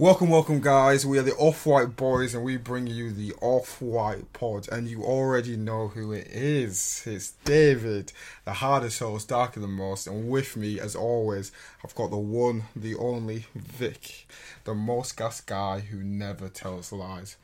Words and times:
Welcome, 0.00 0.28
welcome, 0.28 0.60
guys. 0.60 1.04
We 1.04 1.18
are 1.18 1.22
the 1.22 1.34
Off 1.38 1.66
White 1.66 1.96
Boys, 1.96 2.32
and 2.32 2.44
we 2.44 2.56
bring 2.56 2.86
you 2.86 3.10
the 3.10 3.34
Off 3.40 3.82
White 3.82 4.32
Pod. 4.32 4.68
And 4.70 4.86
you 4.86 5.02
already 5.02 5.56
know 5.56 5.88
who 5.88 6.12
it 6.12 6.28
is. 6.28 7.02
It's 7.04 7.32
David, 7.44 8.12
the 8.44 8.52
hardest 8.52 9.00
host, 9.00 9.30
darker 9.30 9.58
than 9.58 9.72
most. 9.72 10.06
And 10.06 10.30
with 10.30 10.56
me, 10.56 10.78
as 10.78 10.94
always, 10.94 11.50
I've 11.84 11.96
got 11.96 12.10
the 12.10 12.16
one, 12.16 12.66
the 12.76 12.94
only 12.94 13.46
Vic, 13.56 14.28
the 14.62 14.72
most 14.72 15.16
gas 15.16 15.40
guy 15.40 15.80
who 15.80 16.04
never 16.04 16.48
tells 16.48 16.92
lies. 16.92 17.36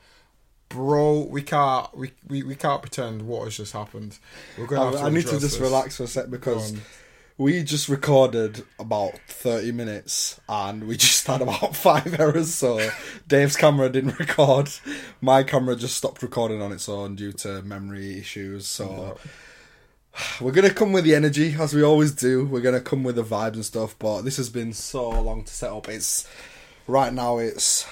Bro, 0.69 1.27
we 1.29 1.41
can't 1.41 1.93
we, 1.93 2.13
we, 2.25 2.41
we 2.43 2.55
can't 2.55 2.81
pretend 2.81 3.23
what 3.23 3.43
has 3.43 3.57
just 3.57 3.73
happened. 3.73 4.17
We're 4.57 4.67
gonna. 4.67 4.85
Have 4.85 4.93
to 4.93 4.99
I, 4.99 5.07
I 5.07 5.09
need 5.09 5.25
to 5.25 5.31
just 5.31 5.41
this. 5.41 5.59
relax 5.59 5.97
for 5.97 6.03
a 6.03 6.07
sec 6.07 6.29
because. 6.29 6.71
We 7.37 7.63
just 7.63 7.89
recorded 7.89 8.63
about 8.79 9.17
30 9.27 9.73
minutes 9.73 10.39
and 10.47 10.87
we 10.87 10.95
just 10.97 11.27
had 11.27 11.41
about 11.41 11.75
five 11.75 12.17
errors. 12.19 12.53
So 12.53 12.89
Dave's 13.27 13.57
camera 13.57 13.89
didn't 13.89 14.19
record. 14.19 14.69
My 15.21 15.43
camera 15.43 15.75
just 15.75 15.97
stopped 15.97 16.23
recording 16.23 16.61
on 16.61 16.71
its 16.71 16.87
own 16.87 17.15
due 17.15 17.33
to 17.33 17.61
memory 17.61 18.19
issues. 18.19 18.67
So 18.67 19.17
we're 20.41 20.51
going 20.51 20.67
to 20.67 20.73
come 20.73 20.93
with 20.93 21.03
the 21.03 21.15
energy 21.15 21.55
as 21.59 21.73
we 21.73 21.83
always 21.83 22.13
do. 22.13 22.45
We're 22.45 22.61
going 22.61 22.75
to 22.75 22.81
come 22.81 23.03
with 23.03 23.15
the 23.15 23.23
vibes 23.23 23.55
and 23.55 23.65
stuff. 23.65 23.97
But 23.99 24.21
this 24.21 24.37
has 24.37 24.49
been 24.49 24.71
so 24.71 25.09
long 25.09 25.43
to 25.43 25.53
set 25.53 25.71
up. 25.71 25.89
It's 25.89 26.29
right 26.87 27.11
now 27.11 27.39
it's 27.39 27.85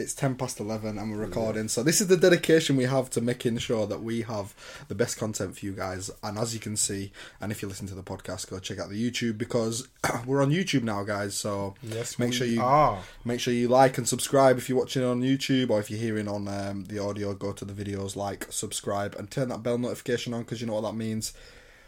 it's 0.00 0.14
10 0.14 0.34
past 0.36 0.58
11 0.58 0.98
and 0.98 1.10
we're 1.12 1.18
recording. 1.18 1.68
So 1.68 1.82
this 1.82 2.00
is 2.00 2.06
the 2.08 2.16
dedication 2.16 2.76
we 2.76 2.84
have 2.84 3.10
to 3.10 3.20
making 3.20 3.58
sure 3.58 3.86
that 3.86 4.02
we 4.02 4.22
have 4.22 4.54
the 4.88 4.94
best 4.94 5.18
content 5.18 5.58
for 5.58 5.66
you 5.66 5.72
guys. 5.72 6.10
And 6.22 6.38
as 6.38 6.54
you 6.54 6.60
can 6.60 6.76
see 6.76 7.12
and 7.40 7.52
if 7.52 7.62
you 7.62 7.68
listen 7.68 7.86
to 7.88 7.94
the 7.94 8.02
podcast 8.02 8.50
go 8.50 8.58
check 8.58 8.78
out 8.78 8.88
the 8.88 9.10
youtube 9.10 9.38
because 9.38 9.86
we're 10.26 10.42
on 10.42 10.50
youtube 10.50 10.82
now 10.82 11.04
guys. 11.04 11.34
So 11.34 11.74
Yes, 11.82 12.18
make 12.18 12.32
sure 12.32 12.46
you 12.46 12.62
are. 12.62 12.98
make 13.24 13.40
sure 13.40 13.52
you 13.54 13.68
like 13.68 13.98
and 13.98 14.08
subscribe 14.08 14.58
if 14.58 14.68
you're 14.68 14.78
watching 14.78 15.04
on 15.04 15.20
youtube 15.22 15.70
or 15.70 15.78
if 15.80 15.90
you're 15.90 16.00
hearing 16.00 16.26
on 16.28 16.48
um, 16.48 16.84
the 16.84 16.98
audio 16.98 17.34
go 17.34 17.52
to 17.52 17.64
the 17.64 17.72
videos 17.72 18.16
like 18.16 18.46
subscribe 18.50 19.14
and 19.16 19.30
turn 19.30 19.48
that 19.50 19.62
bell 19.62 19.78
notification 19.78 20.34
on 20.34 20.40
because 20.40 20.60
you 20.60 20.66
know 20.66 20.74
what 20.74 20.82
that 20.82 20.94
means. 20.94 21.32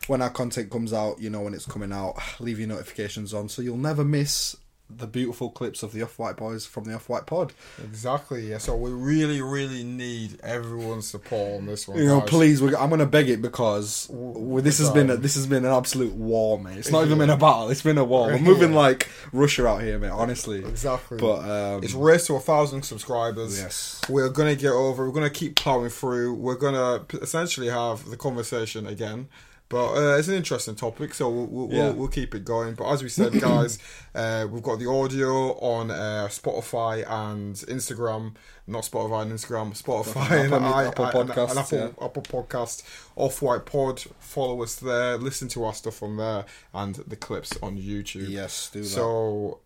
When 0.08 0.20
our 0.20 0.30
content 0.30 0.70
comes 0.70 0.92
out 0.92 1.20
you 1.20 1.30
know 1.30 1.40
when 1.42 1.54
it's 1.54 1.66
coming 1.66 1.92
out 1.92 2.16
leave 2.40 2.58
your 2.58 2.68
notifications 2.68 3.32
on 3.32 3.48
so 3.48 3.62
you'll 3.62 3.76
never 3.76 4.04
miss 4.04 4.56
the 4.96 5.06
beautiful 5.06 5.50
clips 5.50 5.82
of 5.82 5.92
the 5.92 6.02
off-white 6.02 6.36
boys 6.36 6.66
from 6.66 6.84
the 6.84 6.94
off-white 6.94 7.26
pod 7.26 7.52
Exactly. 7.82 8.50
Yeah. 8.50 8.58
So 8.58 8.76
we 8.76 8.90
really, 8.90 9.40
really 9.42 9.84
need 9.84 10.40
everyone's 10.42 11.06
support 11.08 11.58
on 11.58 11.66
this 11.66 11.86
one. 11.88 11.98
You 11.98 12.06
know, 12.06 12.20
guys. 12.20 12.28
please, 12.28 12.62
we're, 12.62 12.76
I'm 12.76 12.90
gonna 12.90 13.06
beg 13.06 13.28
it 13.28 13.40
because 13.42 14.08
this 14.10 14.78
has 14.78 14.90
been 14.90 15.10
a, 15.10 15.16
this 15.16 15.34
has 15.34 15.46
been 15.46 15.64
an 15.64 15.72
absolute 15.72 16.14
war, 16.14 16.58
mate. 16.58 16.78
It's 16.78 16.90
not 16.90 17.04
even 17.04 17.18
been 17.18 17.30
a 17.30 17.36
battle; 17.36 17.68
it's 17.70 17.82
been 17.82 17.98
a 17.98 18.04
war. 18.04 18.28
We're 18.28 18.38
moving 18.38 18.72
Yeah. 18.72 18.78
like 18.78 19.08
Russia 19.32 19.66
out 19.66 19.82
here, 19.82 19.98
mate. 19.98 20.10
Honestly, 20.10 20.64
Exactly. 20.64 21.18
But 21.18 21.38
um, 21.48 21.82
It's 21.84 21.94
race 21.94 22.26
to 22.26 22.34
a 22.34 22.40
thousand 22.40 22.82
subscribers. 22.82 23.58
Yes. 23.60 24.00
We're 24.08 24.28
gonna 24.28 24.54
get 24.56 24.72
over. 24.72 25.06
We're 25.06 25.12
gonna 25.14 25.30
keep 25.30 25.56
plowing 25.56 25.90
through. 25.90 26.34
We're 26.34 26.56
gonna 26.56 27.04
p- 27.04 27.18
essentially 27.18 27.68
have 27.68 28.08
the 28.08 28.16
conversation 28.16 28.86
again. 28.86 29.28
But 29.72 29.92
uh, 29.94 30.16
it's 30.18 30.28
an 30.28 30.34
interesting 30.34 30.74
topic, 30.76 31.14
so 31.14 31.28
we'll 31.30 31.46
we'll, 31.46 31.68
Yeah. 31.72 31.84
we'll, 31.86 31.94
we'll 31.94 32.08
keep 32.08 32.34
it 32.34 32.44
going. 32.44 32.74
But 32.74 32.90
as 32.92 33.02
we 33.02 33.08
said, 33.08 33.32
guys, 33.40 33.78
uh, 34.14 34.46
we've 34.50 34.62
got 34.62 34.78
the 34.78 34.88
audio 34.88 35.58
on 35.58 35.90
uh, 35.90 36.28
Spotify 36.30 37.04
and 37.10 37.54
Instagram. 37.56 38.34
Not 38.66 38.84
Spotify 38.84 39.22
and 39.22 39.32
Instagram, 39.32 39.72
Spotify 39.82 40.44
and, 40.44 40.52
Apple- 40.54 40.66
I, 40.74 40.84
Apple 40.84 41.04
I- 41.06 41.10
and- 41.10 41.30
Podcasts, 41.30 41.50
and 41.50 41.58
Apple, 41.58 41.78
yeah. 41.78 42.04
Apple 42.06 42.22
Podcast, 42.22 42.82
Off 43.16 43.40
White 43.42 43.64
Pod. 43.66 44.00
Follow 44.20 44.62
us 44.62 44.76
there. 44.76 45.16
Listen 45.16 45.48
to 45.48 45.64
our 45.64 45.74
stuff 45.74 46.02
on 46.02 46.18
there 46.18 46.44
and 46.74 46.94
the 46.96 47.16
clips 47.16 47.52
on 47.62 47.78
YouTube. 47.78 48.28
yes, 48.28 48.70
do 48.70 48.82
that. 48.82 48.86
So 48.88 49.60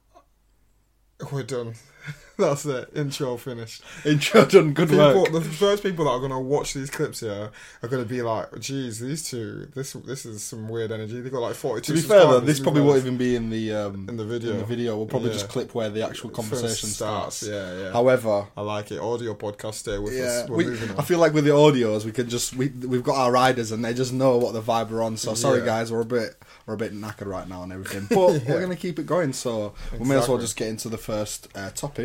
we're 1.32 1.42
done. 1.42 1.74
That's 2.38 2.66
it. 2.66 2.90
Intro 2.94 3.38
finished. 3.38 3.82
intro 4.04 4.44
done, 4.44 4.74
good 4.74 4.90
People, 4.90 5.22
work. 5.22 5.32
the 5.32 5.40
first 5.40 5.82
people 5.82 6.04
that 6.04 6.10
are 6.10 6.20
gonna 6.20 6.38
watch 6.38 6.74
these 6.74 6.90
clips 6.90 7.20
here 7.20 7.50
are 7.82 7.88
gonna 7.88 8.04
be 8.04 8.20
like, 8.20 8.58
"Geez, 8.60 9.00
these 9.00 9.26
two. 9.26 9.68
This 9.74 9.94
this 9.94 10.26
is 10.26 10.42
some 10.42 10.68
weird 10.68 10.92
energy." 10.92 11.18
They 11.22 11.30
got 11.30 11.38
like 11.40 11.54
forty 11.54 11.80
two. 11.80 11.94
To 11.96 12.02
be 12.02 12.06
fair 12.06 12.20
though, 12.26 12.40
this 12.40 12.60
probably 12.60 12.82
won't 12.82 12.98
even 12.98 13.16
be 13.16 13.36
in 13.36 13.48
the 13.48 13.72
um, 13.72 14.06
In 14.06 14.18
the 14.18 14.24
video. 14.26 14.52
In 14.52 14.58
the 14.58 14.64
video, 14.66 14.98
we'll 14.98 15.06
probably 15.06 15.30
Yeah. 15.30 15.36
just 15.38 15.48
clip 15.48 15.74
where 15.74 15.88
the 15.88 16.04
actual 16.06 16.28
conversation 16.28 16.90
starts. 16.90 17.36
starts. 17.36 17.42
Yeah, 17.50 17.84
yeah. 17.84 17.92
However, 17.92 18.46
I 18.54 18.60
like 18.60 18.92
it. 18.92 18.98
Audio 19.00 19.34
podcast. 19.34 19.74
Stay 19.74 19.96
with 19.96 20.12
yeah, 20.14 20.24
us. 20.24 20.48
We're 20.50 20.56
we. 20.58 20.78
I 20.98 21.02
feel 21.04 21.18
like 21.18 21.32
with 21.32 21.44
the 21.46 21.52
audios, 21.52 22.04
we 22.04 22.12
can 22.12 22.28
just 22.28 22.54
we 22.54 22.68
we've 22.68 23.02
got 23.02 23.16
our 23.16 23.32
riders 23.32 23.72
and 23.72 23.82
they 23.82 23.94
just 23.94 24.12
know 24.12 24.36
what 24.36 24.52
the 24.52 24.60
vibe 24.60 24.90
we're 24.90 25.02
on. 25.02 25.16
So 25.16 25.32
sorry 25.32 25.60
Yeah. 25.60 25.64
guys, 25.66 25.90
we're 25.90 26.02
a 26.02 26.04
bit 26.04 26.36
we're 26.66 26.74
a 26.74 26.76
bit 26.76 26.92
knackered 26.92 27.28
right 27.28 27.48
now 27.48 27.62
and 27.62 27.72
everything, 27.72 28.08
but 28.10 28.44
we're 28.46 28.60
gonna 28.60 28.76
keep 28.76 28.98
it 28.98 29.06
going. 29.06 29.32
So 29.32 29.72
we 29.98 30.06
may 30.06 30.16
as 30.18 30.28
well 30.28 30.36
just 30.36 30.56
get 30.56 30.68
into 30.68 30.90
the 30.90 30.98
first 30.98 31.48
uh, 31.54 31.70
topic, 31.70 31.95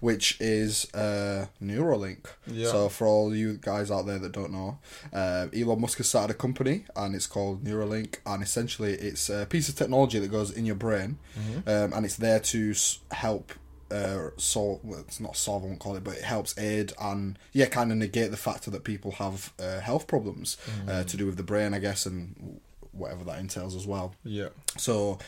which 0.00 0.36
is 0.40 0.92
uh, 0.94 1.46
Neuralink. 1.62 2.26
Yeah. 2.46 2.70
So 2.70 2.88
for 2.88 3.06
all 3.06 3.34
you 3.34 3.58
guys 3.60 3.90
out 3.90 4.06
there 4.06 4.18
that 4.18 4.32
don't 4.32 4.52
know, 4.52 4.78
uh, 5.12 5.46
Elon 5.54 5.80
Musk 5.80 5.98
has 5.98 6.08
started 6.08 6.34
a 6.34 6.38
company 6.38 6.84
and 6.96 7.14
it's 7.14 7.26
called 7.26 7.64
Neuralink, 7.64 8.16
and 8.26 8.42
essentially 8.42 8.92
it's 8.94 9.28
a 9.30 9.46
piece 9.46 9.68
of 9.68 9.76
technology 9.76 10.18
that 10.18 10.30
goes 10.30 10.50
in 10.50 10.66
your 10.66 10.76
brain, 10.76 11.18
Mm-hmm. 11.38 11.68
um, 11.68 11.92
and 11.92 12.04
it's 12.04 12.16
there 12.16 12.40
to 12.40 12.74
help 13.12 13.52
uh, 13.90 14.30
solve. 14.36 14.80
Well, 14.84 15.00
it's 15.00 15.20
not 15.20 15.36
solve, 15.36 15.62
I 15.64 15.66
won't 15.68 15.78
call 15.78 15.96
it, 15.96 16.04
but 16.04 16.16
it 16.16 16.24
helps 16.24 16.58
aid 16.58 16.92
and 17.00 17.38
yeah, 17.52 17.66
kind 17.66 17.90
of 17.92 17.96
negate 17.98 18.30
the 18.30 18.36
factor 18.36 18.70
that 18.72 18.84
people 18.84 19.12
have 19.12 19.52
uh, 19.58 19.80
health 19.80 20.06
problems 20.06 20.56
Mm-hmm. 20.66 20.88
uh, 20.90 21.04
to 21.04 21.16
do 21.16 21.26
with 21.26 21.36
the 21.36 21.42
brain, 21.42 21.72
I 21.74 21.78
guess, 21.78 22.04
and 22.06 22.60
whatever 22.92 23.22
that 23.24 23.38
entails 23.38 23.74
as 23.76 23.86
well. 23.86 24.14
yeah. 24.24 24.48
So, 24.76 25.18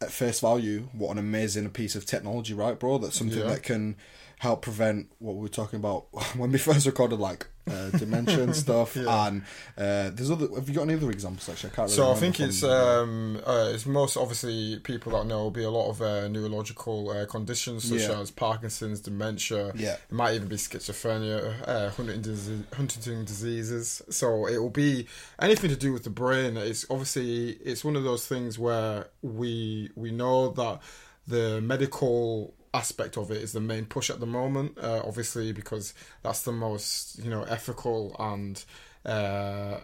at 0.00 0.10
face 0.10 0.40
value, 0.40 0.88
what 0.92 1.12
an 1.12 1.18
amazing 1.18 1.68
piece 1.70 1.94
of 1.94 2.06
technology, 2.06 2.54
right, 2.54 2.78
bro? 2.78 2.98
That's 2.98 3.16
something 3.16 3.38
Yeah. 3.38 3.46
that 3.48 3.62
can 3.62 3.96
help 4.38 4.62
prevent 4.62 5.10
what 5.18 5.34
we 5.34 5.42
were 5.42 5.48
talking 5.48 5.78
about 5.78 6.06
when 6.36 6.52
we 6.52 6.58
first 6.58 6.86
recorded, 6.86 7.18
like 7.18 7.46
uh, 7.70 7.90
dementia 7.90 8.42
and 8.42 8.56
stuff. 8.64 8.96
Yeah. 8.96 9.26
And 9.26 9.42
uh, 9.76 10.10
there's 10.14 10.30
other. 10.30 10.48
Have 10.54 10.68
you 10.68 10.74
got 10.74 10.82
any 10.82 10.94
other 10.94 11.10
examples? 11.10 11.48
Actually, 11.48 11.70
I 11.72 11.74
can't. 11.76 11.88
Really 11.90 11.96
So 11.96 12.10
I 12.12 12.14
think 12.14 12.40
it's 12.40 12.62
um 12.62 13.40
uh, 13.46 13.70
it's 13.74 13.84
most 13.84 14.16
obviously 14.16 14.78
people 14.80 15.12
that 15.12 15.26
know 15.26 15.42
will 15.44 15.50
be 15.50 15.64
a 15.64 15.70
lot 15.70 15.90
of 15.90 16.00
uh, 16.00 16.28
neurological 16.28 17.10
uh, 17.10 17.26
conditions 17.26 17.88
such 17.88 18.00
Yeah. 18.08 18.20
as 18.20 18.30
Parkinson's, 18.30 19.00
dementia. 19.00 19.72
Yeah. 19.74 19.94
It 19.94 20.12
might 20.12 20.34
even 20.34 20.48
be 20.48 20.56
schizophrenia, 20.56 21.54
uh, 21.68 21.90
Huntington, 21.90 22.22
disease, 22.22 22.62
Huntington 22.72 23.24
diseases. 23.24 24.02
So 24.08 24.46
it 24.46 24.58
will 24.58 24.70
be 24.70 25.06
anything 25.40 25.70
to 25.70 25.76
do 25.76 25.92
with 25.92 26.04
the 26.04 26.10
brain. 26.10 26.56
It's 26.56 26.86
obviously 26.88 27.50
it's 27.64 27.84
one 27.84 27.96
of 27.96 28.04
those 28.04 28.26
things 28.26 28.58
where 28.58 29.08
we 29.20 29.90
we 29.94 30.10
know 30.10 30.50
that 30.52 30.80
the 31.26 31.60
medical 31.60 32.54
aspect 32.78 33.16
of 33.16 33.30
it 33.30 33.38
is 33.42 33.52
the 33.52 33.60
main 33.60 33.84
push 33.84 34.08
at 34.10 34.20
the 34.20 34.26
moment. 34.26 34.78
Uh, 34.78 35.02
obviously 35.04 35.52
because 35.52 35.94
that's 36.22 36.42
the 36.42 36.52
most 36.52 37.18
you 37.24 37.30
know 37.30 37.42
ethical 37.42 38.14
and. 38.18 38.64
Uh, 39.04 39.80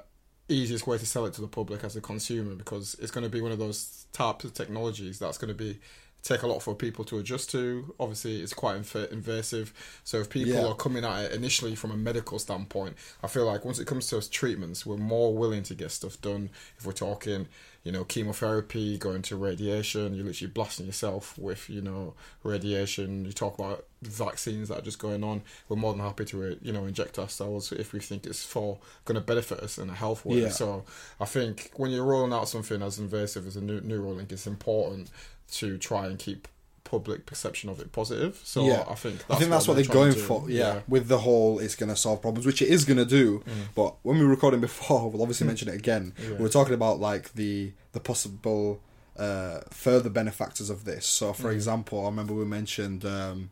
easiest 0.49 0.87
way 0.87 0.99
to 0.99 1.07
sell 1.07 1.25
it 1.25 1.33
to 1.33 1.41
the 1.41 1.49
public 1.49 1.83
as 1.85 1.97
a 1.97 2.03
consumer 2.03 2.55
because 2.55 2.95
it's 3.01 3.11
going 3.11 3.25
to 3.25 3.31
be 3.31 3.41
one 3.41 3.51
of 3.51 3.59
those 3.59 4.07
types 4.13 4.45
of 4.45 4.53
technologies 4.53 5.19
that's 5.19 5.39
going 5.39 5.49
to 5.49 5.55
be 5.55 5.79
take 6.25 6.43
a 6.43 6.47
lot 6.47 6.61
for 6.61 6.75
people 6.75 7.05
to 7.05 7.19
adjust 7.19 7.51
to. 7.51 7.95
Obviously 8.01 8.41
it's 8.41 8.55
quite 8.55 8.81
inv- 8.81 9.13
invasive. 9.13 9.73
So 10.05 10.19
if 10.21 10.31
people 10.31 10.55
Yeah. 10.55 10.67
are 10.67 10.75
coming 10.75 11.05
at 11.05 11.27
it 11.27 11.33
initially 11.33 11.75
from 11.77 11.91
a 11.93 11.97
medical 11.97 12.39
standpoint 12.39 12.97
i 13.23 13.27
feel 13.29 13.45
like 13.45 13.65
once 13.65 13.79
it 13.79 13.87
comes 13.87 14.07
to 14.09 14.29
treatments 14.31 14.87
we're 14.87 14.97
more 14.97 15.35
willing 15.37 15.63
to 15.65 15.75
get 15.75 15.91
stuff 15.93 16.21
done. 16.23 16.49
If 16.79 16.87
we're 16.87 16.93
talking 16.93 17.47
you 17.85 17.93
know 17.93 18.03
chemotherapy 18.05 18.97
going 18.97 19.21
to 19.21 19.37
radiation 19.37 20.15
you're 20.15 20.25
literally 20.25 20.51
blasting 20.51 20.87
yourself 20.87 21.37
with 21.39 21.69
you 21.69 21.83
know 21.83 22.15
radiation. 22.43 23.25
You 23.27 23.33
talk 23.33 23.59
about 23.59 23.85
vaccines 24.03 24.69
that 24.69 24.79
are 24.79 24.83
just 24.83 24.99
going 24.99 25.23
on. 25.25 25.43
We're 25.69 25.77
more 25.77 25.93
than 25.93 26.01
happy 26.03 26.25
to 26.27 26.59
you 26.63 26.73
know 26.73 26.85
inject 26.87 27.19
ourselves 27.19 27.71
if 27.73 27.93
we 27.93 28.01
think 28.01 28.25
it's 28.27 28.45
for 28.45 28.79
going 29.05 29.17
to 29.17 29.21
benefit 29.21 29.61
us 29.61 29.77
in 29.79 29.91
a 29.91 29.95
health 29.95 30.25
way. 30.25 30.43
Yeah. 30.43 30.49
so 30.51 30.85
i 31.21 31.25
think 31.25 31.71
when 31.77 31.91
you're 31.91 32.05
rolling 32.05 32.33
out 32.33 32.49
something 32.49 32.81
as 32.83 32.99
invasive 32.99 33.47
as 33.47 33.57
a 33.57 33.61
new 33.61 33.81
neuralink 33.81 34.31
it's 34.33 34.47
important 34.47 35.11
to 35.53 35.79
try 35.79 36.07
and 36.07 36.19
keep 36.19 36.49
public 36.85 37.25
perception 37.27 37.71
of 37.71 37.81
it 37.81 37.91
positive 37.93 38.39
so 38.45 38.65
Yeah. 38.67 38.85
i 38.89 38.95
think 38.95 39.19
that's 39.27 39.31
I 39.31 39.37
think 39.37 39.51
that's 39.51 39.67
what, 39.67 39.75
they're 39.75 39.85
they're 39.85 39.95
going 39.95 40.13
for. 40.13 40.45
Yeah, 40.51 40.81
with 40.87 41.09
the 41.09 41.19
whole, 41.19 41.59
it's 41.59 41.75
going 41.75 41.89
to 41.89 41.97
solve 41.97 42.21
problems, 42.21 42.45
which 42.47 42.61
it 42.63 42.69
is 42.69 42.85
going 42.85 42.99
to 42.99 43.05
do. 43.07 43.43
But 43.75 43.95
when 44.03 44.19
we 44.19 44.25
were 44.25 44.31
recording 44.31 44.61
before, 44.61 45.11
we'll 45.11 45.23
obviously 45.23 45.47
mention 45.47 45.69
it 45.69 45.75
again. 45.75 46.13
Mm. 46.21 46.23
Yeah. 46.25 46.37
We 46.37 46.43
were 46.43 46.49
talking 46.51 46.75
about 46.75 47.01
like 47.01 47.33
the 47.35 47.73
the 47.93 48.01
possible 48.01 48.81
uh, 49.17 49.61
further 49.71 50.11
benefactors 50.11 50.69
of 50.71 50.85
this. 50.85 51.07
So, 51.07 51.33
Mm. 51.33 51.37
for 51.37 51.51
example, 51.53 52.03
I 52.03 52.07
remember 52.07 52.35
we 52.35 52.45
mentioned 52.45 53.05
um, 53.05 53.51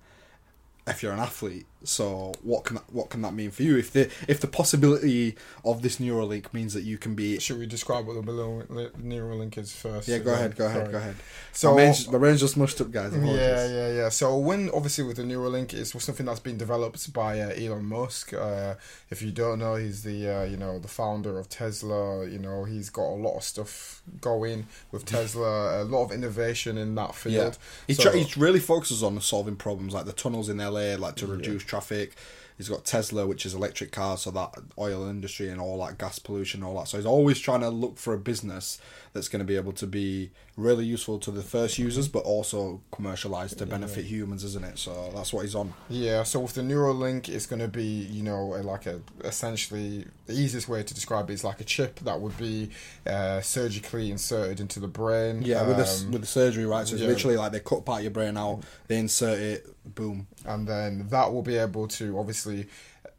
if 0.87 1.03
you're 1.03 1.13
an 1.13 1.19
athlete. 1.21 1.67
So 1.85 2.33
what 2.43 2.65
can 2.65 2.77
that, 2.77 2.85
what 2.93 3.11
can 3.11 3.23
that 3.23 3.35
mean 3.35 3.51
for 3.51 3.63
you? 3.63 3.77
If 3.77 3.93
the 3.93 4.11
if 4.29 4.41
the 4.41 4.47
possibility 4.47 5.37
of 5.65 5.83
this 5.83 5.97
Neuralink 5.99 6.53
means 6.53 6.75
that 6.75 6.83
you 6.83 6.99
can 6.99 7.15
be 7.15 7.39
Should 7.41 7.59
we 7.59 7.67
describe 7.67 8.07
what 8.07 8.15
the 8.15 8.23
below 8.23 8.63
Neuralink 8.69 9.59
is 9.59 9.73
first? 9.73 10.09
yeah, 10.09 10.19
go 10.19 10.33
ahead, 10.35 10.57
go 10.57 10.67
ahead, 10.67 10.81
Sorry. 10.83 10.93
go 10.93 10.99
ahead. 10.99 11.17
So 11.53 11.71
my 11.71 11.75
brain's, 11.77 12.09
my 12.09 12.19
brain's 12.19 12.41
just 12.41 12.57
mushed 12.57 12.81
up, 12.81 12.91
guys. 12.91 13.13
Apologies. 13.13 13.37
Yeah, 13.41 13.67
yeah, 13.69 13.93
yeah. 13.93 14.09
So 14.09 14.37
when 14.39 14.71
obviously 14.71 15.05
with 15.05 15.17
the 15.17 15.23
Neuralink, 15.25 15.73
it's 15.75 15.91
something 16.05 16.27
that's 16.27 16.41
been 16.41 16.57
developed 16.59 17.13
by 17.13 17.41
uh, 17.41 17.51
Elon 17.51 17.85
Musk. 17.87 18.33
Uh, 18.33 18.75
if 19.11 19.23
you 19.23 19.31
don't 19.33 19.59
know, 19.59 19.75
he's 19.77 20.03
the 20.03 20.29
uh, 20.29 20.45
you 20.45 20.57
know 20.57 20.79
the 20.79 20.89
founder 20.89 21.39
of 21.39 21.49
Tesla. 21.49 22.27
You 22.27 22.39
know 22.39 22.65
he's 22.65 22.91
got 22.91 23.05
a 23.07 23.17
lot 23.17 23.37
of 23.37 23.43
stuff 23.45 24.03
going 24.21 24.67
with 24.91 25.05
Tesla. 25.05 25.83
A 25.83 25.85
lot 25.85 26.05
of 26.05 26.13
innovation 26.13 26.79
in 26.79 26.95
that 26.95 27.09
Yeah, 27.09 27.13
field. 27.13 27.59
he, 27.87 27.95
So- 27.95 28.05
try, 28.05 28.19
he 28.19 28.41
really 28.41 28.61
focuses 28.61 29.03
on 29.03 29.21
solving 29.21 29.57
problems 29.57 29.95
like 29.95 30.05
the 30.07 30.13
tunnels 30.13 30.49
in 30.49 30.59
LA, 30.59 30.95
like 30.97 31.17
to 31.17 31.27
reduce 31.27 31.65
traffic. 31.73 32.15
He's 32.59 32.69
got 32.69 32.85
Tesla, 32.85 33.27
which 33.27 33.47
is 33.47 33.55
electric 33.55 33.93
cars, 33.93 34.23
so 34.23 34.31
that 34.31 34.55
oil 34.79 35.09
industry 35.09 35.49
and 35.49 35.59
all 35.59 35.85
that 35.85 35.97
gas 35.97 36.19
pollution, 36.19 36.63
all 36.63 36.79
that. 36.79 36.89
So 36.89 36.99
he's 36.99 37.07
always 37.07 37.39
trying 37.39 37.61
to 37.61 37.71
look 37.71 37.97
for 37.97 38.13
a 38.13 38.19
business 38.19 38.79
that's 39.13 39.29
going 39.29 39.41
to 39.41 39.45
be 39.45 39.57
able 39.57 39.73
to 39.73 39.87
be 39.87 40.31
really 40.57 40.87
useful 40.87 41.19
to 41.19 41.31
the 41.31 41.43
first 41.43 41.79
users, 41.79 42.09
but 42.09 42.21
also 42.21 42.81
commercialized 42.91 43.59
to 43.59 43.67
benefit 43.67 44.07
humans, 44.07 44.43
isn't 44.43 44.65
it? 44.65 44.79
So 44.79 45.11
that's 45.15 45.33
what 45.33 45.43
he's 45.45 45.55
on. 45.55 45.75
Yeah, 45.91 46.23
so 46.23 46.41
with 46.41 46.55
the 46.55 46.63
Neuralink, 46.63 47.29
it's 47.29 47.47
going 47.47 47.61
to 47.61 47.69
be, 47.69 47.83
you 47.85 48.23
know, 48.23 48.55
a- 48.55 48.63
like 48.63 48.87
a 48.87 49.01
essentially 49.25 50.07
the 50.27 50.33
easiest 50.33 50.69
way 50.69 50.83
to 50.83 50.95
describe 50.95 51.29
it 51.29 51.35
is 51.35 51.45
like 51.45 51.61
a 51.61 51.65
chip 51.65 52.01
that 52.01 52.21
would 52.21 52.37
be 52.39 52.71
uh, 53.07 53.41
surgically 53.43 54.11
inserted 54.11 54.61
into 54.61 54.81
the 54.81 54.89
brain. 54.89 55.43
Yeah, 55.43 55.67
with 55.67 55.77
the 55.77 56.07
um, 56.07 56.13
with 56.13 56.23
the 56.23 56.27
surgery, 56.27 56.65
right? 56.65 56.87
So 56.87 56.95
it's 56.95 57.03
yeah. 57.03 57.09
literally 57.09 57.37
like 57.37 57.53
they 57.53 57.61
cut 57.61 57.85
part 57.85 57.99
of 57.99 58.05
your 58.05 58.13
brain 58.13 58.37
out, 58.39 58.63
they 58.89 58.99
insert 58.99 59.39
it, 59.39 59.95
boom. 59.95 60.27
and 60.47 60.67
then 60.67 61.09
that 61.09 61.33
will 61.33 61.43
be 61.43 61.59
able 61.59 61.87
to 61.89 62.19
obviously 62.19 62.67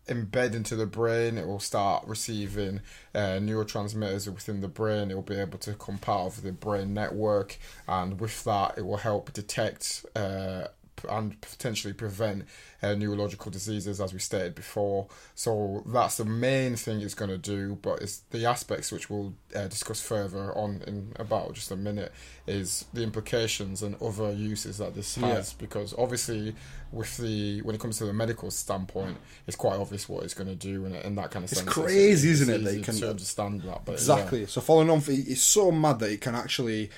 embed 0.07 0.53
into 0.53 0.75
the 0.75 0.85
brain. 0.85 1.37
It 1.37 1.47
will 1.47 1.59
start 1.59 2.05
receiving 2.07 2.81
uh, 3.15 3.39
neurotransmitters 3.39 4.27
within 4.27 4.61
the 4.61 4.67
brain. 4.67 5.11
It 5.11 5.15
will 5.15 5.21
be 5.21 5.39
able 5.39 5.59
to 5.59 5.73
come 5.73 5.97
part 5.97 6.37
of 6.37 6.43
the 6.43 6.51
brain 6.51 6.93
network, 6.93 7.57
and 7.87 8.19
with 8.19 8.43
that, 8.43 8.77
it 8.77 8.85
will 8.85 8.97
help 8.97 9.33
detect 9.33 10.05
uh, 10.15 10.65
and 11.09 11.39
potentially 11.41 11.93
prevent 11.93 12.45
uh, 12.81 12.95
neurological 12.95 13.51
diseases, 13.51 14.01
as 14.01 14.13
we 14.13 14.19
stated 14.19 14.55
before. 14.55 15.07
So 15.35 15.83
that's 15.85 16.17
the 16.17 16.25
main 16.25 16.75
thing 16.75 17.01
it's 17.01 17.13
going 17.13 17.31
to 17.31 17.37
do. 17.37 17.77
But 17.81 18.01
it's 18.01 18.19
the 18.31 18.45
aspects 18.45 18.91
which 18.91 19.09
we'll 19.09 19.33
uh, 19.55 19.67
discuss 19.67 20.01
further 20.01 20.55
on 20.57 20.81
in 20.87 21.13
about 21.17 21.53
just 21.53 21.71
a 21.71 21.75
minute 21.75 22.11
is 22.45 22.85
the 22.93 23.03
implications 23.03 23.81
and 23.83 23.95
other 24.01 24.31
uses 24.33 24.77
that 24.79 24.95
this 24.95 25.17
Yeah. 25.17 25.27
has 25.27 25.53
because 25.53 25.93
obviously 25.97 26.53
with 26.91 27.15
the 27.17 27.61
when 27.61 27.73
it 27.73 27.79
comes 27.79 27.97
to 27.99 28.05
the 28.05 28.11
medical 28.13 28.51
standpoint 28.51 29.15
it's 29.47 29.55
quite 29.55 29.79
obvious 29.79 30.09
what 30.09 30.23
it's 30.25 30.33
going 30.33 30.49
to 30.49 30.55
do 30.55 30.85
and, 30.85 30.93
and 30.93 31.17
that 31.17 31.31
kind 31.31 31.43
of 31.45 31.49
sense. 31.49 31.61
It's 31.61 31.73
sense 31.73 31.85
crazy, 31.87 32.29
it's, 32.31 32.41
isn't 32.41 32.53
it, 32.53 32.63
that 32.65 32.75
it 32.75 32.83
can- 32.83 33.03
understand 33.09 33.61
that 33.61 33.85
but 33.85 33.93
Exactly. 33.93 34.45
So 34.47 34.59
following 34.59 34.89
on, 34.89 34.99
for, 34.99 35.11
it's 35.11 35.41
so 35.41 35.71
mad 35.71 35.99
that 35.99 36.11
it 36.11 36.19
can 36.19 36.35
actually. 36.35 36.89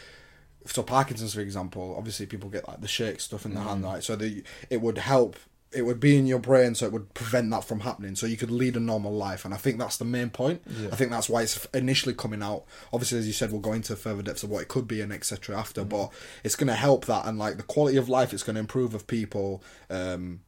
So 0.66 0.84
Parkinson's, 0.84 1.34
for 1.34 1.42
example, 1.42 1.96
obviously 1.98 2.26
people 2.26 2.50
get 2.50 2.68
like 2.68 2.82
the 2.82 2.88
shake 2.88 3.20
stuff 3.20 3.46
in 3.46 3.54
the 3.54 3.62
hand, 3.62 3.84
right? 3.84 4.04
So 4.04 4.16
the, 4.16 4.44
it 4.70 4.82
would 4.82 4.98
help. 4.98 5.38
It 5.72 5.82
would 5.82 6.00
be 6.00 6.18
in 6.18 6.26
your 6.26 6.40
brain, 6.40 6.74
so 6.74 6.86
it 6.86 6.94
would 6.94 7.14
prevent 7.14 7.50
that 7.52 7.66
from 7.66 7.82
happening. 7.82 8.16
So 8.16 8.28
you 8.28 8.38
could 8.38 8.52
lead 8.52 8.78
a 8.78 8.80
normal 8.80 9.12
life, 9.12 9.44
and 9.44 9.54
I 9.54 9.58
think 9.58 9.78
that's 9.78 9.98
the 9.98 10.06
main 10.06 10.30
point. 10.30 10.62
Yeah. 10.66 10.88
I 10.92 10.96
think 10.96 11.12
that's 11.12 11.28
why 11.28 11.42
it's 11.42 11.66
initially 11.74 12.14
coming 12.14 12.42
out. 12.42 12.64
Obviously, 12.94 13.20
as 13.20 13.28
you 13.28 13.34
said, 13.34 13.52
we'll 13.52 13.60
go 13.60 13.74
into 13.74 13.96
further 13.98 14.22
depths 14.22 14.44
of 14.44 14.50
what 14.50 14.62
it 14.62 14.70
could 14.70 14.88
be 14.88 15.02
and 15.02 15.12
etc. 15.12 15.58
After, 15.58 15.84
but 15.84 16.12
it's 16.46 16.56
going 16.56 16.68
to 16.68 16.76
help 16.76 17.06
that, 17.08 17.26
and 17.26 17.38
like 17.38 17.58
the 17.58 17.64
quality 17.64 17.98
of 17.98 18.08
life, 18.08 18.32
it's 18.32 18.44
going 18.44 18.54
to 18.54 18.62
improve 18.62 18.94
of 18.94 19.06
people, 19.06 19.62
um, 19.90 20.42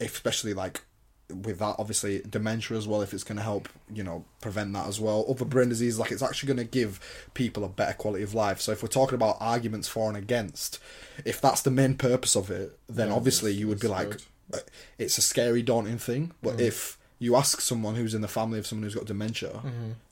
especially 0.00 0.54
like 0.54 0.80
with 1.32 1.58
that 1.58 1.76
obviously 1.78 2.20
dementia 2.28 2.76
as 2.76 2.86
well 2.86 3.02
if 3.02 3.12
it's 3.14 3.24
going 3.24 3.36
to 3.38 3.42
help 3.42 3.68
you 3.92 4.02
know 4.02 4.24
prevent 4.40 4.72
that 4.74 4.86
as 4.86 5.00
well. 5.00 5.24
Other 5.28 5.44
brain 5.44 5.68
disease 5.68 5.98
like 5.98 6.10
it's 6.12 6.22
actually 6.22 6.48
going 6.48 6.56
to 6.58 6.64
give 6.64 7.00
people 7.34 7.64
a 7.64 7.68
better 7.68 7.94
quality 7.94 8.22
of 8.24 8.34
life. 8.34 8.60
So 8.60 8.72
if 8.72 8.82
we're 8.82 8.88
talking 8.88 9.14
about 9.16 9.36
arguments 9.40 9.88
for 9.88 10.08
and 10.08 10.16
against 10.16 10.78
if 11.24 11.40
that's 11.40 11.62
the 11.62 11.70
main 11.70 11.94
purpose 11.96 12.36
of 12.36 12.50
it 12.50 12.78
then 12.88 13.08
Yeah, 13.08 13.14
obviously 13.14 13.52
you 13.52 13.68
would 13.68 13.80
be 13.80 13.88
like 13.88 14.10
good. 14.10 14.22
uh, 14.54 14.58
it's 14.98 15.18
a 15.18 15.22
scary 15.22 15.62
daunting 15.62 15.98
thing. 15.98 16.32
But 16.42 16.60
if 16.60 16.98
you 17.18 17.36
ask 17.36 17.60
someone 17.60 17.94
who's 17.94 18.14
in 18.14 18.20
the 18.20 18.26
family 18.26 18.58
of 18.58 18.66
someone 18.66 18.82
who's 18.82 18.96
got 18.96 19.04
dementia 19.04 19.62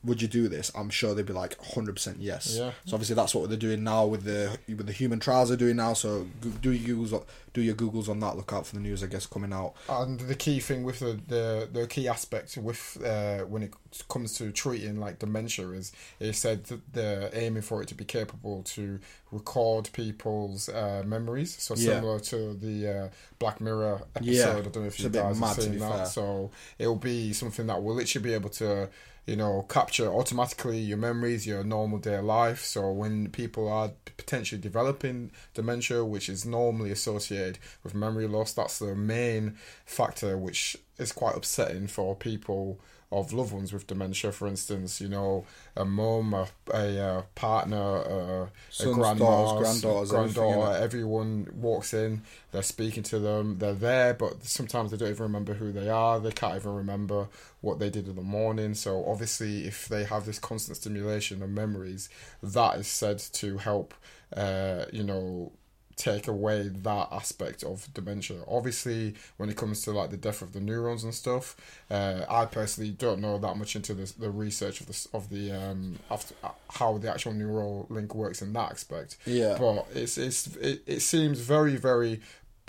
would 0.05 0.23
you 0.23 0.29
do 0.29 0.47
this? 0.49 0.71
I'm 0.77 0.91
sure 0.91 1.13
they'd 1.13 1.27
be 1.27 1.33
like 1.33 1.59
100% 1.59 2.17
yes. 2.21 2.57
Yeah. 2.57 2.71
so 2.87 2.95
obviously 2.95 3.17
that's 3.17 3.35
what 3.35 3.49
they're 3.49 3.59
doing 3.59 3.83
now 3.83 4.07
with 4.07 4.23
the 4.23 4.57
with 4.69 4.87
the 4.87 4.93
human 4.93 5.19
trials 5.19 5.49
they're 5.49 5.59
doing 5.59 5.75
now. 5.77 5.93
So 5.95 6.29
do 6.63 6.71
your 6.71 6.97
googles 6.97 7.13
do 7.53 7.61
your 7.61 7.75
googles 7.75 8.09
on 8.09 8.21
that 8.21 8.37
look 8.37 8.53
out 8.53 8.67
for 8.67 8.75
the 8.77 8.81
news 8.81 9.03
i 9.03 9.07
guess 9.07 9.27
coming 9.27 9.53
out 9.53 9.75
and 9.89 10.21
the 10.21 10.35
key 10.35 10.61
thing 10.61 10.85
with 10.85 11.01
the 11.01 11.19
the, 11.29 11.69
the 11.73 11.87
key 11.87 12.07
aspect 12.09 12.57
with 12.57 12.97
uh, 13.05 13.39
when 13.41 13.63
it 13.63 13.75
comes 14.09 14.35
to 14.39 14.53
treating 14.53 14.99
like 15.01 15.19
dementia 15.19 15.69
is 15.71 15.93
it 16.21 16.33
said 16.35 16.65
that 16.65 16.93
they're 16.93 17.31
aiming 17.33 17.63
for 17.63 17.83
it 17.83 17.89
to 17.89 17.95
be 17.95 18.05
capable 18.05 18.63
to 18.63 19.01
record 19.33 19.89
people's 19.93 20.69
uh, 20.69 21.03
memories 21.07 21.57
so 21.61 21.75
Yeah. 21.77 21.95
similar 21.97 22.21
to 22.21 22.55
the 22.55 22.89
uh, 22.89 23.09
Black 23.39 23.61
Mirror 23.61 24.03
episode 24.17 24.31
Yeah. 24.33 24.51
I 24.51 24.61
don't 24.61 24.77
know 24.77 24.83
if 24.85 24.95
It's 24.95 25.01
you 25.01 25.09
guys 25.11 25.39
have 25.39 25.63
seen 25.63 25.79
that 25.79 25.97
fair. 25.97 26.07
so 26.07 26.51
it'll 26.79 26.97
be 26.97 27.33
something 27.33 27.67
that 27.67 27.83
will 27.83 27.95
literally 27.95 28.29
be 28.29 28.35
able 28.35 28.51
to 28.51 28.89
you 29.31 29.37
know 29.37 29.65
capture 29.69 30.09
automatically 30.09 30.81
your 30.81 30.99
memories 30.99 31.47
your 31.47 31.63
normal 31.63 32.01
day 32.01 32.19
life. 32.19 32.65
So 32.65 32.91
when 32.91 33.31
people 33.31 33.69
are 33.69 33.93
potentially 34.17 34.61
developing 34.61 35.31
dementia 35.55 36.05
which 36.05 36.29
is 36.29 36.45
normally 36.45 36.91
associated 36.91 37.61
with 37.85 37.95
memory 37.95 38.27
loss 38.27 38.53
that's 38.53 38.81
the 38.81 38.97
main 38.97 39.57
factor 39.87 40.37
which 40.37 40.77
is 40.99 41.13
quite 41.13 41.37
upsetting 41.37 41.87
for 41.87 42.17
people 42.17 42.81
of 43.13 43.33
loved 43.33 43.53
ones 43.53 43.73
with 43.73 43.87
dementia 43.87 44.31
for 44.31 44.47
instance 44.47 45.01
you 45.01 45.09
know 45.09 45.45
a 45.77 45.85
mum 45.85 46.33
a, 46.33 46.47
a, 46.73 46.99
uh 47.01 47.23
partner 47.35 47.77
a, 47.77 48.51
a 48.81 48.93
grandma 48.93 49.59
granddaughters, 49.59 50.11
granddaughter 50.11 50.83
everyone 50.83 51.49
walks 51.55 51.93
in 51.93 52.23
they're 52.53 52.63
speaking 52.63 53.03
to 53.03 53.19
them 53.19 53.59
they're 53.59 53.75
there 53.75 54.15
but 54.15 54.45
sometimes 54.45 54.91
they 54.91 54.97
don't 54.97 55.11
even 55.11 55.25
remember 55.25 55.55
who 55.55 55.73
they 55.73 55.89
are 55.89 56.21
they 56.21 56.31
can't 56.31 56.57
even 56.57 56.75
remember 56.75 57.27
what 57.61 57.79
they 57.79 57.91
did 57.91 58.09
in 58.09 58.17
the 58.17 58.23
morning. 58.23 58.75
So 58.75 59.05
obviously 59.07 59.67
if 59.67 59.89
they 59.89 60.05
have 60.05 60.27
this 60.27 60.39
constant 60.39 60.77
stimulation 60.77 61.43
of 61.43 61.51
memories 61.51 62.09
that 62.43 62.79
is 62.79 62.87
said 62.87 63.19
to 63.19 63.59
help 63.59 63.95
uh 64.37 64.85
you 64.93 65.03
know 65.03 65.53
take 66.01 66.27
away 66.27 66.69
that 66.69 67.09
aspect 67.13 67.63
of 67.63 67.87
dementia 67.93 68.39
obviously 68.49 69.15
when 69.37 69.51
it 69.51 69.57
comes 69.57 69.83
to 69.83 69.91
like 69.91 70.09
the 70.11 70.17
death 70.17 70.41
of 70.41 70.53
the 70.55 70.61
neurons 70.61 71.05
and 71.05 71.15
stuff 71.15 71.55
uh, 71.91 72.23
i 72.31 72.47
personally 72.47 72.91
don't 72.91 73.21
know 73.21 73.37
that 73.37 73.57
much 73.59 73.77
into 73.77 73.93
the, 73.93 74.11
the 74.19 74.31
research 74.31 74.81
of 74.81 74.87
the 74.87 75.09
of 75.13 75.29
the 75.29 75.53
um 75.53 75.99
after, 76.11 76.35
how 76.71 76.97
the 76.97 77.11
actual 77.13 77.33
Neuralink 77.33 78.15
works 78.15 78.41
in 78.41 78.53
that 78.55 78.73
aspect 78.73 79.19
Yeah. 79.27 79.57
but 79.59 79.87
it's 79.95 80.17
it's 80.17 80.47
it, 80.57 80.83
it 80.87 81.01
seems 81.01 81.39
very 81.41 81.77
very 81.77 82.21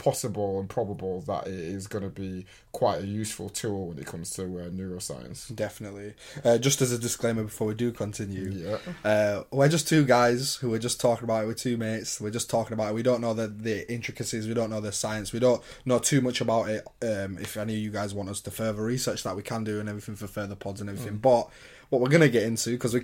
possible 0.01 0.59
and 0.59 0.67
probable 0.67 1.21
that 1.21 1.45
it 1.45 1.53
is 1.53 1.85
going 1.85 2.03
to 2.03 2.09
be 2.09 2.43
quite 2.71 3.03
a 3.03 3.05
useful 3.05 3.49
tool 3.49 3.89
when 3.89 3.99
it 3.99 4.05
comes 4.07 4.31
to 4.31 4.41
uh, 4.41 4.69
neuroscience 4.69 5.55
Definitely. 5.55 6.15
Uh, 6.43 6.57
just 6.57 6.81
as 6.81 6.91
a 6.91 6.97
disclaimer 6.97 7.43
before 7.43 7.67
we 7.67 7.75
do 7.75 7.91
continue, 7.91 8.49
yeah 8.49 8.77
uh, 9.05 9.43
we're 9.51 9.69
just 9.69 9.87
two 9.87 10.03
guys 10.03 10.55
who 10.55 10.73
are 10.73 10.79
just 10.79 10.99
talking 10.99 11.23
about 11.25 11.43
it. 11.43 11.47
We're 11.47 11.53
two 11.53 11.77
mates. 11.77 12.19
We're 12.19 12.31
just 12.31 12.49
talking 12.49 12.73
about 12.73 12.89
it. 12.89 12.95
We 12.95 13.03
don't 13.03 13.21
know 13.21 13.35
the, 13.35 13.47
the 13.47 13.91
intricacies. 13.91 14.47
We 14.47 14.55
don't 14.55 14.71
know 14.71 14.81
the 14.81 14.91
science. 14.91 15.33
We 15.33 15.39
don't 15.39 15.61
know 15.85 15.99
too 15.99 16.21
much 16.21 16.41
about 16.41 16.69
it. 16.69 16.87
Um, 17.03 17.37
if 17.37 17.55
any 17.55 17.73
of 17.73 17.79
you 17.79 17.91
guys 17.91 18.13
want 18.13 18.29
us 18.29 18.41
to 18.41 18.51
further 18.51 18.83
research 18.83 19.21
that, 19.23 19.35
we 19.35 19.43
can 19.43 19.63
do 19.63 19.79
and 19.79 19.87
everything 19.87 20.15
for 20.15 20.25
further 20.25 20.55
pods 20.55 20.81
and 20.81 20.89
everything. 20.89 21.17
But 21.17 21.47
what 21.91 21.99
we're 22.01 22.07
gonna 22.09 22.29
get 22.29 22.43
into 22.43 22.71
because 22.71 22.93
we 22.93 23.01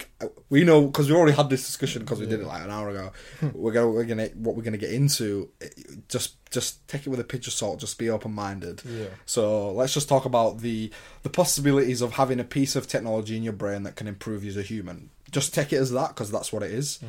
we 0.50 0.64
know 0.64 0.88
because 0.88 1.10
we 1.10 1.16
already 1.16 1.36
had 1.36 1.50
this 1.50 1.66
discussion 1.66 2.02
because 2.04 2.20
we 2.22 2.26
did 2.26 2.40
it 2.40 2.48
like 2.48 2.64
an 2.64 2.72
hour 2.72 2.90
ago. 2.90 3.12
we're 3.54 3.74
gonna 3.74 3.90
we're 3.90 4.06
gonna 4.06 4.28
what 4.36 4.56
we're 4.56 4.64
gonna 4.64 4.78
get 4.78 4.92
into. 4.94 5.50
eh, 5.62 5.68
Just 6.08 6.36
just 6.50 6.88
take 6.88 7.06
it 7.06 7.10
with 7.10 7.20
a 7.20 7.26
pinch 7.26 7.48
of 7.48 7.54
salt. 7.54 7.80
Just 7.82 8.00
be 8.00 8.10
open 8.10 8.32
minded. 8.34 8.82
Yeah. 8.86 9.08
So 9.26 9.72
let's 9.74 9.94
just 9.94 10.08
talk 10.08 10.24
about 10.26 10.60
the 10.60 10.90
the 11.24 11.30
possibilities 11.30 12.02
of 12.02 12.14
having 12.14 12.40
a 12.40 12.46
piece 12.46 12.76
of 12.78 12.88
technology 12.88 13.36
in 13.36 13.44
your 13.44 13.52
brain 13.54 13.84
that 13.84 13.96
can 13.98 14.08
improve 14.08 14.44
you 14.46 14.50
as 14.52 14.58
a 14.58 14.62
human. 14.64 15.10
Just 15.32 15.54
take 15.54 15.74
it 15.74 15.78
as 15.78 15.92
that 15.92 16.10
because 16.10 16.32
that's 16.32 16.54
what 16.54 16.64
it 16.64 16.72
is. 16.72 17.00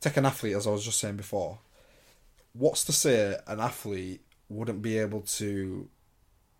Take 0.00 0.18
an 0.18 0.26
athlete, 0.26 0.54
as 0.54 0.66
I 0.66 0.70
was 0.70 0.84
just 0.84 0.98
saying 1.00 1.16
before. 1.16 1.58
What's 2.52 2.84
to 2.84 2.92
say 2.92 3.38
an 3.46 3.60
athlete 3.60 4.20
wouldn't 4.50 4.82
be 4.82 4.98
able 4.98 5.22
to 5.22 5.88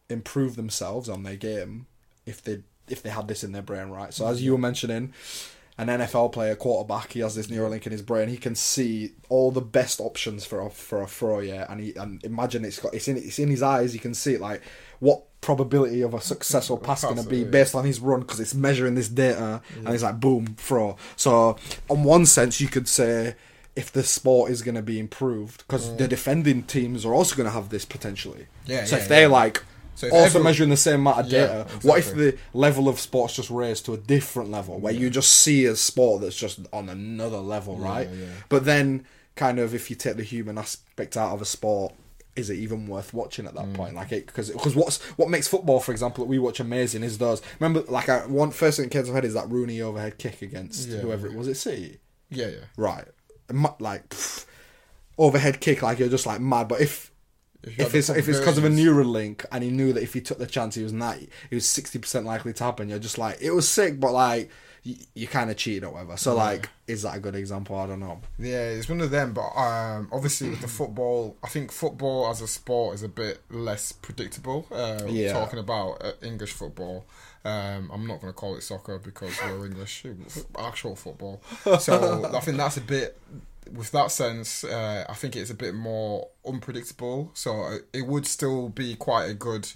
improve 0.08 0.56
themselves 0.56 1.08
on 1.10 1.22
their 1.22 1.36
game 1.36 1.86
if 2.24 2.42
they 2.42 2.62
if 2.88 3.02
they 3.02 3.10
had 3.10 3.28
this 3.28 3.44
in 3.44 3.52
their 3.52 3.62
brain, 3.62 3.88
right? 3.88 4.12
So 4.12 4.26
as 4.26 4.36
mm-hmm. 4.36 4.44
you 4.44 4.52
were 4.52 4.58
mentioning, 4.58 5.12
an 5.78 5.88
NFL 5.88 6.32
player, 6.32 6.54
quarterback, 6.54 7.12
he 7.12 7.20
has 7.20 7.34
this 7.34 7.46
Neuralink 7.46 7.86
in 7.86 7.92
his 7.92 8.02
brain. 8.02 8.28
He 8.28 8.36
can 8.36 8.54
see 8.54 9.12
all 9.28 9.50
the 9.50 9.62
best 9.62 10.00
options 10.00 10.44
for 10.44 10.60
a 10.60 10.70
for 10.70 11.02
a 11.02 11.06
throw, 11.06 11.40
yeah. 11.40 11.66
And 11.68 11.80
he 11.80 11.94
and 11.96 12.22
imagine 12.24 12.64
it's 12.64 12.78
got 12.78 12.94
it's 12.94 13.08
in 13.08 13.16
it's 13.16 13.38
in 13.38 13.48
his 13.48 13.62
eyes. 13.62 13.94
You 13.94 14.00
can 14.00 14.14
see 14.14 14.34
it 14.34 14.40
like 14.40 14.62
what 15.00 15.24
probability 15.40 16.02
of 16.02 16.14
a 16.14 16.20
successful 16.20 16.76
pass 16.76 17.02
going 17.02 17.16
to 17.16 17.28
be 17.28 17.42
based 17.42 17.74
on 17.74 17.84
his 17.84 17.98
run 17.98 18.20
because 18.20 18.38
it's 18.38 18.54
measuring 18.54 18.94
this 18.94 19.08
data 19.08 19.60
and 19.76 19.88
it's 19.88 20.02
like 20.02 20.20
boom 20.20 20.54
throw. 20.56 20.96
So 21.16 21.56
on 21.90 22.04
one 22.04 22.26
sense, 22.26 22.60
you 22.60 22.68
could 22.68 22.86
say 22.86 23.34
if 23.74 23.90
the 23.90 24.04
sport 24.04 24.50
is 24.50 24.62
going 24.62 24.74
to 24.74 24.82
be 24.82 25.00
improved 25.00 25.66
because 25.66 25.96
the 25.96 26.04
mm. 26.04 26.10
defending 26.10 26.62
teams 26.62 27.04
are 27.04 27.14
also 27.14 27.34
going 27.34 27.46
to 27.46 27.52
have 27.52 27.70
this 27.70 27.84
potentially. 27.84 28.46
Yeah, 28.66 28.84
So 28.84 28.96
yeah, 28.96 29.02
if 29.02 29.08
they're 29.08 29.28
like 29.28 29.64
So 29.94 30.08
also 30.08 30.24
everyone- 30.24 30.44
measuring 30.44 30.70
the 30.70 30.76
same 30.76 31.00
amount 31.00 31.18
of 31.20 31.26
Yeah, 31.28 31.46
data, 31.46 31.66
what 31.82 31.98
if 31.98 32.14
the 32.14 32.36
level 32.54 32.88
of 32.88 32.98
sports 32.98 33.34
just 33.36 33.50
raised 33.50 33.84
to 33.86 33.94
a 33.94 33.98
different 33.98 34.50
level 34.50 34.78
where 34.80 34.92
you 34.92 35.10
just 35.10 35.30
see 35.32 35.66
a 35.66 35.76
sport 35.76 36.22
that's 36.22 36.36
just 36.36 36.60
on 36.72 36.88
another 36.88 37.38
level, 37.38 37.76
right? 37.78 38.08
yeah. 38.08 38.26
But 38.48 38.64
then, 38.64 39.04
kind 39.36 39.58
of, 39.58 39.74
if 39.74 39.90
you 39.90 39.96
take 39.96 40.16
the 40.16 40.22
human 40.24 40.58
aspect 40.58 41.16
out 41.16 41.32
of 41.34 41.42
a 41.42 41.46
sport. 41.46 41.94
Is 42.34 42.48
it 42.48 42.54
even 42.56 42.86
worth 42.86 43.12
watching 43.12 43.44
at 43.46 43.52
that 43.56 43.66
Mm. 43.66 43.74
point? 43.74 43.94
Like 43.94 44.10
it, 44.10 44.24
because 44.26 44.48
because 44.48 44.74
what's 44.74 45.02
what 45.18 45.28
makes 45.28 45.46
football, 45.48 45.80
for 45.80 45.92
example, 45.92 46.24
that 46.24 46.30
we 46.30 46.38
watch 46.38 46.60
amazing 46.60 47.02
is 47.02 47.18
those. 47.18 47.42
Remember, 47.60 47.82
like 47.92 48.08
I, 48.08 48.24
one 48.24 48.50
first 48.52 48.78
thing 48.78 48.86
that 48.86 48.90
came 48.90 49.04
to 49.04 49.12
head 49.12 49.26
is 49.26 49.34
that 49.34 49.50
Rooney 49.50 49.82
overhead 49.82 50.16
kick 50.16 50.40
against 50.40 50.88
Yeah. 50.88 51.00
whoever 51.00 51.26
it 51.26 51.34
was. 51.34 51.46
It 51.46 51.56
City. 51.56 51.98
Yeah, 52.30 52.46
yeah. 52.46 52.56
Right. 52.78 53.04
Like 53.78 54.08
pff, 54.08 54.46
overhead 55.18 55.60
kick, 55.60 55.82
like 55.82 55.98
you're 55.98 56.08
just 56.08 56.24
like 56.24 56.40
mad. 56.40 56.68
But 56.68 56.80
if 56.80 57.11
If 57.62 57.78
if 57.78 57.94
it's 57.94 58.08
if 58.08 58.28
it's 58.28 58.38
because 58.38 58.58
of 58.58 58.64
a 58.64 58.68
Neuralink 58.68 59.44
and 59.52 59.62
he 59.62 59.70
knew 59.70 59.92
that 59.92 60.02
if 60.02 60.14
he 60.14 60.20
took 60.20 60.38
the 60.38 60.46
chance, 60.46 60.74
he 60.74 60.82
was 60.82 60.92
not 60.92 61.16
he 61.16 61.54
was 61.54 61.66
sixty 61.66 61.98
percent 61.98 62.26
likely 62.26 62.52
to 62.54 62.64
happen. 62.64 62.88
You're 62.88 62.98
just 62.98 63.18
like 63.18 63.38
it 63.40 63.52
was 63.52 63.68
sick, 63.68 64.00
but 64.00 64.12
like 64.12 64.50
you, 64.82 64.96
you 65.14 65.28
kind 65.28 65.48
of 65.48 65.56
cheated 65.56 65.84
or 65.84 65.92
whatever. 65.92 66.16
So 66.16 66.34
like, 66.34 66.68
is 66.88 67.02
that 67.02 67.16
a 67.16 67.20
good 67.20 67.36
example? 67.36 67.76
I 67.76 67.86
don't 67.86 68.00
know. 68.00 68.20
Yeah, 68.38 68.64
it's 68.70 68.88
one 68.88 69.00
of 69.00 69.12
them. 69.12 69.32
But 69.32 69.50
um, 69.56 70.08
obviously, 70.10 70.50
with 70.50 70.60
the 70.60 70.66
football, 70.80 71.36
I 71.42 71.48
think 71.48 71.70
football 71.70 72.28
as 72.28 72.40
a 72.40 72.48
sport 72.48 72.96
is 72.96 73.04
a 73.04 73.08
bit 73.08 73.40
less 73.48 73.92
predictable. 73.92 74.66
Uh, 74.72 75.04
Yeah. 75.08 75.32
Talking 75.34 75.60
about 75.60 76.02
uh, 76.04 76.12
English 76.20 76.52
football, 76.52 77.06
um, 77.44 77.90
I'm 77.92 78.08
not 78.08 78.20
going 78.20 78.32
to 78.32 78.36
call 78.36 78.56
it 78.56 78.62
soccer 78.64 78.98
because 78.98 79.32
we're 79.44 79.66
English. 79.66 80.04
Actual 80.58 80.96
football. 80.96 81.40
So 81.78 82.28
I 82.34 82.40
think 82.40 82.56
that's 82.56 82.76
a 82.76 82.80
bit. 82.80 83.16
With 83.70 83.92
that 83.92 84.10
sense, 84.10 84.64
uh, 84.64 85.04
I 85.08 85.14
think 85.14 85.36
it's 85.36 85.50
a 85.50 85.54
bit 85.54 85.74
more 85.74 86.28
unpredictable. 86.46 87.30
So 87.34 87.62
uh, 87.62 87.78
it 87.92 88.06
would 88.06 88.26
still 88.26 88.68
be 88.68 88.96
quite 88.96 89.26
a 89.26 89.34
good 89.34 89.70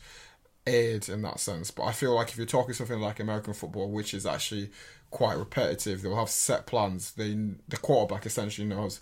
aid 0.66 1.08
in 1.08 1.22
that 1.22 1.38
sense. 1.40 1.70
But 1.70 1.84
I 1.84 1.92
feel 1.92 2.14
like 2.14 2.30
if 2.30 2.36
you're 2.36 2.46
talking 2.46 2.74
something 2.74 3.00
like 3.00 3.20
American 3.20 3.54
football, 3.54 3.90
which 3.90 4.12
is 4.12 4.26
actually 4.26 4.70
quite 5.10 5.38
repetitive, 5.38 6.02
they'll 6.02 6.16
have 6.16 6.28
set 6.28 6.66
plans. 6.66 7.12
They 7.12 7.34
the 7.68 7.76
quarterback 7.76 8.26
essentially 8.26 8.66
knows 8.66 9.00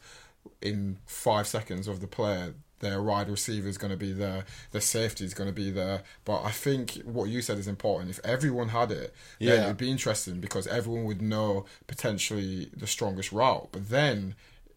in 0.60 0.98
five 1.06 1.46
seconds 1.46 1.88
of 1.88 2.00
the 2.00 2.06
player 2.06 2.54
their 2.80 3.02
wide 3.02 3.30
receiver 3.30 3.66
is 3.66 3.78
going 3.78 3.92
to 3.92 3.96
be 3.96 4.12
there, 4.12 4.44
their 4.72 4.80
safety 4.80 5.24
is 5.24 5.32
going 5.32 5.48
to 5.48 5.54
be 5.54 5.70
there. 5.70 6.02
But 6.26 6.42
I 6.42 6.50
think 6.50 6.96
what 7.04 7.30
you 7.30 7.40
said 7.40 7.56
is 7.58 7.66
important. 7.66 8.10
If 8.10 8.20
everyone 8.24 8.68
had 8.68 8.92
it, 8.92 9.14
then 9.38 9.48
Yeah. 9.48 9.64
it'd 9.64 9.78
be 9.78 9.90
interesting 9.90 10.40
because 10.40 10.66
everyone 10.66 11.04
would 11.04 11.22
know 11.22 11.64
potentially 11.86 12.70
the 12.76 12.86
strongest 12.86 13.32
route. 13.32 13.68
But 13.72 13.88
then 13.88 14.34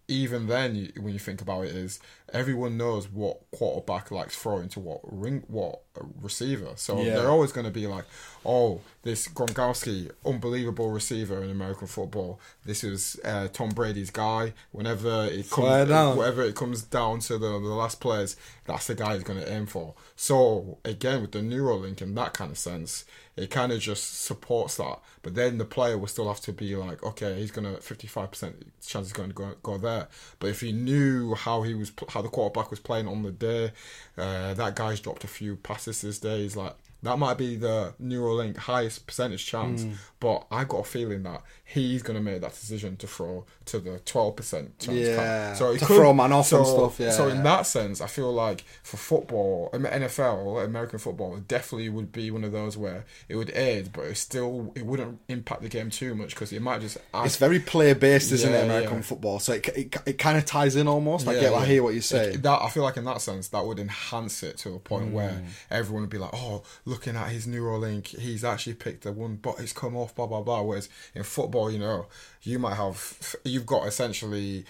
even 0.10 0.48
then, 0.48 0.76
you, 0.76 0.92
when 1.02 1.12
you 1.14 1.20
think 1.20 1.42
about 1.42 1.66
it, 1.66 1.76
is 1.76 2.00
everyone 2.32 2.78
knows 2.78 3.10
what 3.10 3.40
quarterback 3.52 4.10
likes 4.12 4.38
throwing 4.38 4.70
to 4.70 4.80
what 4.80 5.00
ring, 5.04 5.44
what 5.48 5.82
receiver. 6.22 6.72
So 6.76 7.02
Yeah. 7.02 7.16
they're 7.16 7.30
always 7.30 7.52
going 7.52 7.66
to 7.66 7.72
be 7.72 7.88
like, 7.88 8.06
"Oh, 8.46 8.82
this 9.04 9.28
Gronkowski, 9.28 10.10
unbelievable 10.26 10.92
receiver 10.92 11.44
in 11.44 11.50
American 11.50 11.88
football. 11.88 12.40
This 12.66 12.84
is 12.84 13.20
uh, 13.26 13.48
Tom 13.52 13.70
Brady's 13.70 14.10
guy. 14.12 14.54
Whenever 14.72 15.26
it 15.26 15.50
comes, 15.50 15.90
down. 15.90 16.18
whenever 16.18 16.44
it 16.44 16.56
comes 16.56 16.84
down 16.84 17.20
to 17.22 17.38
the 17.38 17.60
the 17.60 17.74
last 17.76 18.00
players, 18.00 18.36
that's 18.66 18.88
the 18.88 18.96
guy 18.96 19.14
he's 19.16 19.24
going 19.24 19.40
to 19.42 19.52
aim 19.52 19.66
for." 19.66 19.94
So 20.16 20.78
again, 20.86 21.22
with 21.22 21.32
the 21.34 21.40
Neuralink 21.40 22.02
in 22.02 22.16
that 22.16 22.34
kind 22.34 22.52
of 22.52 22.58
sense, 22.58 23.04
it 23.38 23.50
kind 23.52 23.72
of 23.72 23.80
just 23.80 24.24
supports 24.26 24.78
that. 24.78 25.00
But 25.22 25.36
then 25.36 25.58
the 25.60 25.66
player 25.66 25.98
will 25.98 26.08
still 26.08 26.28
have 26.28 26.42
to 26.42 26.52
be 26.54 26.76
like, 26.76 27.04
okay, 27.04 27.36
he's 27.36 27.52
gonna 27.52 27.78
fifty 27.80 28.08
five 28.08 28.32
percent 28.32 28.56
chance 28.86 29.08
he's 29.08 29.14
going 29.14 29.30
to 29.30 29.36
go, 29.36 29.54
go 29.64 29.78
there. 29.78 30.08
But 30.40 30.48
if 30.50 30.62
he 30.62 30.72
knew 30.72 31.36
how 31.36 31.62
he 31.62 31.74
was, 31.74 31.92
how 32.10 32.22
the 32.22 32.30
quarterback 32.30 32.70
was 32.72 32.80
playing 32.80 33.08
on 33.08 33.24
the 33.24 33.32
day, 33.32 33.72
uh, 34.18 34.54
that 34.56 34.76
guy's 34.76 35.00
dropped 35.00 35.24
a 35.24 35.28
few 35.28 35.56
passes 35.56 36.02
this 36.02 36.20
day. 36.20 36.42
He's 36.42 36.56
like. 36.58 36.76
That 37.04 37.20
might 37.20 37.38
be 37.38 37.56
the 37.58 37.94
Neuralink 38.02 38.58
highest 38.58 39.06
percentage 39.06 39.46
chance, 39.46 39.84
Hmm. 39.84 39.92
but 40.20 40.48
I 40.50 40.64
got 40.64 40.80
a 40.80 40.84
feeling 40.84 41.22
that 41.24 41.44
he's 41.70 42.02
gonna 42.02 42.22
make 42.22 42.40
that 42.42 42.52
decision 42.54 42.96
to 42.98 43.08
throw 43.08 43.46
to 43.66 43.80
the 43.80 44.00
twelve 44.00 44.36
percent 44.38 44.80
chance. 44.80 44.98
Yeah, 44.98 45.54
so 45.54 45.72
it 45.72 45.80
to 45.80 45.86
could- 45.86 45.98
throw 45.98 46.14
man 46.14 46.32
off 46.32 46.52
and 46.54 46.66
stuff, 46.66 47.00
yeah, 47.00 47.12
so 47.12 47.28
in 47.28 47.44
that 47.44 47.66
sense, 47.68 48.00
I 48.02 48.08
feel 48.08 48.32
like 48.34 48.64
for 48.84 48.96
football, 48.98 49.70
NFL, 49.74 50.64
American 50.64 51.00
football, 51.00 51.36
it 51.36 51.48
definitely 51.48 51.90
would 51.90 52.12
be 52.12 52.32
one 52.32 52.44
of 52.44 52.52
those 52.52 52.78
where 52.78 53.06
it 53.28 53.36
would 53.36 53.50
aid, 53.56 53.92
but 53.94 54.06
it 54.06 54.16
still 54.16 54.72
it 54.76 54.86
wouldn't 54.86 55.20
impact 55.28 55.62
the 55.62 55.70
game 55.70 55.90
too 55.90 56.16
much 56.16 56.30
because 56.30 56.52
it 56.54 56.62
might 56.62 56.82
just. 56.82 56.98
Add, 57.14 57.26
It's 57.26 57.38
very 57.38 57.60
player 57.60 57.96
based, 57.96 58.32
isn't 58.32 58.50
Yeah, 58.52 58.60
it? 58.60 58.66
American 58.66 58.96
yeah. 58.98 59.02
football, 59.02 59.40
so 59.40 59.54
it, 59.54 59.68
it, 59.70 59.96
it 60.06 60.18
kind 60.18 60.38
of 60.38 60.46
ties 60.46 60.76
in 60.76 60.88
almost. 60.88 61.28
I 61.28 61.34
Yeah, 61.34 61.42
get, 61.42 61.54
I 61.54 61.66
hear 61.66 61.84
what 61.84 61.94
you 61.94 62.02
say. 62.02 62.36
That 62.38 62.62
I 62.62 62.70
feel 62.70 62.84
like 62.84 62.98
in 62.98 63.06
that 63.06 63.22
sense 63.22 63.50
that 63.50 63.66
would 63.66 63.80
enhance 63.80 64.44
it 64.44 64.58
to 64.60 64.74
a 64.76 64.80
point 64.80 65.08
Mm. 65.10 65.12
where 65.12 65.44
everyone 65.70 66.02
would 66.04 66.10
be 66.10 66.18
like, 66.18 66.32
"Oh, 66.34 66.64
looking 66.86 67.16
at 67.16 67.30
his 67.30 67.46
Neuralink, 67.46 68.08
he's 68.08 68.44
actually 68.44 68.74
picked 68.74 69.04
the 69.04 69.12
one, 69.12 69.36
but 69.36 69.60
it's 69.60 69.74
come 69.74 69.96
off." 69.96 70.16
Blah 70.16 70.28
blah 70.28 70.42
blah. 70.42 70.62
Whereas 70.62 70.90
in 71.14 71.24
football, 71.24 71.57
you 71.72 71.80
know, 71.80 72.06
you 72.44 72.60
might 72.60 72.76
have 72.76 73.36
you've 73.44 73.66
got 73.66 73.88
essentially 73.88 74.66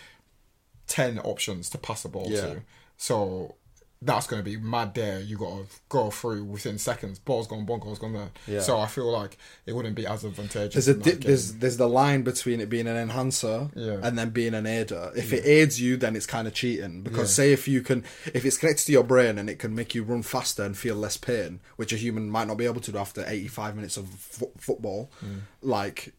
ten 0.88 1.20
options 1.20 1.70
to 1.72 1.78
pass 1.78 2.04
the 2.04 2.10
ball 2.10 2.28
Yeah. 2.30 2.42
to, 2.42 2.62
so 2.98 3.56
that's 4.00 4.28
going 4.28 4.40
to 4.40 4.48
be 4.48 4.56
mad 4.58 4.94
there. 4.94 5.20
You 5.20 5.38
got 5.40 5.50
to 5.58 5.66
go 5.90 6.12
through 6.12 6.44
within 6.44 6.78
seconds. 6.78 7.18
Ball's 7.18 7.48
gone, 7.48 7.66
ball 7.66 7.80
goes 7.80 7.98
gone 7.98 8.14
there. 8.14 8.30
Yeah. 8.46 8.60
So 8.62 8.78
I 8.80 8.86
feel 8.86 9.12
like 9.12 9.40
it 9.66 9.74
wouldn't 9.74 9.96
be 9.96 10.06
as 10.06 10.24
advantageous. 10.24 10.86
There's 10.86 10.88
a 10.88 11.00
di- 11.02 11.14
there's 11.28 11.54
there's 11.56 11.78
the 11.78 11.90
line 11.90 12.22
between 12.22 12.60
it 12.60 12.70
being 12.70 12.86
an 12.88 12.96
enhancer 12.96 13.70
Yeah. 13.76 13.98
and 14.04 14.16
then 14.16 14.30
being 14.30 14.54
an 14.54 14.68
aider. 14.68 15.12
If 15.16 15.34
it 15.34 15.44
aids 15.48 15.82
you, 15.82 15.98
then 15.98 16.16
it's 16.16 16.28
kind 16.28 16.48
of 16.48 16.54
cheating 16.54 17.02
because 17.02 17.32
Yeah. 17.32 17.44
say 17.46 17.54
if 17.54 17.68
you 17.68 17.82
can 17.82 18.04
if 18.36 18.46
it's 18.46 18.58
connected 18.60 18.86
to 18.86 18.92
your 18.92 19.04
brain 19.04 19.40
and 19.40 19.50
it 19.50 19.58
can 19.58 19.74
make 19.74 19.96
you 19.96 20.04
run 20.04 20.22
faster 20.22 20.62
and 20.64 20.78
feel 20.78 20.96
less 20.96 21.18
pain, 21.18 21.60
which 21.76 21.92
a 21.92 21.98
human 21.98 22.30
might 22.30 22.48
not 22.48 22.58
be 22.58 22.66
able 22.66 22.82
to 22.82 22.92
do 22.92 23.00
after 23.00 23.26
85 23.28 23.76
minutes 23.76 23.98
of 23.98 24.08
fo- 24.10 24.52
football, 24.60 25.10
mm. 25.26 25.40
like 25.64 26.14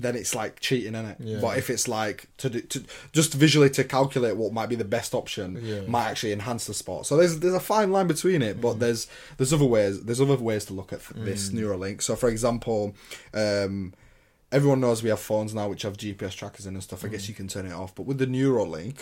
then 0.00 0.14
it's 0.16 0.34
like 0.34 0.60
cheating 0.60 0.94
in 0.94 1.04
it. 1.06 1.16
Yeah. 1.20 1.38
But 1.40 1.58
if 1.58 1.70
it's 1.70 1.88
like 1.88 2.26
to, 2.38 2.48
do, 2.50 2.60
to 2.60 2.84
just 3.12 3.34
visually 3.34 3.70
to 3.70 3.84
calculate 3.84 4.36
what 4.36 4.52
might 4.52 4.68
be 4.68 4.76
the 4.76 4.84
best 4.84 5.14
option 5.14 5.58
Yeah. 5.62 5.80
might 5.86 6.06
actually 6.06 6.32
enhance 6.32 6.66
the 6.66 6.74
sport. 6.74 7.06
So 7.06 7.16
there's 7.16 7.38
there's 7.40 7.54
a 7.54 7.60
fine 7.60 7.90
line 7.92 8.06
between 8.06 8.42
it, 8.42 8.58
Mm. 8.58 8.60
but 8.60 8.74
there's 8.80 9.06
there's 9.36 9.52
other 9.52 9.64
ways 9.64 10.02
there's 10.04 10.20
other 10.20 10.36
ways 10.36 10.64
to 10.66 10.72
look 10.72 10.92
at 10.92 11.00
this 11.16 11.50
Neuralink. 11.50 12.02
So 12.02 12.14
for 12.16 12.28
example, 12.28 12.94
um, 13.34 13.92
everyone 14.52 14.80
knows 14.80 15.02
we 15.02 15.10
have 15.10 15.20
phones 15.20 15.54
now 15.54 15.68
which 15.68 15.82
have 15.82 15.96
GPS 15.96 16.34
trackers 16.34 16.66
in 16.66 16.74
and 16.74 16.82
stuff. 16.82 17.04
I 17.04 17.08
Mm. 17.08 17.12
guess 17.12 17.28
you 17.28 17.34
can 17.34 17.48
turn 17.48 17.66
it 17.66 17.72
off, 17.72 17.94
but 17.94 18.04
with 18.06 18.18
the 18.18 18.26
Neuralink. 18.26 18.96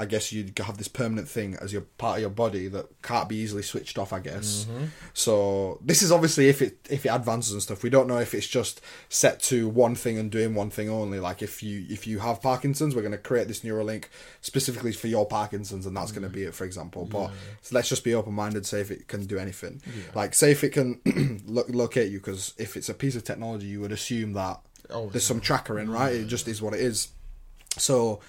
I 0.00 0.06
guess 0.06 0.32
you'd 0.32 0.58
have 0.58 0.78
this 0.78 0.88
permanent 0.88 1.28
thing 1.28 1.56
as 1.60 1.72
your 1.72 1.82
part 1.82 2.16
of 2.16 2.20
your 2.22 2.30
body 2.30 2.68
that 2.68 2.86
can't 3.02 3.28
be 3.28 3.36
easily 3.36 3.62
switched 3.62 3.98
off. 3.98 4.12
I 4.12 4.20
guess. 4.20 4.64
Mm-hmm. 4.64 4.84
So 5.14 5.78
this 5.84 6.02
is 6.02 6.10
obviously 6.10 6.48
if 6.48 6.62
it 6.62 6.86
if 6.88 7.04
it 7.04 7.10
advances 7.10 7.52
and 7.52 7.62
stuff. 7.62 7.82
We 7.82 7.90
don't 7.90 8.08
know 8.08 8.18
if 8.18 8.34
it's 8.34 8.46
just 8.46 8.80
set 9.08 9.40
to 9.42 9.68
one 9.68 9.94
thing 9.94 10.18
and 10.18 10.30
doing 10.30 10.54
one 10.54 10.70
thing 10.70 10.88
only. 10.88 11.20
Like 11.20 11.42
if 11.42 11.62
you 11.62 11.84
if 11.88 12.06
you 12.06 12.18
have 12.20 12.40
Parkinson's, 12.40 12.94
we're 12.94 13.02
going 13.02 13.12
to 13.12 13.18
create 13.18 13.48
this 13.48 13.60
Neuralink 13.60 14.06
specifically 14.40 14.92
for 14.92 15.06
your 15.08 15.26
Parkinson's, 15.26 15.86
and 15.86 15.96
that's 15.96 16.12
going 16.12 16.22
to 16.22 16.28
be 16.28 16.44
it, 16.44 16.54
for 16.54 16.64
example. 16.64 17.04
But 17.04 17.30
so 17.62 17.74
let's 17.74 17.88
just 17.88 18.04
be 18.04 18.14
open 18.14 18.32
minded. 18.32 18.66
Say 18.66 18.80
if 18.80 18.90
it 18.90 19.06
can 19.06 19.26
do 19.26 19.38
anything. 19.38 19.82
Like 20.14 20.34
say 20.34 20.50
if 20.50 20.64
it 20.64 20.70
can 20.70 21.00
lo- 21.46 21.64
locate 21.68 22.10
you, 22.10 22.18
because 22.18 22.54
if 22.58 22.76
it's 22.76 22.88
a 22.88 22.94
piece 22.94 23.16
of 23.16 23.24
technology, 23.24 23.66
you 23.66 23.80
would 23.80 23.92
assume 23.92 24.32
that 24.32 24.60
Oh, 24.92 25.08
there's 25.08 25.24
some 25.24 25.40
tracker 25.40 25.78
in, 25.78 25.90
right? 25.90 26.12
It 26.14 26.26
just 26.26 26.48
is 26.48 26.60
what 26.60 26.74
it 26.74 26.80
is. 26.80 27.08
So 27.76 28.20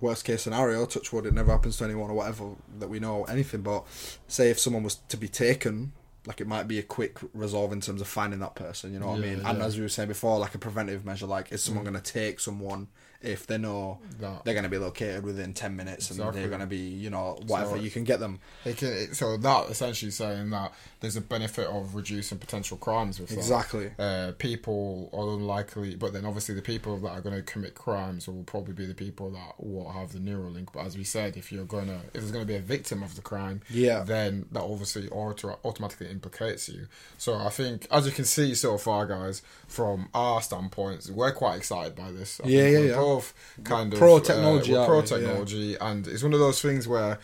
worst 0.00 0.24
case 0.24 0.42
scenario, 0.42 0.86
touch 0.86 1.12
wood, 1.12 1.26
it 1.26 1.34
never 1.34 1.52
happens 1.52 1.76
to 1.78 1.84
anyone 1.84 2.10
or 2.10 2.14
whatever 2.14 2.50
that 2.78 2.88
we 2.88 3.00
know 3.00 3.24
anything. 3.24 3.62
But 3.62 3.84
say 4.28 4.50
if 4.50 4.58
someone 4.58 4.82
was 4.82 4.96
to 5.08 5.16
be 5.16 5.28
taken, 5.28 5.92
like 6.26 6.40
it 6.40 6.46
might 6.46 6.66
be 6.66 6.78
a 6.78 6.82
quick 6.82 7.18
resolve 7.34 7.72
in 7.72 7.80
terms 7.80 8.00
of 8.00 8.08
finding 8.08 8.40
that 8.40 8.54
person. 8.54 8.92
You 8.92 8.98
know 8.98 9.08
what 9.08 9.20
I 9.20 9.24
Yeah, 9.24 9.36
mean? 9.36 9.46
And 9.46 9.62
as 9.62 9.76
we 9.76 9.82
were 9.82 9.88
saying 9.88 10.08
before, 10.08 10.38
like 10.38 10.54
a 10.54 10.58
preventive 10.58 11.04
measure, 11.04 11.26
like 11.26 11.52
is 11.52 11.62
someone 11.62 11.84
mm. 11.84 11.90
going 11.90 12.02
to 12.02 12.12
take 12.12 12.40
someone 12.40 12.88
if 13.22 13.46
they 13.46 13.58
know 13.58 13.98
That- 14.20 14.44
they're 14.44 14.54
going 14.54 14.64
to 14.64 14.70
be 14.70 14.78
located 14.78 15.24
within 15.24 15.54
ten 15.54 15.76
minutes 15.76 16.10
and 16.10 16.18
they're 16.18 16.48
going 16.48 16.60
to 16.60 16.66
be, 16.66 16.76
you 16.76 17.10
know, 17.10 17.38
whatever 17.46 17.76
So- 17.76 17.82
you 17.82 17.90
can 17.90 18.04
get 18.04 18.20
them. 18.20 18.40
Can, 18.64 19.14
so 19.14 19.36
that 19.36 19.70
essentially 19.70 20.10
saying 20.10 20.50
that 20.50 20.72
there's 21.00 21.16
a 21.16 21.20
benefit 21.20 21.66
of 21.66 21.94
reducing 21.94 22.38
potential 22.38 22.76
crimes 22.78 23.20
with 23.20 23.28
that. 23.28 23.36
Exactly. 23.36 23.90
Uh, 23.98 24.32
people 24.38 25.10
are 25.12 25.28
unlikely, 25.34 25.94
but 25.94 26.12
then 26.14 26.24
obviously 26.24 26.54
the 26.54 26.62
people 26.62 26.96
that 26.98 27.10
are 27.10 27.20
going 27.20 27.36
to 27.36 27.42
commit 27.42 27.74
crimes 27.74 28.26
will 28.26 28.42
probably 28.44 28.72
be 28.72 28.86
the 28.86 28.94
people 28.94 29.30
that 29.30 29.54
will 29.58 29.90
have 29.90 30.12
the 30.12 30.18
Neuralink. 30.18 30.68
But 30.72 30.86
as 30.86 30.96
we 30.96 31.04
said, 31.04 31.36
if 31.36 31.52
you're 31.52 31.66
going 31.66 31.88
to, 31.88 31.96
if 32.06 32.12
there's 32.14 32.30
going 32.30 32.44
to 32.46 32.48
be 32.50 32.56
a 32.56 32.60
victim 32.62 33.02
of 33.02 33.14
the 33.14 33.20
crime, 33.20 33.60
Yeah. 33.68 34.04
then 34.04 34.46
that 34.52 34.62
obviously 34.62 35.08
auto- 35.10 35.58
automatically 35.64 36.08
implicates 36.10 36.68
you. 36.68 36.86
So 37.18 37.34
I 37.34 37.50
think, 37.50 37.86
as 37.90 38.06
you 38.06 38.12
can 38.12 38.24
see 38.24 38.54
so 38.54 38.78
far, 38.78 39.04
guys, 39.06 39.42
from 39.68 40.08
our 40.14 40.40
standpoints, 40.40 41.10
we're 41.10 41.32
quite 41.32 41.56
excited 41.56 41.94
by 41.94 42.10
this. 42.10 42.40
I 42.42 42.48
Yeah, 42.48 42.68
yeah, 42.68 42.78
we're 42.78 42.86
yeah. 42.88 42.96
Both 42.96 43.34
kind 43.64 43.92
of 43.92 43.98
Pro 43.98 44.18
technology, 44.18 44.74
Uh, 44.74 44.86
pro 44.86 44.96
we? 44.96 45.02
Yeah. 45.02 45.06
technology, 45.18 45.76
and 45.76 46.06
it's 46.08 46.22
one 46.22 46.32
of 46.32 46.40
those 46.40 46.62
things 46.62 46.88
where 46.88 47.18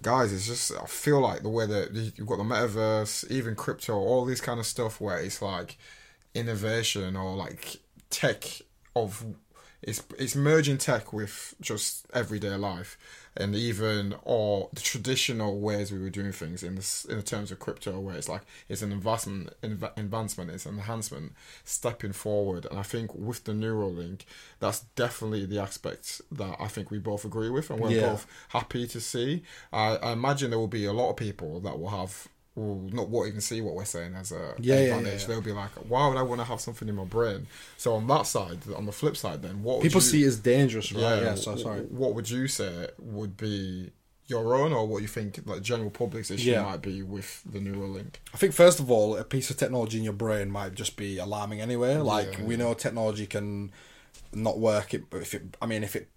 guys 0.00 0.32
it's 0.32 0.46
just 0.46 0.72
i 0.80 0.86
feel 0.86 1.20
like 1.20 1.42
the 1.42 1.48
way 1.48 1.66
that 1.66 1.92
you've 2.16 2.26
got 2.26 2.38
the 2.38 2.44
metaverse 2.44 3.30
even 3.30 3.54
crypto 3.54 3.94
all 3.94 4.24
this 4.24 4.40
kind 4.40 4.58
of 4.58 4.66
stuff 4.66 5.00
where 5.00 5.18
it's 5.18 5.42
like 5.42 5.76
innovation 6.34 7.14
or 7.16 7.36
like 7.36 7.76
tech 8.08 8.44
of 8.96 9.24
it's 9.82 10.02
it's 10.18 10.36
merging 10.36 10.78
tech 10.78 11.12
with 11.12 11.54
just 11.60 12.06
everyday 12.14 12.54
life, 12.54 12.96
and 13.36 13.54
even 13.56 14.14
or 14.22 14.68
the 14.72 14.80
traditional 14.80 15.58
ways 15.60 15.90
we 15.90 15.98
were 15.98 16.10
doing 16.10 16.32
things 16.32 16.62
in 16.62 16.76
this 16.76 17.04
in 17.04 17.16
the 17.16 17.22
terms 17.22 17.50
of 17.50 17.58
crypto, 17.58 17.98
where 17.98 18.14
it's 18.14 18.28
like 18.28 18.42
it's 18.68 18.82
an 18.82 18.92
investment, 18.92 19.50
inv- 19.62 19.96
advancement, 19.98 20.50
it's 20.50 20.66
an 20.66 20.74
enhancement, 20.74 21.32
stepping 21.64 22.12
forward. 22.12 22.66
And 22.70 22.78
I 22.78 22.82
think 22.82 23.12
with 23.14 23.44
the 23.44 23.52
Neuralink, 23.52 24.20
that's 24.60 24.80
definitely 24.94 25.46
the 25.46 25.58
aspect 25.60 26.20
that 26.30 26.56
I 26.60 26.68
think 26.68 26.90
we 26.90 26.98
both 26.98 27.24
agree 27.24 27.50
with, 27.50 27.70
and 27.70 27.80
we're 27.80 27.90
Yeah. 27.90 28.10
both 28.10 28.26
happy 28.50 28.86
to 28.86 29.00
see. 29.00 29.42
I, 29.72 29.96
I 29.96 30.12
imagine 30.12 30.50
there 30.50 30.58
will 30.58 30.68
be 30.68 30.84
a 30.84 30.92
lot 30.92 31.10
of 31.10 31.16
people 31.16 31.58
that 31.60 31.78
will 31.78 31.90
have. 31.90 32.28
Will 32.54 32.80
not 32.92 33.08
won't 33.08 33.28
even 33.28 33.40
see 33.40 33.62
what 33.62 33.74
we're 33.74 33.86
saying 33.86 34.14
as 34.14 34.30
a 34.30 34.54
Yeah, 34.60 34.74
advantage. 34.74 35.06
yeah, 35.14 35.18
yeah. 35.20 35.26
They'll 35.26 35.40
be 35.40 35.52
like, 35.52 35.70
"Why 35.88 36.06
would 36.06 36.18
I 36.18 36.22
want 36.22 36.40
to 36.42 36.44
have 36.44 36.60
something 36.60 36.86
in 36.86 36.94
my 36.96 37.04
brain?" 37.04 37.46
So 37.78 37.94
on 37.94 38.06
that 38.08 38.26
side, 38.26 38.58
on 38.76 38.84
the 38.84 38.92
flip 38.92 39.16
side, 39.16 39.40
then 39.42 39.62
what 39.62 39.78
would 39.78 39.82
People 39.82 40.02
you- 40.02 40.06
see 40.08 40.24
it 40.24 40.26
as 40.26 40.36
dangerous, 40.36 40.92
right? 40.92 41.22
Yeah, 41.22 41.34
so 41.34 41.56
sorry. 41.56 41.80
What 41.82 42.14
would 42.14 42.28
you 42.28 42.48
say 42.48 42.88
would 42.98 43.38
be 43.38 43.90
your 44.26 44.54
own, 44.54 44.72
or 44.74 44.86
what 44.86 45.00
you 45.00 45.08
think 45.08 45.40
like 45.46 45.62
general 45.62 45.90
public's 45.90 46.30
issue 46.30 46.60
might 46.60 46.82
be 46.82 47.02
with 47.02 47.42
the 47.50 47.58
Neuralink? 47.58 48.16
I 48.34 48.36
think 48.36 48.52
first 48.52 48.80
of 48.80 48.90
all, 48.90 49.16
a 49.16 49.24
piece 49.24 49.48
of 49.48 49.56
technology 49.56 49.96
in 49.96 50.04
your 50.04 50.12
brain 50.12 50.50
might 50.50 50.74
just 50.74 50.96
be 50.96 51.16
alarming 51.16 51.62
anyway. 51.62 51.96
Like 51.96 52.38
we 52.42 52.56
know 52.58 52.74
technology 52.74 53.26
can 53.26 53.72
not 54.34 54.58
work. 54.58 54.92
It, 54.92 55.08
but 55.08 55.22
if 55.22 55.32
it, 55.34 55.56
I 55.62 55.66
mean, 55.66 55.82
if 55.84 55.96
it, 55.96 56.08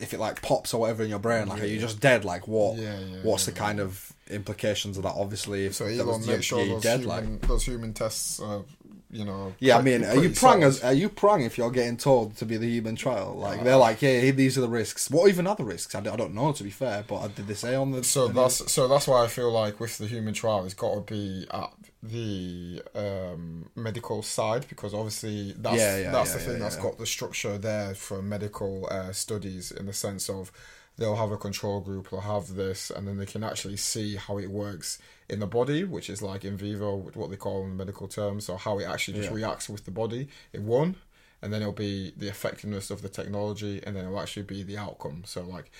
if 0.00 0.12
it 0.12 0.18
like 0.18 0.42
pops 0.42 0.74
or 0.74 0.80
whatever 0.80 1.04
in 1.04 1.08
your 1.10 1.18
brain, 1.20 1.46
like 1.48 1.62
are 1.62 1.66
you 1.66 1.78
just 1.80 2.00
dead? 2.00 2.24
Like 2.24 2.48
what? 2.48 2.76
Yeah, 2.78 2.98
yeah, 2.98 3.16
what's 3.22 3.46
the 3.46 3.52
kind 3.52 3.78
of 3.80 4.12
implications 4.30 4.96
of 4.96 5.02
that? 5.04 5.14
Obviously, 5.16 5.66
if 5.66 5.74
So 5.74 5.84
that 5.84 5.92
Elon 5.98 6.06
was- 6.18 6.26
make 6.26 6.42
sure 6.42 6.64
those 6.66 6.82
dead. 6.82 7.00
human, 7.00 7.38
those 7.40 7.64
human 7.64 7.92
tests, 7.94 8.40
are, 8.40 8.62
you 9.10 9.24
know. 9.24 9.54
yeah, 9.58 9.78
I 9.78 9.82
mean, 9.82 10.04
are 10.04 10.16
you 10.22 10.30
prang 10.30 10.62
as 10.62 10.82
are 10.82 10.92
you 10.92 11.08
prang 11.08 11.42
if 11.42 11.56
you're 11.56 11.70
getting 11.70 11.96
told 11.96 12.36
to 12.36 12.44
be 12.44 12.56
the 12.58 12.68
human 12.68 12.94
trial? 12.96 13.34
Like 13.36 13.64
they're 13.64 13.76
like, 13.76 14.02
yeah, 14.02 14.30
these 14.32 14.58
are 14.58 14.60
the 14.60 14.68
risks. 14.68 15.10
What 15.10 15.28
even 15.28 15.46
are 15.46 15.56
the 15.56 15.64
risks? 15.64 15.94
I 15.94 16.00
don't, 16.00 16.12
I 16.12 16.16
don't 16.16 16.34
know 16.34 16.52
to 16.52 16.62
be 16.64 16.70
fair, 16.70 17.04
but 17.08 17.34
did 17.34 17.46
they 17.48 17.54
say 17.54 17.74
on 17.74 17.90
the? 17.92 18.04
So 18.04 18.28
the- 18.28 18.34
that's 18.34 18.70
so 18.70 18.86
that's 18.88 19.06
why 19.08 19.24
I 19.24 19.26
feel 19.28 19.50
like 19.50 19.80
with 19.80 19.98
the 19.98 20.06
human 20.06 20.34
trial, 20.34 20.64
it's 20.64 20.74
got 20.74 20.94
to 20.94 21.00
be 21.00 21.46
at 21.50 21.70
the 22.02 22.80
um, 22.94 23.68
medical 23.74 24.22
side 24.22 24.66
because 24.68 24.94
obviously 24.94 25.52
that's 25.58 25.76
Yeah, 25.78 25.96
yeah, 25.98 26.10
that's 26.12 26.30
yeah, 26.32 26.38
the 26.38 26.44
thing 26.44 26.58
that's 26.60 26.76
got 26.76 26.96
the 26.98 27.06
structure 27.06 27.58
there 27.58 27.94
for 27.94 28.22
medical 28.22 28.86
uh, 28.90 29.12
studies 29.12 29.72
in 29.72 29.86
the 29.86 29.92
sense 29.92 30.28
of 30.30 30.52
they'll 30.98 31.16
have 31.16 31.30
a 31.30 31.36
control 31.36 31.80
group, 31.80 32.10
they'll 32.10 32.20
have 32.20 32.54
this, 32.54 32.90
and 32.90 33.06
then 33.06 33.16
they 33.16 33.26
can 33.26 33.44
actually 33.44 33.76
see 33.76 34.16
how 34.16 34.36
it 34.38 34.50
works 34.50 34.98
in 35.28 35.38
the 35.38 35.46
body, 35.46 35.84
which 35.84 36.10
is 36.10 36.20
like 36.22 36.44
in 36.44 36.56
vivo, 36.56 36.96
what 37.14 37.30
they 37.30 37.36
call 37.36 37.64
in 37.64 37.76
medical 37.76 38.08
terms, 38.08 38.44
so 38.46 38.56
how 38.56 38.78
it 38.78 38.84
actually 38.84 39.14
just 39.14 39.30
Yeah. 39.30 39.36
reacts 39.36 39.68
with 39.68 39.84
the 39.84 39.90
body 39.90 40.28
in 40.52 40.66
one. 40.66 40.96
And 41.40 41.52
then 41.52 41.62
it'll 41.62 41.72
be 41.72 42.12
the 42.16 42.26
effectiveness 42.26 42.90
of 42.90 43.00
the 43.00 43.08
technology, 43.08 43.80
and 43.84 43.94
then 43.94 44.04
it'll 44.04 44.18
actually 44.18 44.42
be 44.42 44.64
the 44.64 44.76
outcome. 44.76 45.22
So, 45.24 45.42
like, 45.44 45.70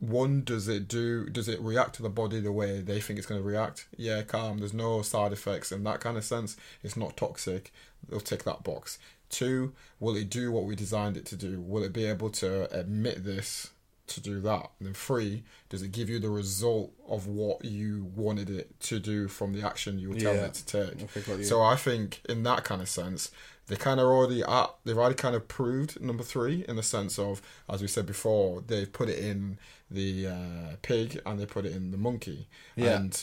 one 0.00 0.42
does 0.44 0.66
it 0.68 0.88
do 0.88 1.26
does 1.30 1.48
it 1.48 1.60
react 1.60 1.94
to 1.94 2.02
the 2.02 2.10
body 2.10 2.40
the 2.40 2.50
way 2.50 2.80
they 2.80 3.00
think 3.00 3.18
it's 3.18 3.26
going 3.28 3.40
to 3.40 3.46
react 3.46 3.86
yeah 3.96 4.20
calm 4.22 4.58
there's 4.58 4.74
no 4.74 5.00
side 5.00 5.32
effects 5.32 5.70
in 5.70 5.84
that 5.84 6.00
kind 6.00 6.16
of 6.16 6.24
sense 6.24 6.56
it's 6.82 6.96
not 6.96 7.16
toxic 7.16 7.72
they'll 8.08 8.18
tick 8.18 8.42
that 8.42 8.64
box 8.64 8.98
two 9.28 9.72
will 10.00 10.16
it 10.16 10.28
do 10.28 10.50
what 10.50 10.64
we 10.64 10.74
designed 10.74 11.16
it 11.16 11.24
to 11.24 11.36
do 11.36 11.60
will 11.60 11.84
it 11.84 11.92
be 11.92 12.04
able 12.04 12.30
to 12.30 12.68
admit 12.76 13.22
this 13.24 13.70
to 14.08 14.20
do 14.20 14.40
that 14.40 14.70
and 14.78 14.86
then 14.88 14.94
three 14.94 15.42
does 15.68 15.80
it 15.82 15.92
give 15.92 16.08
you 16.10 16.18
the 16.18 16.28
result 16.28 16.92
of 17.08 17.26
what 17.26 17.64
you 17.64 18.10
wanted 18.16 18.50
it 18.50 18.78
to 18.80 18.98
do 18.98 19.28
from 19.28 19.52
the 19.52 19.64
action 19.66 19.98
you 19.98 20.08
were 20.10 20.16
telling 20.16 20.38
Yeah. 20.38 20.46
it 20.46 20.54
to 20.54 20.66
take 20.66 21.28
you. 21.38 21.44
so 21.44 21.62
i 21.62 21.76
think 21.76 22.20
in 22.28 22.42
that 22.42 22.64
kind 22.64 22.82
of 22.82 22.88
sense 22.88 23.30
they 23.68 23.76
kind 23.76 24.00
of 24.00 24.06
already 24.06 24.42
at 24.42 24.70
they've 24.84 24.98
already 24.98 25.14
kind 25.14 25.36
of 25.36 25.46
proved 25.46 26.00
number 26.00 26.24
three 26.24 26.64
in 26.68 26.76
the 26.76 26.82
sense 26.82 27.18
of 27.18 27.40
as 27.70 27.80
we 27.80 27.86
said 27.88 28.04
before 28.06 28.60
they've 28.66 28.92
put 28.92 29.08
it 29.08 29.18
in 29.18 29.58
the 29.90 30.26
uh, 30.26 30.76
pig 30.82 31.20
and 31.24 31.38
they 31.38 31.46
put 31.46 31.64
it 31.64 31.72
in 31.72 31.90
the 31.92 31.98
monkey 31.98 32.48
Yeah. 32.76 32.96
and 32.96 33.22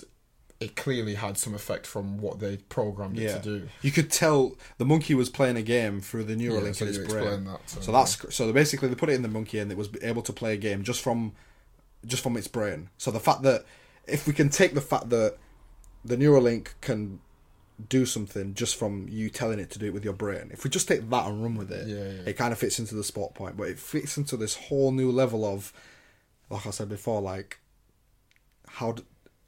it 0.60 0.76
clearly 0.76 1.16
had 1.16 1.38
some 1.38 1.54
effect 1.54 1.88
from 1.88 2.18
what 2.18 2.40
they 2.40 2.58
programmed 2.58 3.18
it 3.18 3.24
yeah, 3.24 3.38
to 3.38 3.44
do 3.44 3.70
you 3.82 3.92
could 3.92 4.12
tell 4.12 4.58
the 4.78 4.86
monkey 4.86 5.16
was 5.16 5.30
playing 5.30 5.56
a 5.56 5.62
game 5.62 6.02
through 6.02 6.24
the 6.26 6.34
Yeah, 6.36 6.50
Neuralink 6.52 6.76
so 6.76 6.86
in 6.86 6.90
its 6.90 6.98
brain. 6.98 7.46
that, 7.46 7.60
so, 7.66 7.80
So 7.82 7.92
that's 7.94 8.36
so 8.36 8.52
basically 8.52 8.90
they 8.90 8.96
put 8.96 9.10
it 9.10 9.14
in 9.14 9.22
the 9.22 9.30
monkey 9.30 9.60
and 9.60 9.72
it 9.72 9.78
was 9.78 9.90
able 10.02 10.22
to 10.24 10.34
play 10.34 10.54
a 10.54 10.58
game 10.58 10.84
just 10.84 11.02
from 11.02 11.34
just 12.06 12.24
from 12.24 12.36
its 12.38 12.48
brain. 12.48 12.90
So 12.98 13.12
the 13.12 13.20
fact 13.20 13.42
that 13.44 13.66
if 14.06 14.28
we 14.28 14.34
can 14.34 14.50
take 14.50 14.74
the 14.74 14.82
fact 14.82 15.10
that 15.10 15.38
the 16.04 16.16
Neuralink 16.18 16.70
can 16.82 17.20
do 17.88 18.06
something 18.06 18.54
just 18.54 18.76
from 18.76 19.08
you 19.10 19.30
telling 19.30 19.60
it 19.60 19.70
to 19.72 19.80
do 19.80 19.86
it 19.86 19.94
with 19.94 20.04
your 20.04 20.14
brain, 20.14 20.50
if 20.52 20.64
we 20.64 20.70
just 20.70 20.88
take 20.88 21.10
that 21.10 21.26
and 21.28 21.42
run 21.42 21.56
with 21.56 21.72
it, 21.72 21.88
Yeah, 21.88 21.96
yeah. 22.24 22.30
it 22.30 22.38
kind 22.38 22.52
of 22.52 22.60
fits 22.60 22.80
into 22.80 22.96
the 22.96 23.04
spot 23.04 23.34
point. 23.34 23.56
But 23.56 23.70
it 23.70 23.80
fits 23.80 24.18
into 24.18 24.36
this 24.36 24.56
whole 24.56 24.92
new 24.92 25.12
level 25.12 25.46
of, 25.46 25.72
like 26.50 26.66
I 26.68 26.72
said 26.72 26.90
before, 26.90 27.22
like 27.22 27.60
how 28.68 28.96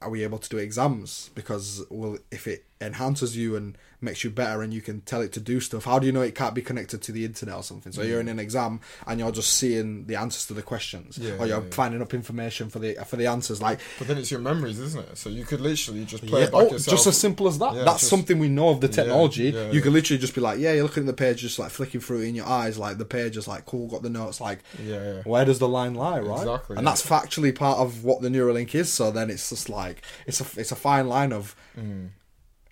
are 0.02 0.10
we 0.10 0.24
able 0.24 0.40
to 0.40 0.50
do 0.50 0.58
exams? 0.58 1.30
Because 1.36 1.84
well, 1.90 2.18
if 2.32 2.48
it 2.48 2.66
enhances 2.82 3.38
you 3.38 3.56
and 3.56 3.78
makes 4.04 4.24
you 4.24 4.32
better, 4.32 4.64
and 4.64 4.74
you 4.74 4.82
can 4.82 5.02
tell 5.02 5.22
it 5.22 5.32
to 5.32 5.40
do 5.40 5.60
stuff, 5.60 5.86
how 5.86 6.00
do 6.00 6.08
you 6.08 6.12
know 6.12 6.22
it 6.22 6.34
can't 6.34 6.56
be 6.56 6.62
connected 6.64 7.04
to 7.04 7.12
the 7.12 7.24
internet 7.24 7.56
or 7.56 7.62
something? 7.62 7.92
So 7.92 8.02
you're 8.02 8.20
in 8.20 8.28
an 8.28 8.40
exam 8.40 8.80
and 9.06 9.20
you're 9.20 9.32
just 9.32 9.54
seeing 9.54 10.08
the 10.08 10.16
answers 10.16 10.48
to 10.48 10.56
the 10.56 10.64
questions, 10.64 11.20
Yeah, 11.20 11.34
or 11.34 11.46
you're 11.46 11.60
yeah, 11.60 11.64
yeah. 11.66 11.70
finding 11.72 12.02
up 12.02 12.14
information 12.16 12.70
for 12.72 12.80
the 12.80 12.96
for 13.06 13.16
the 13.18 13.28
answers. 13.28 13.62
Like 13.62 13.80
but 14.00 14.08
then 14.08 14.18
it's 14.18 14.32
your 14.32 14.40
memories 14.40 14.80
isn't 14.80 15.08
it 15.12 15.18
so 15.20 15.30
you 15.30 15.46
could 15.46 15.62
literally 15.62 16.04
just 16.06 16.26
play 16.26 16.40
yeah, 16.42 16.48
it 16.48 16.52
back 16.52 16.62
oh, 16.62 16.72
yourself 16.72 16.96
just 16.96 17.06
as 17.08 17.18
simple 17.18 17.48
as 17.48 17.60
that. 17.60 17.76
Yeah, 17.76 17.84
That's 17.84 18.00
just- 18.00 18.10
something 18.10 18.40
we 18.40 18.50
know 18.50 18.70
of 18.70 18.82
the 18.82 18.88
technology. 18.88 19.50
yeah, 19.52 19.68
you 19.68 19.74
yeah. 19.74 19.82
can 19.82 19.94
literally 19.94 20.20
just 20.20 20.34
be 20.34 20.42
like, 20.42 20.58
yeah, 20.58 20.74
you're 20.74 20.84
looking 20.84 21.04
at 21.04 21.08
the 21.08 21.14
page, 21.14 21.42
just 21.42 21.60
like 21.60 21.70
flicking 21.70 22.02
through 22.02 22.22
it 22.22 22.30
in 22.30 22.34
your 22.36 22.48
eyes, 22.48 22.80
like 22.80 22.98
the 22.98 23.06
page 23.06 23.38
is 23.38 23.48
like 23.48 23.68
cool, 23.68 23.88
got 23.88 24.02
the 24.02 24.10
notes, 24.10 24.42
like 24.42 24.60
yeah 24.84 24.96
yeah 24.96 25.22
where 25.26 25.46
does 25.46 25.60
the 25.60 25.68
line 25.68 25.94
lie, 25.94 26.20
right? 26.20 26.40
Exactly, 26.40 26.76
and 26.78 26.84
yeah. 26.86 26.90
that's 26.92 27.06
factually 27.06 27.54
part 27.54 27.78
of 27.78 28.04
what 28.04 28.22
the 28.24 28.30
Neuralink 28.30 28.74
is. 28.74 28.92
So 28.92 29.12
then 29.12 29.30
it's 29.30 29.50
just 29.52 29.70
like 29.70 30.02
it's 30.26 30.42
a 30.42 30.60
it's 30.60 30.72
a 30.72 30.76
fine 30.76 31.08
line 31.08 31.32
of 31.32 31.56
Mm. 31.80 32.10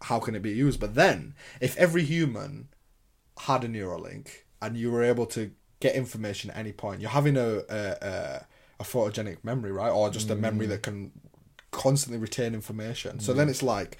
How 0.03 0.19
can 0.19 0.35
it 0.35 0.41
be 0.41 0.51
used. 0.51 0.79
But 0.79 0.95
then 0.95 1.33
if 1.61 1.75
every 1.77 2.03
human 2.03 2.69
had 3.39 3.63
a 3.63 3.67
Neuralink 3.67 4.27
and 4.61 4.75
you 4.77 4.91
were 4.91 5.03
able 5.03 5.25
to 5.27 5.51
get 5.79 5.95
information 5.95 6.49
at 6.51 6.57
any 6.57 6.71
point, 6.71 7.01
you're 7.01 7.09
having 7.09 7.37
a 7.37 7.63
a, 7.69 8.45
a, 8.79 8.83
photogenic 8.83 9.43
memory, 9.43 9.71
right, 9.71 9.91
or 9.91 10.09
just 10.09 10.29
a 10.29 10.35
memory 10.35 10.65
Mm. 10.67 10.69
that 10.69 10.83
can 10.83 11.11
constantly 11.71 12.19
retain 12.19 12.53
information. 12.53 13.19
So 13.19 13.33
then 13.33 13.49
it's 13.49 13.63
like. 13.63 13.97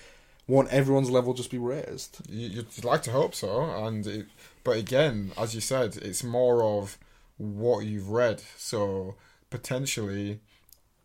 Won't 0.47 0.69
everyone's 0.69 1.12
level 1.12 1.35
just 1.35 1.51
be 1.51 1.59
raised? 1.59 2.17
You, 2.27 2.49
you'd 2.49 2.83
like 2.83 3.03
to 3.03 3.12
hope 3.12 3.35
so, 3.35 3.69
and 3.85 4.07
it, 4.07 4.25
but 4.63 4.77
again, 4.77 5.31
as 5.38 5.53
you 5.53 5.62
said, 5.62 5.95
it's 5.97 6.23
more 6.23 6.63
of 6.63 6.97
what 7.38 7.85
you've 7.85 8.09
read. 8.09 8.41
So 8.57 9.13
potentially, 9.51 10.39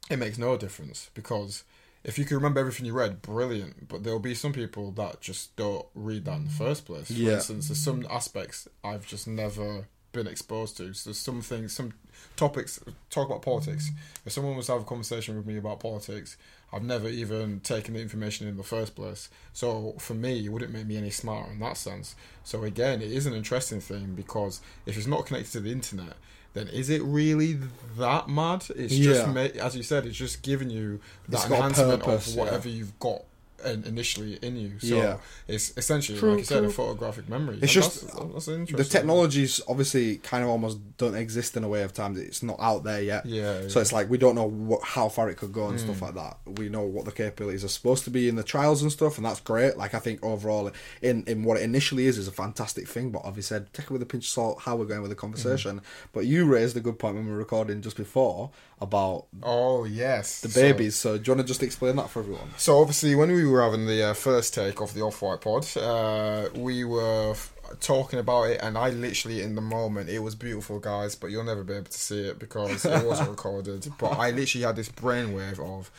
it 0.09 0.19
makes 0.19 0.39
no 0.39 0.57
difference 0.57 1.11
because 1.13 1.65
if 2.05 2.19
you 2.19 2.25
can 2.25 2.37
remember 2.37 2.61
everything 2.61 2.87
you 2.87 2.93
read, 2.93 3.23
brilliant. 3.23 3.89
But 3.89 4.05
there'll 4.05 4.19
be 4.21 4.35
some 4.35 4.53
people 4.53 4.91
that 4.93 5.21
just 5.21 5.57
don't 5.57 5.87
read 5.95 6.25
that 6.27 6.37
in 6.37 6.45
the 6.45 6.51
first 6.51 6.85
place. 6.87 7.07
For 7.09 7.15
Yeah. 7.15 7.35
instance, 7.35 7.69
there's 7.69 7.81
some 7.81 8.07
aspects 8.11 8.69
I've 8.85 9.07
just 9.07 9.27
never 9.27 9.89
been 10.13 10.27
exposed 10.29 10.77
to. 10.77 10.93
So 10.95 11.11
there's 11.11 11.19
some 11.19 11.41
things, 11.43 11.73
some 11.73 11.93
topics. 12.37 12.79
Talk 13.11 13.27
about 13.29 13.43
politics. 13.43 13.91
If 14.25 14.33
someone 14.33 14.57
was 14.57 14.67
to 14.67 14.73
have 14.73 14.83
a 14.83 14.85
conversation 14.85 15.37
with 15.37 15.47
me 15.47 15.57
about 15.57 15.81
politics, 15.81 16.37
I've 16.73 16.85
never 16.85 17.09
even 17.09 17.61
taken 17.61 17.95
the 17.95 18.01
information 18.01 18.47
in 18.47 18.57
the 18.57 18.63
first 18.63 18.95
place. 18.95 19.29
So 19.53 19.95
for 19.99 20.15
me, 20.15 20.45
it 20.45 20.49
wouldn't 20.51 20.73
make 20.73 20.87
me 20.87 20.97
any 20.97 21.11
smarter 21.11 21.51
in 21.53 21.59
that 21.61 21.77
sense. 21.77 22.15
So 22.45 22.63
again, 22.65 23.01
it 23.03 23.11
is 23.11 23.27
an 23.27 23.35
interesting 23.35 23.81
thing 23.81 24.15
because 24.15 24.61
if 24.87 24.97
it's 24.97 25.07
not 25.07 25.27
connected 25.27 25.53
to 25.53 25.61
the 25.61 25.73
internet, 25.73 26.15
then 26.55 26.69
is 26.69 26.89
it 26.89 27.03
really 27.03 27.59
that 27.99 28.29
mad? 28.29 28.65
It's 28.75 28.95
Yeah. 28.95 29.33
just, 29.35 29.57
as 29.57 29.77
you 29.77 29.83
said, 29.83 30.07
it's 30.07 30.17
just 30.17 30.43
giving 30.43 30.71
you 30.71 31.01
that 31.29 31.37
It's 31.41 31.45
got 31.49 31.53
a 31.53 31.57
enhancement 31.59 32.03
purpose, 32.03 32.29
of 32.29 32.35
yeah. 32.35 32.41
whatever 32.45 32.69
you've 32.69 32.99
got 32.99 33.23
initially 33.65 34.35
in 34.43 34.57
you. 34.57 34.73
So 34.79 34.97
Yeah. 34.97 35.17
it's 35.49 35.73
essentially, 35.77 36.19
True, 36.19 36.31
like 36.31 36.39
you 36.41 36.45
said, 36.45 36.59
true. 36.61 36.69
a 36.69 36.73
photographic 36.73 37.29
memory. 37.29 37.55
It's 37.55 37.63
And 37.63 37.71
just- 37.71 38.03
that's, 38.07 38.15
that's 38.33 38.49
interesting. 38.49 38.77
the 38.77 38.85
technologies 38.85 39.61
obviously 39.69 40.17
kind 40.19 40.43
of 40.45 40.51
almost 40.51 40.79
don't 40.99 41.15
exist 41.15 41.57
in 41.57 41.65
a 41.65 41.69
way 41.69 41.83
of 41.83 41.93
time. 41.93 42.17
It's 42.17 42.43
not 42.43 42.57
out 42.61 42.85
there 42.85 43.03
yet. 43.03 43.27
Yeah, 43.27 43.69
So 43.69 43.79
yeah. 43.79 43.83
it's 43.83 43.93
like 43.93 44.11
we 44.11 44.19
don't 44.19 44.35
know 44.35 44.45
what, 44.49 44.83
how 44.83 45.09
far 45.09 45.29
it 45.31 45.37
could 45.37 45.53
go 45.53 45.69
and 45.69 45.79
Hmm. 45.79 45.87
stuff 45.87 46.03
like 46.03 46.15
that. 46.15 46.39
We 46.59 46.69
know 46.69 46.83
what 46.83 47.05
the 47.05 47.13
capabilities 47.13 47.65
are 47.65 47.69
supposed 47.69 48.05
to 48.05 48.11
be 48.11 48.29
in 48.29 48.37
the 48.37 48.43
trials 48.43 48.83
and 48.83 48.91
stuff, 48.93 49.17
and 49.17 49.25
that's 49.27 49.41
great. 49.41 49.77
Like 49.77 49.95
I 49.95 49.99
think 49.99 50.23
overall, 50.25 50.71
in 51.03 51.25
in 51.27 51.45
what 51.45 51.57
it 51.59 51.63
initially 51.63 52.07
is, 52.07 52.19
is 52.19 52.29
a 52.29 52.33
fantastic 52.33 52.89
thing. 52.89 53.11
But 53.11 53.23
obviously, 53.25 53.45
said 53.57 53.73
take 53.75 53.87
it 53.87 53.91
with 53.91 54.03
a 54.03 54.07
pinch 54.07 54.25
of 54.25 54.31
salt. 54.31 54.61
How 54.63 54.75
we're 54.77 54.87
going 54.87 55.03
with 55.03 55.11
the 55.11 55.15
conversation. 55.17 55.79
Hmm. 55.79 55.85
But 56.13 56.27
you 56.27 56.47
raised 56.47 56.77
a 56.77 56.81
good 56.81 56.99
point 56.99 57.17
when 57.17 57.27
we 57.27 57.33
were 57.33 57.39
recording 57.39 57.83
just 57.83 57.97
before 57.97 58.51
about 58.85 59.27
Oh 59.43 59.85
yes, 59.85 60.41
the 60.41 60.49
So- 60.49 60.61
babies. 60.61 60.95
So, 60.95 61.19
do 61.19 61.23
you 61.31 61.35
want 61.35 61.47
to 61.47 61.51
just 61.51 61.63
explain 61.63 61.97
that 61.97 62.09
for 62.11 62.21
everyone? 62.21 62.51
So 62.57 62.79
obviously, 62.81 63.15
when 63.17 63.31
we 63.33 63.45
were 63.45 63.63
having 63.63 63.87
the 63.87 64.11
uh, 64.11 64.15
first 64.15 64.55
take 64.55 64.81
of 64.81 64.95
the 64.95 65.03
Off 65.03 65.21
White 65.21 65.41
Pod, 65.41 65.67
uh, 65.77 66.49
we 66.55 66.85
were 66.85 67.33
f- 67.33 67.53
talking 67.81 68.19
about 68.21 68.45
it, 68.45 68.61
and 68.63 68.79
I 68.79 68.91
literally, 68.91 69.43
in 69.43 69.55
the 69.57 69.61
moment, 69.61 70.09
it 70.09 70.21
was 70.21 70.35
beautiful, 70.35 70.79
guys. 70.79 71.15
But 71.17 71.31
you'll 71.31 71.45
never 71.45 71.65
be 71.65 71.75
able 71.75 71.87
to 71.91 71.99
see 71.99 72.21
it 72.21 72.39
because 72.39 72.85
it 72.85 73.05
wasn't 73.05 73.31
recorded. 73.37 73.87
But 73.99 74.13
I 74.19 74.31
literally 74.31 74.65
had 74.67 74.77
this 74.77 74.89
brainwave 74.89 75.59
of 75.59 75.91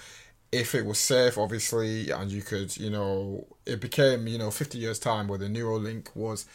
if 0.52 0.74
it 0.74 0.86
was 0.86 0.98
safe, 1.00 1.38
obviously, 1.38 2.12
and 2.12 2.32
you 2.32 2.42
could, 2.42 2.78
you 2.78 2.90
know, 2.90 3.46
it 3.66 3.82
became, 3.82 4.26
you 4.28 4.38
know, 4.38 4.52
fifty 4.52 4.78
years 4.78 5.00
time 5.00 5.28
where 5.28 5.40
the 5.40 5.48
Neuralink 5.48 6.08
was 6.16 6.46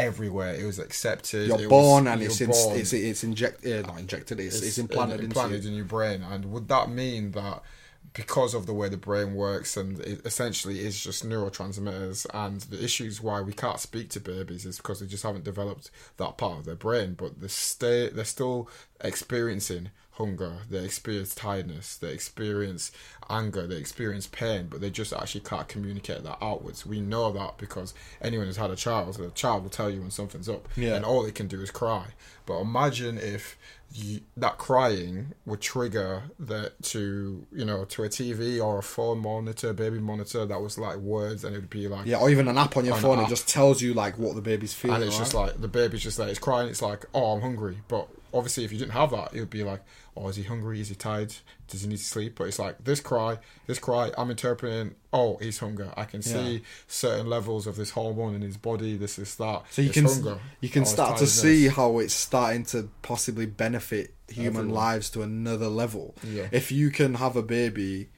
everywhere. 0.00 0.54
It 0.54 0.64
was 0.64 0.78
accepted. 0.78 1.48
You're 1.48 1.62
it 1.62 1.68
born 1.68 2.04
was, 2.04 2.12
and 2.12 2.20
you're 2.20 2.30
it's 2.30 2.40
in, 2.40 2.50
born. 2.50 2.78
it's 2.78 2.92
it's 2.92 3.24
injected, 3.24 3.86
not 3.86 3.98
injected. 3.98 4.40
It's, 4.40 4.62
it's, 4.62 4.78
implanted, 4.78 5.20
implanted 5.20 5.56
into 5.56 5.68
you. 5.68 5.72
in 5.72 5.76
your 5.76 5.86
brain. 5.86 6.22
And 6.22 6.52
would 6.52 6.68
that 6.68 6.90
mean 6.90 7.32
that 7.32 7.62
because 8.12 8.54
of 8.54 8.66
the 8.66 8.74
way 8.74 8.88
the 8.88 8.96
brain 8.96 9.34
works 9.34 9.76
and 9.76 10.00
it 10.00 10.20
essentially 10.24 10.80
is 10.80 11.00
just 11.00 11.24
neurotransmitters 11.24 12.26
and 12.34 12.62
the 12.62 12.82
issues 12.82 13.20
why 13.20 13.40
we 13.40 13.52
can't 13.52 13.78
speak 13.78 14.08
to 14.10 14.20
babies 14.20 14.66
is 14.66 14.78
because 14.78 15.00
they 15.00 15.06
just 15.06 15.22
haven't 15.22 15.44
developed 15.44 15.90
that 16.16 16.36
part 16.36 16.58
of 16.58 16.64
their 16.64 16.74
brain, 16.74 17.14
but 17.14 17.40
they 17.40 17.48
stay 17.48 18.08
they're 18.08 18.24
still 18.24 18.68
experiencing 19.00 19.90
hunger, 20.12 20.58
they 20.68 20.84
experience 20.84 21.34
tiredness, 21.34 21.96
they 21.96 22.12
experience 22.12 22.92
anger, 23.28 23.66
they 23.66 23.76
experience 23.76 24.26
pain, 24.26 24.66
but 24.68 24.80
they 24.80 24.90
just 24.90 25.12
actually 25.12 25.40
can't 25.42 25.68
communicate 25.68 26.22
that 26.24 26.38
outwards. 26.42 26.84
We 26.84 27.00
know 27.00 27.32
that 27.32 27.58
because 27.58 27.94
anyone 28.20 28.46
who's 28.46 28.56
had 28.56 28.70
a 28.70 28.76
child, 28.76 29.14
the 29.14 29.30
child 29.30 29.62
will 29.62 29.70
tell 29.70 29.88
you 29.90 30.00
when 30.00 30.10
something's 30.10 30.48
up, 30.48 30.68
Yeah. 30.76 30.94
and 30.96 31.04
all 31.04 31.22
they 31.22 31.30
can 31.32 31.46
do 31.46 31.60
is 31.62 31.70
cry. 31.70 32.06
But 32.46 32.60
imagine 32.60 33.16
if 33.18 33.56
you, 33.92 34.20
that 34.36 34.56
crying 34.58 35.32
would 35.46 35.60
trigger 35.60 36.22
that 36.38 36.80
to 36.84 37.44
you 37.52 37.64
know 37.64 37.84
to 37.86 38.04
a 38.04 38.08
TV 38.08 38.62
or 38.64 38.78
a 38.78 38.82
phone 38.82 39.18
monitor, 39.18 39.72
baby 39.72 39.98
monitor 39.98 40.44
that 40.46 40.60
was 40.60 40.78
like 40.78 40.96
words, 40.98 41.44
and 41.44 41.54
it 41.56 41.58
would 41.60 41.70
be 41.70 41.88
like 41.88 42.06
Yeah, 42.06 42.18
or 42.18 42.30
even 42.30 42.46
an 42.48 42.58
app 42.58 42.76
on 42.76 42.84
your 42.84 42.96
phone. 42.96 43.18
It 43.20 43.28
just 43.28 43.48
tells 43.48 43.80
you 43.82 43.94
like 43.94 44.16
what 44.18 44.34
the 44.36 44.42
baby's 44.42 44.74
feeling. 44.74 44.96
and 44.96 45.04
it's 45.04 45.18
just 45.18 45.34
like 45.34 45.60
the 45.60 45.68
baby's 45.68 46.02
just 46.02 46.18
like 46.18 46.28
it's 46.30 46.38
crying. 46.38 46.68
It's 46.68 46.82
like 46.82 47.04
oh 47.14 47.32
I'm 47.32 47.40
hungry, 47.40 47.78
but 47.88 48.08
obviously 48.32 48.64
if 48.64 48.72
you 48.72 48.78
didn't 48.78 48.92
have 48.92 49.10
that, 49.10 49.34
it 49.34 49.40
would 49.40 49.50
be 49.50 49.62
like 49.64 49.82
oh 50.16 50.28
is 50.28 50.36
he 50.36 50.42
hungry? 50.42 50.80
Is 50.80 50.88
he 50.88 50.94
tired? 50.94 51.32
Does 51.68 51.82
he 51.82 51.88
need 51.88 51.98
to 51.98 52.04
sleep? 52.04 52.34
But 52.36 52.44
it's 52.48 52.58
like 52.58 52.82
this 52.84 53.00
cry, 53.00 53.38
this 53.66 53.78
cry. 53.78 54.10
I'm 54.18 54.30
interpreting 54.30 54.94
oh 55.12 55.36
he's 55.40 55.58
hunger. 55.58 55.92
I 55.96 56.04
can 56.04 56.22
see 56.22 56.52
Yeah. 56.54 56.58
certain 56.88 57.28
levels 57.28 57.66
of 57.66 57.76
this 57.76 57.90
hormone 57.90 58.34
in 58.34 58.42
his 58.42 58.56
body. 58.56 58.96
This 58.96 59.18
is 59.18 59.34
that. 59.36 59.62
So 59.70 59.82
you 59.82 59.88
It's 59.88 59.94
can 59.94 60.04
hunger. 60.06 60.38
you 60.60 60.68
can 60.68 60.82
oh, 60.82 60.86
or 60.86 60.88
start 60.88 61.18
to 61.18 61.26
see 61.26 61.68
how 61.68 61.98
it's 61.98 62.14
starting 62.14 62.64
to 62.66 62.88
possibly 63.02 63.46
benefit 63.46 64.14
human 64.28 64.48
Everyone. 64.56 64.74
lives 64.74 65.10
to 65.10 65.22
another 65.22 65.68
level. 65.68 66.14
Yeah. 66.24 66.48
If 66.52 66.70
you 66.72 66.90
can 66.90 67.14
have 67.14 67.36
a 67.36 67.42
baby 67.42 68.10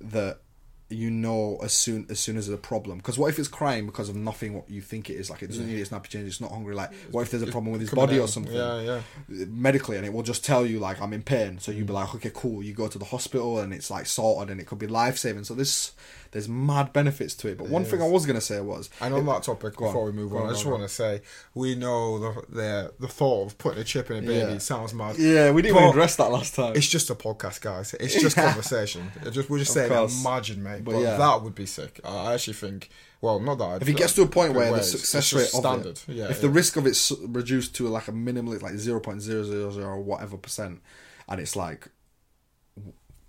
that 0.00 0.40
you 0.88 1.10
know 1.10 1.58
as 1.64 1.72
soon 1.72 2.06
as 2.10 2.20
soon 2.20 2.36
as 2.36 2.46
there's 2.46 2.58
a 2.58 2.62
problem, 2.62 2.98
because 2.98 3.18
what 3.18 3.28
if 3.28 3.38
it's 3.38 3.48
crying 3.48 3.86
because 3.86 4.08
of 4.08 4.14
nothing 4.16 4.54
what 4.54 4.70
you 4.70 4.80
think 4.80 5.10
it 5.10 5.14
is? 5.14 5.28
Like 5.30 5.42
it 5.42 5.48
doesn't 5.48 5.66
need 5.66 5.78
its 5.80 5.90
nappy 5.90 6.06
change. 6.08 6.28
It's 6.28 6.40
not 6.40 6.52
hungry. 6.52 6.74
Like 6.74 6.92
what 7.10 7.22
if 7.22 7.30
there's 7.30 7.42
a 7.42 7.46
problem 7.46 7.72
with 7.72 7.80
his 7.80 7.90
body 7.90 8.18
or 8.18 8.28
something? 8.28 8.54
Yeah, 8.54 8.80
yeah. 8.80 9.00
medically 9.48 9.96
and 9.96 10.06
it 10.06 10.12
will 10.12 10.22
just 10.22 10.44
tell 10.44 10.64
you 10.64 10.78
like 10.78 11.00
I'm 11.00 11.12
in 11.12 11.22
pain 11.22 11.58
so 11.58 11.72
Mm. 11.72 11.76
you'd 11.78 11.86
be 11.88 11.92
like 11.92 12.14
okay 12.14 12.30
cool 12.32 12.62
you 12.62 12.72
go 12.72 12.86
to 12.88 12.98
the 12.98 13.04
hospital 13.04 13.58
and 13.58 13.72
it's 13.74 13.90
like 13.90 14.06
sorted 14.06 14.50
and 14.50 14.60
it 14.60 14.66
could 14.66 14.78
be 14.78 14.86
life 14.86 15.18
saving 15.18 15.44
so 15.44 15.54
this 15.54 15.92
there's 16.32 16.48
mad 16.48 16.92
benefits 16.92 17.34
to 17.36 17.48
it 17.48 17.58
but 17.58 17.68
one 17.68 17.84
thing 17.84 18.00
I 18.02 18.06
was 18.08 18.26
gonna 18.26 18.40
say 18.40 18.60
was 18.60 18.90
And 19.00 19.14
on 19.14 19.26
that 19.26 19.42
topic, 19.44 19.76
Go 19.76 19.86
on. 19.86 19.90
before 19.92 20.04
we 20.06 20.12
move 20.12 20.34
on, 20.34 20.42
on, 20.42 20.48
I 20.48 20.52
just 20.52 20.66
want 20.66 20.82
to 20.82 20.88
say 20.88 21.22
we 21.54 21.74
know 21.74 22.18
the 22.18 22.42
the 22.48 22.92
the 23.00 23.08
thought 23.08 23.46
of 23.46 23.58
putting 23.58 23.80
a 23.80 23.84
chip 23.84 24.10
in 24.10 24.18
a 24.18 24.20
baby 24.22 24.52
Yeah. 24.52 24.58
sounds 24.58 24.92
mad. 24.94 25.16
yeah 25.18 25.50
we 25.50 25.62
didn't 25.62 25.76
even 25.76 25.88
address 25.90 26.16
that 26.16 26.30
last 26.30 26.54
time 26.54 26.74
It's 26.76 26.88
just 26.88 27.10
a 27.10 27.14
podcast, 27.14 27.60
guys. 27.60 27.94
It's 27.94 28.14
just 28.20 28.36
conversation. 28.48 29.10
It 29.24 29.30
just 29.30 29.48
we're 29.50 29.58
just 29.58 29.70
Of 29.70 29.74
saying, 29.74 29.90
course. 29.92 30.20
imagine, 30.24 30.62
mate. 30.62 30.84
But 30.84 30.92
But, 30.92 30.98
yeah. 31.00 31.16
that 31.16 31.42
would 31.42 31.54
be 31.54 31.66
sick. 31.66 32.00
I 32.04 32.34
actually 32.34 32.54
think. 32.54 32.90
Well, 33.20 33.40
not 33.40 33.56
that. 33.58 33.82
if 33.82 33.88
it 33.88 33.96
gets 33.96 34.12
to 34.14 34.22
a 34.22 34.26
point 34.26 34.52
where 34.54 34.66
the 34.70 34.76
it's- 34.76 34.90
success 34.90 35.32
rate 35.32 35.42
just 35.44 35.54
of 35.54 35.60
standard, 35.60 35.98
it, 36.08 36.14
yeah, 36.14 36.28
if 36.28 36.40
the 36.40 36.50
risk 36.50 36.76
of 36.76 36.86
it's 36.86 37.10
reduced 37.26 37.74
to 37.76 37.88
like 37.88 38.08
a 38.08 38.12
minimal 38.12 38.52
it's 38.52 38.62
like 38.62 38.74
0.000 38.74 39.84
or 39.84 40.00
whatever 40.00 40.36
percent 40.36 40.80
and 41.28 41.40
it's 41.40 41.56
like 41.56 41.88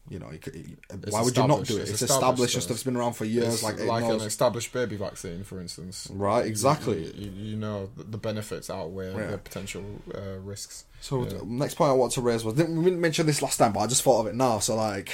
you 0.10 0.20
know, 0.20 0.30
could, 0.42 0.56
It's 0.56 1.12
why 1.12 1.22
would 1.22 1.36
you 1.36 1.48
not 1.48 1.66
do 1.66 1.78
it? 1.78 1.82
It's 1.82 1.92
It's, 1.92 2.02
established, 2.04 2.12
established 2.12 2.54
and 2.56 2.64
stuff. 2.64 2.76
It's 2.76 2.84
been 2.84 2.96
around 2.96 3.14
for 3.14 3.26
years. 3.26 3.56
It's 3.56 3.64
like, 3.64 3.80
like, 3.80 4.04
it 4.06 4.10
an 4.12 4.22
established 4.22 4.72
baby 4.72 4.96
vaccine, 4.96 5.44
for 5.44 5.60
instance. 5.60 6.08
Right, 6.12 6.46
exactly. 6.46 7.06
You, 7.14 7.32
you, 7.32 7.32
you 7.52 7.56
know 7.58 7.90
the 7.98 8.18
benefits 8.18 8.70
outweigh 8.70 9.14
Yeah. 9.14 9.32
the 9.32 9.38
potential 9.38 9.84
uh, 10.16 10.40
risks. 10.40 10.86
So 11.02 11.26
Yeah. 11.26 11.40
next 11.46 11.76
point 11.76 11.90
I 11.90 11.94
want 11.94 12.14
to 12.14 12.22
raise 12.22 12.44
was 12.46 12.56
didn't, 12.56 12.78
we 12.78 12.86
didn't 12.86 13.02
mention 13.02 13.26
this 13.26 13.42
last 13.42 13.58
time, 13.58 13.74
but 13.74 13.82
I 13.82 13.88
just 13.88 14.02
thought 14.04 14.22
of 14.22 14.28
it 14.28 14.36
now. 14.36 14.60
So 14.60 14.76
like 14.76 15.12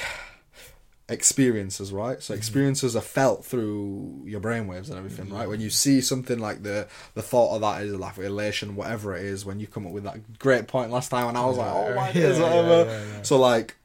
experiences, 1.10 1.92
right? 1.92 2.14
Mm-hmm. 2.18 2.22
So 2.22 2.34
experiences 2.34 2.96
are 2.96 3.02
felt 3.02 3.46
through 3.46 4.22
your 4.26 4.40
brainwaves 4.40 4.90
and 4.90 4.98
everything, 4.98 5.30
right? 5.30 5.48
When 5.50 5.60
you 5.60 5.70
see 5.70 6.02
something 6.02 6.40
like 6.40 6.64
the 6.64 6.88
the 7.14 7.22
thought 7.22 7.56
of 7.56 7.62
that 7.62 7.82
is 7.84 7.94
like 7.94 8.18
elation, 8.18 8.76
whatever 8.76 9.16
it 9.16 9.26
is. 9.26 9.46
When 9.46 9.60
you 9.60 9.68
come 9.68 9.86
up 9.86 9.92
with 9.94 10.04
that 10.06 10.40
great 10.40 10.68
point 10.68 10.92
last 10.92 11.10
time, 11.10 11.28
and 11.28 11.38
I 11.38 11.46
was 11.46 11.58
like, 11.58 11.72
oh 11.74 11.94
my 11.96 12.08
Yeah, 12.08 12.14
days, 12.14 12.38
yeah, 12.40 12.44
whatever. 12.44 12.90
yeah, 12.90 13.04
yeah. 13.18 13.22
So 13.24 13.38
like, 13.38 13.76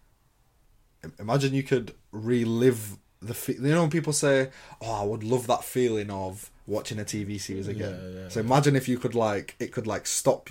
imagine 1.19 1.55
you 1.55 1.63
could 1.63 1.95
relive 2.13 2.97
the 3.21 3.35
fe- 3.35 3.55
you 3.55 3.61
know 3.61 3.83
when 3.83 3.91
people 3.91 4.13
say, 4.13 4.51
oh, 4.81 4.93
I 4.93 5.05
would 5.05 5.25
love 5.25 5.47
that 5.47 5.65
feeling 5.65 6.11
of 6.11 6.51
watching 6.67 6.99
a 6.99 7.05
TV 7.05 7.41
series 7.41 7.69
again. 7.69 8.01
Yeah, 8.03 8.21
yeah, 8.23 8.29
so 8.29 8.41
imagine 8.41 8.77
if 8.77 8.89
you 8.89 8.99
could 8.99 9.15
like 9.15 9.57
it 9.59 9.73
could 9.73 9.87
like 9.87 10.07
stop. 10.07 10.51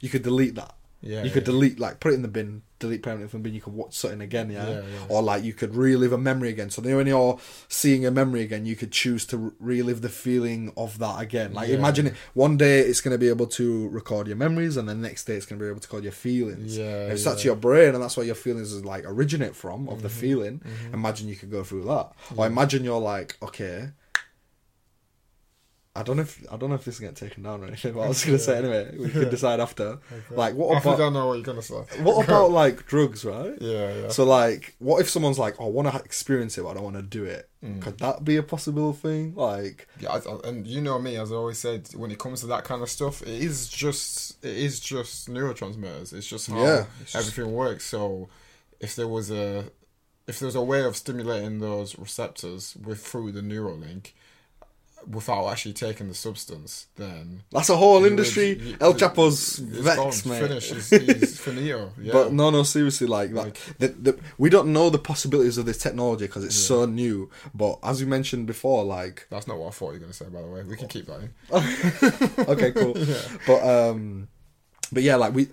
You 0.00 0.08
could 0.08 0.22
delete 0.22 0.54
that 0.56 0.74
Yeah, 1.00 1.24
you 1.24 1.30
could 1.30 1.44
delete 1.44 1.80
like 1.80 2.00
put 2.00 2.12
it 2.12 2.16
in 2.16 2.22
the 2.22 2.28
bin 2.28 2.62
delete 2.78 3.02
permanently 3.02 3.28
from 3.30 3.40
the 3.42 3.48
bin 3.48 3.54
you 3.54 3.60
could 3.60 3.72
watch 3.72 3.94
something 3.94 4.20
again 4.20 4.50
yeah? 4.50 4.68
Yeah, 4.68 4.80
yeah. 4.80 5.06
or 5.08 5.22
like 5.22 5.42
you 5.44 5.52
could 5.54 5.74
relive 5.74 6.12
a 6.12 6.18
memory 6.18 6.50
again 6.50 6.68
so 6.70 6.82
when 6.82 7.06
you're 7.06 7.38
seeing 7.68 8.04
a 8.04 8.10
memory 8.10 8.42
again 8.42 8.66
you 8.66 8.76
could 8.76 8.92
choose 8.92 9.24
to 9.26 9.54
relive 9.60 10.02
the 10.02 10.08
feeling 10.08 10.72
of 10.76 10.98
that 10.98 11.20
again 11.20 11.52
like 11.54 11.68
Yeah. 11.68 11.76
imagine 11.76 12.08
it 12.08 12.14
one 12.34 12.56
day 12.56 12.80
it's 12.80 13.00
going 13.00 13.12
to 13.14 13.18
be 13.18 13.28
able 13.28 13.46
to 13.46 13.88
record 13.88 14.26
your 14.26 14.36
memories 14.36 14.76
and 14.76 14.88
the 14.88 14.94
next 14.94 15.24
day 15.24 15.34
it's 15.36 15.46
going 15.46 15.58
to 15.58 15.64
be 15.64 15.68
able 15.70 15.80
to 15.80 15.86
record 15.88 16.02
your 16.04 16.12
feelings 16.12 16.76
Yeah, 16.76 17.06
if 17.12 17.24
that's 17.24 17.44
your 17.44 17.56
brain 17.56 17.94
and 17.94 18.02
that's 18.02 18.16
where 18.16 18.26
your 18.26 18.34
feelings 18.34 18.72
is 18.72 18.84
like 18.84 19.04
originate 19.06 19.56
from 19.56 19.88
of 19.88 20.02
the 20.02 20.08
Mm-hmm. 20.08 20.20
feeling 20.20 20.60
imagine 20.92 21.28
you 21.28 21.36
could 21.36 21.50
go 21.50 21.62
through 21.64 21.84
that 21.84 22.12
or 22.36 22.46
imagine 22.46 22.84
you're 22.84 23.00
like 23.00 23.36
okay 23.42 23.88
I 25.98 26.02
don't 26.02 26.16
know 26.16 26.22
if 26.22 26.44
I 26.52 26.56
don't 26.56 26.68
know 26.68 26.74
if 26.76 26.84
this 26.84 26.94
is 26.96 27.00
getting 27.00 27.14
taken 27.14 27.42
down 27.42 27.62
or 27.62 27.66
anything, 27.66 27.94
but 27.94 28.00
I 28.00 28.08
was 28.08 28.24
gonna 28.26 28.38
say 28.38 28.58
anyway. 28.58 28.94
We 28.98 29.08
could 29.10 29.30
decide 29.30 29.60
after. 29.60 29.98
Like, 30.30 30.54
what 30.54 30.76
I 30.76 30.80
about 30.80 30.98
don't 30.98 31.12
know 31.12 31.28
what 31.28 31.34
you're 31.34 31.42
gonna 31.44 31.62
say. 31.62 31.74
what 32.02 32.24
about 32.26 32.50
like 32.50 32.86
drugs, 32.86 33.24
right? 33.24 33.56
Yeah, 33.60 33.94
yeah. 33.94 34.08
So 34.08 34.24
like, 34.24 34.74
what 34.78 35.00
if 35.00 35.08
someone's 35.08 35.38
like, 35.38 35.56
oh, 35.60 35.66
I 35.66 35.68
want 35.70 35.90
to 35.90 35.96
experience 36.04 36.58
it, 36.58 36.62
but 36.62 36.70
I 36.70 36.74
don't 36.74 36.82
want 36.84 36.96
to 36.96 37.02
do 37.02 37.24
it? 37.24 37.48
Mm. 37.64 37.80
Could 37.82 37.98
that 37.98 38.24
be 38.24 38.36
a 38.36 38.42
possible 38.42 38.92
thing? 38.92 39.34
Like, 39.34 39.88
Yeah, 39.98 40.10
I, 40.12 40.16
I- 40.18 40.48
and 40.48 40.66
you 40.66 40.80
know 40.80 40.98
me, 40.98 41.16
as 41.16 41.32
I 41.32 41.36
always 41.36 41.58
said, 41.58 41.88
when 41.94 42.10
it 42.10 42.18
comes 42.18 42.40
to 42.40 42.46
that 42.48 42.64
kind 42.64 42.82
of 42.82 42.90
stuff, 42.90 43.22
it 43.22 43.28
is 43.28 43.68
just 43.68 44.44
it 44.44 44.56
is 44.56 44.78
just 44.80 45.28
neurotransmitters. 45.28 46.12
It's 46.12 46.26
just 46.26 46.48
how 46.50 46.62
Yeah, 46.62 46.84
just- 47.00 47.16
everything 47.16 47.52
works. 47.52 47.84
So, 47.84 48.28
if 48.80 48.94
there 48.96 49.08
was 49.08 49.30
a 49.30 49.70
if 50.26 50.38
there 50.40 50.46
was 50.46 50.56
a 50.56 50.62
way 50.62 50.82
of 50.82 50.96
stimulating 50.96 51.60
those 51.60 51.96
receptors 51.98 52.76
with 52.76 53.00
through 53.00 53.30
the 53.32 53.40
Neuralink 53.40 54.12
without 55.08 55.46
actually 55.48 55.72
taking 55.74 56.08
the 56.08 56.14
substance, 56.14 56.86
then 56.96 57.42
that's 57.52 57.68
a 57.70 57.76
whole 57.76 58.04
industry. 58.04 58.54
would- 58.54 58.62
you- 58.62 58.76
El 58.80 58.94
Chapo's 58.94 59.56
vexed, 59.58 60.24
gone, 60.24 60.32
mate. 60.32 60.48
Finish. 60.48 60.70
He's, 60.72 60.90
he's 61.20 61.40
finito. 61.40 61.92
Yeah. 62.00 62.12
But 62.12 62.32
no, 62.32 62.50
no, 62.50 62.62
seriously, 62.64 63.06
like, 63.06 63.30
like 63.32 63.46
Like- 63.46 63.78
the, 63.78 63.88
the, 63.88 64.18
we 64.38 64.50
don't 64.50 64.72
know 64.72 64.90
the 64.90 64.98
possibilities 64.98 65.58
of 65.58 65.66
this 65.66 65.78
technology 65.78 66.26
because 66.26 66.44
it's 66.44 66.56
so 66.56 66.84
new. 66.86 67.30
But 67.54 67.78
as 67.82 68.00
you 68.00 68.06
mentioned 68.06 68.46
before, 68.46 68.84
like, 68.84 69.26
That's 69.30 69.46
not 69.46 69.58
what 69.58 69.68
I 69.68 69.70
thought 69.70 69.88
you 69.88 69.94
were 69.94 69.98
gonna 70.00 70.12
say. 70.12 70.26
By 70.26 70.42
the 70.42 70.48
way, 70.48 70.62
we 70.64 70.76
can 70.76 70.88
keep 70.88 71.06
that 71.06 71.20
in. 71.20 72.46
okay, 72.48 72.72
cool. 72.72 72.96
But 73.46 73.62
um, 73.64 74.28
but 74.92 75.02
yeah, 75.02 75.16
like 75.16 75.34
we, 75.34 75.48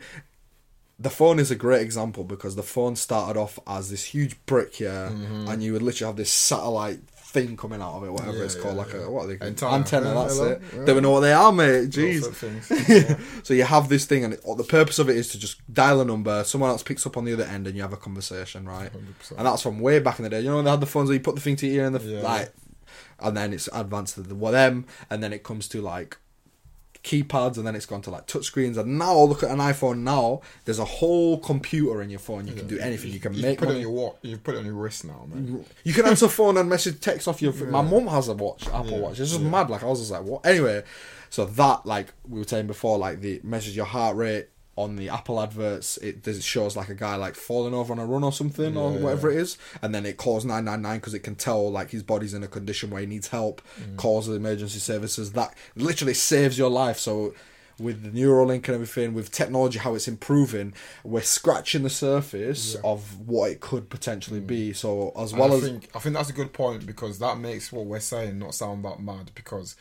the 0.99 1.09
phone 1.09 1.39
is 1.39 1.51
a 1.51 1.55
great 1.55 1.81
example 1.81 2.23
because 2.23 2.55
the 2.55 2.63
phone 2.63 2.95
started 2.95 3.39
off 3.39 3.59
as 3.67 3.89
this 3.89 4.03
huge 4.05 4.35
brick, 4.45 4.79
yeah, 4.79 5.09
and 5.09 5.61
you 5.63 5.73
would 5.73 5.81
literally 5.81 6.09
have 6.09 6.17
this 6.17 6.31
satellite 6.31 6.99
thing 7.33 7.57
coming 7.57 7.81
out 7.81 7.95
of 7.95 8.03
it, 8.03 8.11
whatever. 8.11 8.37
Yeah, 8.37 8.43
it's 8.43 8.55
called, 8.55 8.75
yeah, 8.75 8.83
like 8.83 8.93
a 8.93 9.09
what 9.09 9.25
are 9.25 9.27
they 9.27 9.37
called? 9.37 9.49
Antenna. 9.49 9.73
Antenna. 9.73 10.13
That's 10.13 10.37
hello. 10.37 10.51
it. 10.51 10.85
Don't 10.85 11.01
know 11.01 11.11
what 11.11 11.21
they 11.21 11.33
are, 11.33 11.51
mate. 11.51 11.89
Jeez. 11.89 13.19
So 13.43 13.53
you 13.53 13.63
have 13.63 13.89
this 13.89 14.05
thing, 14.05 14.23
and 14.23 14.33
it, 14.35 14.41
the 14.43 14.63
purpose 14.63 14.99
of 14.99 15.09
it 15.09 15.17
is 15.17 15.29
to 15.29 15.39
just 15.39 15.61
dial 15.73 15.99
a 15.99 16.05
number. 16.05 16.43
Someone 16.43 16.69
else 16.69 16.83
picks 16.83 17.05
up 17.05 17.17
on 17.17 17.25
the 17.25 17.33
other 17.33 17.43
end, 17.43 17.67
and 17.67 17.75
you 17.75 17.81
have 17.81 17.93
a 17.93 17.97
conversation, 17.97 18.65
right? 18.65 18.91
100%. 18.93 19.37
And 19.37 19.45
that's 19.45 19.63
from 19.63 19.79
way 19.79 19.99
back 19.99 20.19
in 20.19 20.23
the 20.23 20.29
day. 20.29 20.41
You 20.41 20.49
know, 20.49 20.57
when 20.57 20.65
they 20.65 20.71
had 20.71 20.79
the 20.79 20.85
phones 20.85 21.09
where 21.09 21.15
you 21.15 21.19
put 21.19 21.35
the 21.35 21.41
thing 21.41 21.55
to 21.57 21.67
your 21.67 21.81
ear 21.81 21.85
and 21.87 21.95
the 21.95 22.21
like, 22.21 22.53
and 23.19 23.35
then 23.35 23.51
it's 23.51 23.67
advanced 23.73 24.15
to 24.15 24.21
the 24.21 24.35
them, 24.51 24.85
and 25.09 25.23
then 25.23 25.33
it 25.33 25.43
comes 25.43 25.67
to 25.69 25.81
like 25.81 26.17
keypads, 27.03 27.57
and 27.57 27.67
then 27.67 27.75
it's 27.75 27.85
gone 27.85 28.01
to 28.01 28.09
like 28.09 28.27
touchscreens. 28.27 28.77
And 28.77 28.97
now 28.97 29.17
look 29.19 29.43
at 29.43 29.51
an 29.51 29.59
iPhone. 29.59 29.99
Now 29.99 30.41
there's 30.65 30.79
a 30.79 30.85
whole 30.85 31.37
computer 31.39 32.01
in 32.01 32.09
your 32.09 32.19
phone. 32.19 32.47
You 32.47 32.53
can 32.53 32.67
do 32.67 32.79
anything. 32.79 33.11
You 33.11 33.19
can 33.19 33.33
You 33.33 33.41
make 33.41 33.59
put 33.59 33.69
it 33.69 33.75
on 33.75 33.81
your 33.81 33.91
watch. 33.91 34.17
You 34.21 34.37
put 34.37 34.55
it 34.55 34.59
on 34.59 34.65
your 34.65 34.75
wrist 34.75 35.05
now, 35.05 35.25
man. 35.31 35.65
You 35.83 35.93
can 35.93 36.05
answer 36.05 36.27
phone 36.27 36.57
and 36.57 36.69
message 36.69 36.99
text 36.99 37.27
off 37.27 37.41
your. 37.41 37.53
My 37.53 37.81
mum 37.81 38.07
has 38.07 38.27
a 38.29 38.33
watch, 38.33 38.67
Apple 38.67 38.91
Yeah, 38.91 38.99
Watch. 38.99 39.19
It's 39.19 39.31
just 39.31 39.41
yeah. 39.41 39.49
mad. 39.49 39.69
Like 39.69 39.83
I 39.83 39.87
was 39.87 39.99
just 39.99 40.11
like, 40.11 40.23
what? 40.23 40.45
Anyway, 40.45 40.83
so 41.29 41.45
that 41.45 41.85
like 41.85 42.13
we 42.27 42.39
were 42.39 42.47
saying 42.47 42.67
before, 42.67 42.97
like 42.97 43.19
the 43.21 43.41
measures 43.43 43.75
your 43.75 43.85
heart 43.85 44.15
rate 44.15 44.49
on 44.75 44.95
the 44.95 45.09
Apple 45.09 45.41
adverts. 45.41 45.97
It 45.97 46.27
it 46.27 46.43
shows 46.43 46.75
like 46.75 46.89
a 46.89 46.95
guy 46.95 47.15
like 47.15 47.35
falling 47.35 47.73
over 47.73 47.93
on 47.93 47.99
a 47.99 48.05
run 48.05 48.23
or 48.23 48.31
something 48.31 48.75
or 48.75 48.91
whatever 48.91 49.31
yeah. 49.31 49.37
it 49.37 49.41
is, 49.41 49.57
and 49.81 49.93
then 49.93 50.05
it 50.05 50.17
calls 50.17 50.45
nine 50.45 50.65
nine 50.65 50.81
nine 50.81 50.99
because 50.99 51.13
it 51.13 51.19
can 51.19 51.35
tell 51.35 51.71
like 51.71 51.91
his 51.91 52.03
body's 52.03 52.33
in 52.33 52.43
a 52.43 52.47
condition 52.47 52.89
where 52.89 53.01
he 53.01 53.07
needs 53.07 53.27
help. 53.27 53.61
Mm. 53.79 53.97
Calls 53.97 54.27
the 54.27 54.33
emergency 54.33 54.79
services. 54.79 55.33
That 55.33 55.55
literally 55.75 56.13
saves 56.13 56.57
your 56.57 56.69
life. 56.69 56.97
So. 56.97 57.33
With 57.79 58.03
the 58.03 58.11
Neuralink 58.11 58.67
and 58.67 58.75
everything, 58.75 59.15
with 59.15 59.31
technology, 59.31 59.79
how 59.79 59.95
it's 59.95 60.07
improving, 60.07 60.75
we're 61.03 61.23
scratching 61.23 61.81
the 61.81 61.89
surface 61.89 62.75
Yeah. 62.75 62.81
of 62.83 63.27
what 63.27 63.49
it 63.49 63.61
could 63.61 63.89
potentially 63.89 64.39
be. 64.39 64.73
So, 64.73 65.11
as 65.17 65.31
And 65.31 65.41
well 65.41 65.53
I 65.53 65.55
as 65.55 65.63
think 65.63 65.89
I 65.95 65.97
think 65.97 66.13
that's 66.15 66.29
a 66.29 66.33
good 66.33 66.53
point 66.53 66.85
because 66.85 67.17
that 67.17 67.39
makes 67.39 67.71
what 67.71 67.85
we're 67.87 67.99
saying 67.99 68.37
not 68.37 68.53
sound 68.53 68.85
that 68.85 68.99
mad 68.99 69.31
because 69.33 69.75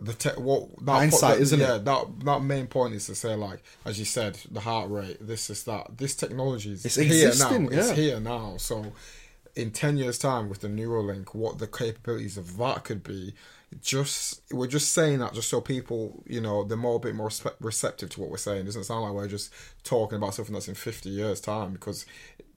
the 0.00 0.12
te- 0.12 0.30
what 0.30 0.68
that 0.84 0.92
Hindsight, 0.92 1.36
that- 1.36 1.42
isn't 1.42 1.60
it? 1.60 1.64
yeah, 1.64 1.78
that 1.78 2.06
that 2.24 2.40
main 2.42 2.66
point 2.66 2.94
is 2.94 3.06
to 3.06 3.14
say 3.14 3.34
like 3.34 3.62
as 3.84 3.98
you 3.98 4.04
said, 4.04 4.38
the 4.50 4.60
heart 4.60 4.90
rate, 4.90 5.18
this 5.20 5.50
is 5.50 5.64
that. 5.64 5.98
This 5.98 6.14
technology 6.14 6.72
is 6.72 6.84
It's 6.84 6.96
here 6.96 7.28
existing, 7.28 7.64
now. 7.66 7.78
It's 7.78 7.90
here 7.90 8.20
now. 8.20 8.56
So 8.56 8.92
in 9.54 9.70
ten 9.70 9.96
years' 9.96 10.18
time 10.18 10.48
with 10.48 10.60
the 10.62 10.68
Neuralink, 10.68 11.34
what 11.34 11.58
the 11.58 11.66
capabilities 11.68 12.36
of 12.36 12.56
that 12.58 12.84
could 12.84 13.02
be. 13.02 13.34
Just 13.82 14.40
we're 14.52 14.68
just 14.68 14.92
saying 14.92 15.18
that 15.18 15.34
just 15.34 15.48
so 15.48 15.60
people, 15.60 16.22
you 16.28 16.40
know, 16.40 16.62
they're 16.62 16.76
more 16.76 16.94
a 16.94 17.00
bit 17.00 17.16
more 17.16 17.30
receptive 17.60 18.08
to 18.10 18.20
what 18.20 18.30
we're 18.30 18.36
saying. 18.36 18.60
It 18.60 18.64
doesn't 18.66 18.84
sound 18.84 19.02
like 19.02 19.12
we're 19.12 19.26
just 19.26 19.52
talking 19.82 20.16
about 20.16 20.32
something 20.34 20.52
that's 20.54 20.68
in 20.68 20.76
fifty 20.76 21.08
years' 21.08 21.40
time 21.40 21.72
because, 21.72 22.06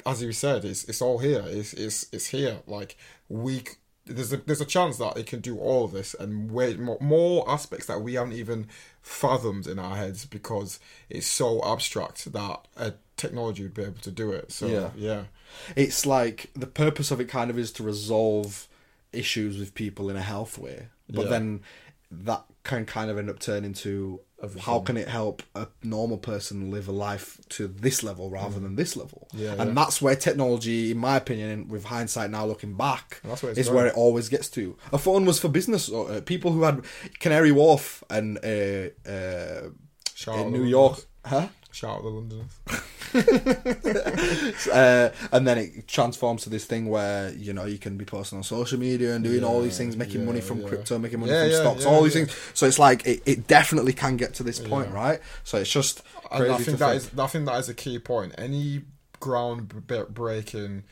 as 0.06 0.22
you 0.22 0.32
said, 0.32 0.64
it's 0.64 0.84
it's 0.84 1.02
all 1.02 1.18
here. 1.18 1.44
It's 1.48 1.74
it's 1.74 2.06
it's 2.12 2.28
here. 2.28 2.60
Like 2.68 2.98
we, 3.30 3.64
there's 4.08 4.34
a 4.34 4.38
there's 4.38 4.62
a 4.62 4.66
chance 4.66 4.98
that 4.98 5.18
it 5.18 5.26
can 5.28 5.40
do 5.42 5.58
all 5.60 5.86
of 5.86 5.92
this 5.92 6.14
and 6.20 6.52
way 6.52 6.76
more, 6.76 6.98
more 7.00 7.50
aspects 7.50 7.86
that 7.88 8.02
we 8.02 8.14
haven't 8.16 8.34
even 8.34 8.68
fathomed 9.02 9.68
in 9.68 9.80
our 9.80 9.96
heads 9.96 10.26
because 10.26 10.80
it's 11.10 11.28
so 11.28 11.62
abstract 11.64 12.32
that 12.34 12.68
a 12.76 12.94
technology 13.16 13.64
would 13.64 13.74
be 13.74 13.84
able 13.84 14.02
to 14.02 14.12
do 14.12 14.32
it. 14.32 14.52
So 14.52 14.68
Yeah. 14.68 14.90
yeah, 14.96 15.24
It's 15.76 16.06
like 16.06 16.50
the 16.54 16.68
purpose 16.68 17.12
of 17.12 17.20
it 17.20 17.30
kind 17.30 17.50
of 17.50 17.58
is 17.58 17.72
to 17.74 17.84
resolve 17.84 18.68
issues 19.14 19.58
with 19.58 19.74
people 19.74 20.10
in 20.10 20.16
a 20.16 20.22
health 20.22 20.58
way, 20.58 20.88
but 21.10 21.24
Yeah. 21.24 21.30
then 21.30 21.62
that 22.12 22.46
can 22.64 22.86
kind 22.86 23.10
of 23.10 23.18
end 23.18 23.30
up 23.30 23.40
turning 23.40 23.74
how 24.62 24.80
can 24.80 24.98
it 24.98 25.08
help 25.08 25.42
a 25.56 25.68
normal 25.84 26.18
person 26.18 26.70
live 26.70 26.88
a 26.88 26.92
life 26.92 27.40
to 27.50 27.68
this 27.68 28.04
level 28.04 28.30
rather 28.30 28.60
than 28.60 28.76
this 28.76 28.96
level? 28.96 29.28
Mm. 29.34 29.40
Yeah, 29.40 29.52
and 29.54 29.70
yeah. 29.70 29.74
that's 29.74 30.02
where 30.02 30.16
technology, 30.16 30.92
in 30.92 30.98
my 30.98 31.18
opinion, 31.18 31.68
with 31.70 31.86
hindsight 31.86 32.30
now 32.30 32.46
looking 32.46 32.76
back, 32.76 33.20
That's 33.24 33.42
where 33.42 33.52
is 33.54 33.68
going. 33.68 33.76
where 33.76 33.88
it 33.88 33.96
always 33.96 34.30
gets 34.30 34.50
to. 34.50 34.78
A 34.94 35.00
phone 35.00 35.26
was 35.26 35.40
for 35.40 35.50
business. 35.50 35.92
Uh, 35.92 36.22
people 36.24 36.52
who 36.52 36.64
had 36.64 36.86
Canary 37.20 37.52
Wharf 37.52 38.04
and 38.10 38.38
uh, 38.44 38.90
uh, 39.10 39.70
in 40.40 40.52
New 40.52 40.66
York, 40.66 41.00
huh? 41.26 41.48
Shout 41.78 41.98
out 41.98 42.04
the 42.04 42.10
Londoners. 42.10 42.52
uh, 44.74 45.10
and 45.32 45.48
then 45.48 45.58
it 45.58 45.88
transforms 45.88 46.44
to 46.44 46.50
this 46.50 46.66
thing 46.66 46.88
where 46.90 47.32
you 47.34 47.54
know 47.54 47.66
you 47.66 47.78
can 47.78 47.98
be 47.98 48.06
posting 48.06 48.38
on 48.38 48.44
social 48.44 48.80
media 48.80 49.14
and 49.16 49.24
doing 49.24 49.44
all 49.44 49.62
these 49.62 49.78
things, 49.78 49.96
making 49.96 50.26
money 50.26 50.42
from 50.42 50.62
yeah. 50.62 50.68
crypto, 50.68 50.98
making 50.98 51.20
money 51.20 51.32
Yeah, 51.32 51.44
from 51.44 51.52
yeah, 51.52 51.60
stocks, 51.60 51.84
yeah, 51.84 51.90
all 51.90 52.04
these 52.04 52.16
yeah. 52.16 52.26
things. 52.26 52.38
So 52.54 52.66
it's 52.66 52.80
like 52.80 53.06
it, 53.06 53.22
it 53.26 53.48
definitely 53.48 53.94
can 53.94 54.18
get 54.18 54.34
to 54.36 54.44
this 54.44 54.60
point, 54.60 54.90
Yeah. 54.90 54.96
right? 54.96 55.20
So 55.44 55.58
it's 55.60 55.70
just 55.72 56.02
And 56.32 56.40
crazy 56.42 56.54
I 56.54 56.58
to 56.58 56.64
think 56.64 56.80
that 56.80 56.90
think. 57.02 57.14
is 57.14 57.20
I 57.20 57.28
think 57.28 57.46
that 57.46 57.60
is 57.60 57.70
a 57.70 57.74
key 57.74 58.00
point. 58.00 58.34
Any 58.38 58.82
ground 59.20 59.88
breaking 60.14 60.84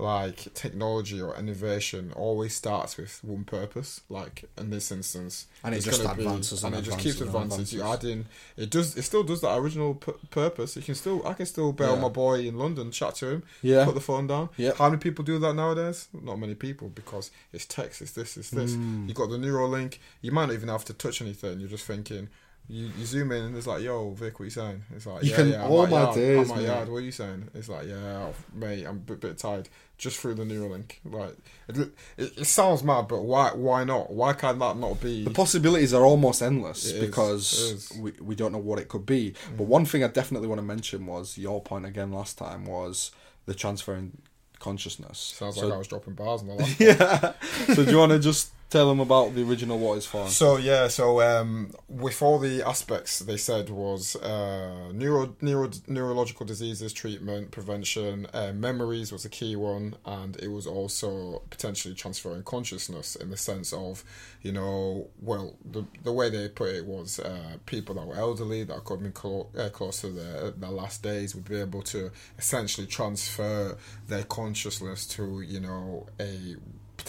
like 0.00 0.54
technology 0.54 1.20
or 1.20 1.36
innovation 1.36 2.12
always 2.14 2.54
starts 2.54 2.96
with 2.96 3.18
one 3.24 3.42
purpose. 3.44 4.00
Like 4.08 4.44
in 4.56 4.70
this 4.70 4.92
instance, 4.92 5.46
And 5.64 5.74
it 5.74 5.80
just 5.80 6.02
gonna 6.02 6.14
be- 6.14 6.24
advances 6.24 6.62
and 6.62 6.74
and 6.74 6.84
it 6.84 6.88
just 6.88 7.00
keeps 7.00 7.20
and 7.20 7.28
advancing. 7.34 7.76
You 7.78 7.84
add 7.84 8.04
advances. 8.04 8.10
in 8.56 8.62
it 8.64 8.70
does 8.70 8.96
it 8.96 9.02
still 9.02 9.24
does 9.24 9.40
that 9.40 9.56
original 9.58 9.94
pu- 9.96 10.18
purpose. 10.30 10.76
You 10.76 10.82
can 10.82 10.94
still 10.94 11.26
I 11.26 11.32
can 11.34 11.46
still 11.46 11.72
bail 11.72 11.96
Yeah. 11.96 12.00
my 12.02 12.08
boy 12.08 12.40
in 12.46 12.56
London, 12.58 12.92
chat 12.92 13.16
to 13.16 13.26
him, 13.28 13.42
Yeah. 13.60 13.84
put 13.84 13.94
the 13.96 14.00
phone 14.00 14.28
down. 14.28 14.50
Yeah. 14.56 14.72
How 14.78 14.88
many 14.88 15.00
people 15.00 15.24
do 15.24 15.38
that 15.40 15.54
nowadays? 15.54 16.06
Not 16.12 16.38
many 16.38 16.54
people 16.54 16.88
because 16.90 17.30
it's 17.52 17.66
text, 17.66 18.00
it's 18.00 18.12
this, 18.12 18.36
it's 18.36 18.50
this. 18.50 18.72
Mm. 18.74 19.08
You 19.08 19.14
got 19.14 19.30
the 19.30 19.36
Neuralink 19.36 19.98
You 20.22 20.30
might 20.32 20.46
not 20.46 20.54
even 20.54 20.68
have 20.68 20.84
to 20.86 20.92
touch 20.92 21.20
anything. 21.20 21.58
You're 21.60 21.68
just 21.68 21.84
thinking. 21.86 22.28
You, 22.70 22.90
you 22.98 23.04
zoom 23.06 23.32
in 23.32 23.44
and 23.44 23.56
it's 23.56 23.66
like, 23.66 23.82
yo, 23.82 24.10
Vic, 24.10 24.38
what 24.38 24.44
you 24.44 24.50
saying? 24.50 24.82
It's 24.94 25.06
like, 25.06 25.22
You 25.24 25.30
yeah, 25.30 25.36
can- 25.36 25.48
yeah, 25.48 25.64
I'm 25.64 25.70
oh 25.72 25.84
at 25.84 25.90
my 25.90 26.02
yard, 26.02 26.14
days, 26.14 26.50
I'm 26.50 26.56
mate. 26.58 26.66
yard. 26.66 26.88
What 26.90 26.96
are 26.98 27.00
you 27.00 27.12
saying? 27.12 27.48
It's 27.54 27.68
like, 27.68 27.86
yeah, 27.86 27.94
oh, 28.28 28.34
mate, 28.54 28.84
I'm 28.84 28.96
a 28.96 29.00
bit, 29.00 29.20
bit 29.20 29.38
tired. 29.38 29.68
Just 29.96 30.18
through 30.18 30.34
the 30.34 30.44
Neuralink. 30.44 30.92
Like, 31.04 31.34
it, 31.68 31.76
it, 32.16 32.38
it 32.38 32.44
sounds 32.44 32.84
mad, 32.84 33.08
but 33.08 33.22
why 33.22 33.50
why 33.52 33.82
not? 33.82 34.12
Why 34.12 34.32
can 34.32 34.60
that 34.60 34.76
not 34.76 35.00
be? 35.00 35.24
The 35.24 35.30
possibilities 35.30 35.92
are 35.92 36.04
almost 36.04 36.40
endless 36.40 36.92
It 36.92 37.00
because 37.00 37.52
is. 37.60 37.98
we, 37.98 38.12
we 38.20 38.36
don't 38.36 38.52
know 38.52 38.58
what 38.58 38.78
it 38.78 38.86
could 38.88 39.04
be. 39.04 39.32
Mm. 39.32 39.56
But 39.56 39.64
one 39.64 39.84
thing 39.86 40.04
I 40.04 40.08
definitely 40.08 40.46
want 40.46 40.60
to 40.60 40.64
mention 40.64 41.04
was 41.06 41.36
your 41.36 41.60
point 41.60 41.84
again 41.84 42.12
last 42.12 42.38
time 42.38 42.64
was 42.64 43.10
the 43.46 43.54
transferring 43.54 44.18
consciousness. 44.60 45.18
Sounds 45.36 45.56
so, 45.56 45.66
like 45.66 45.74
I 45.74 45.78
was 45.78 45.88
dropping 45.88 46.14
bars 46.14 46.42
in 46.42 46.48
the 46.48 46.54
last 46.58 46.80
yeah. 46.80 47.32
so 47.74 47.84
do 47.84 47.90
you 47.90 47.98
want 47.98 48.12
to 48.12 48.18
just 48.20 48.52
tell 48.70 48.88
them 48.88 49.00
about 49.00 49.34
the 49.34 49.42
original 49.48 49.78
what 49.78 49.98
is 49.98 50.06
for? 50.06 50.28
So 50.28 50.56
yeah, 50.56 50.88
so 50.88 51.20
um, 51.20 51.72
with 51.88 52.20
all 52.22 52.38
the 52.38 52.62
aspects 52.62 53.20
they 53.20 53.36
said 53.36 53.70
was 53.70 54.16
uh, 54.16 54.90
neuro, 54.92 55.34
neuro 55.40 55.70
neurological 55.86 56.44
diseases, 56.46 56.92
treatment, 56.92 57.50
prevention, 57.50 58.26
uh, 58.32 58.52
memories 58.52 59.10
was 59.12 59.24
a 59.24 59.28
key 59.28 59.56
one, 59.56 59.96
and 60.04 60.36
it 60.36 60.48
was 60.48 60.66
also 60.66 61.42
potentially 61.50 61.94
transferring 61.94 62.42
consciousness 62.42 63.16
in 63.16 63.30
the 63.30 63.36
sense 63.36 63.72
of, 63.72 64.04
you 64.42 64.52
know, 64.52 65.08
well, 65.20 65.56
the 65.64 65.84
the 66.02 66.12
way 66.12 66.28
they 66.28 66.48
put 66.48 66.70
it 66.70 66.84
was 66.84 67.18
uh, 67.18 67.56
people 67.66 67.94
that 67.94 68.06
were 68.06 68.16
elderly 68.16 68.64
that 68.64 68.84
could 68.84 69.02
be 69.02 69.10
clo- 69.10 69.48
uh, 69.58 69.68
close 69.70 70.00
to 70.02 70.08
their 70.08 70.50
their 70.50 70.70
last 70.70 71.02
days 71.02 71.34
would 71.34 71.48
be 71.48 71.60
able 71.60 71.82
to 71.82 72.10
essentially 72.38 72.86
transfer 72.86 73.76
their 74.08 74.24
consciousness 74.24 75.06
to 75.06 75.40
you 75.40 75.60
know 75.60 76.06
a 76.20 76.56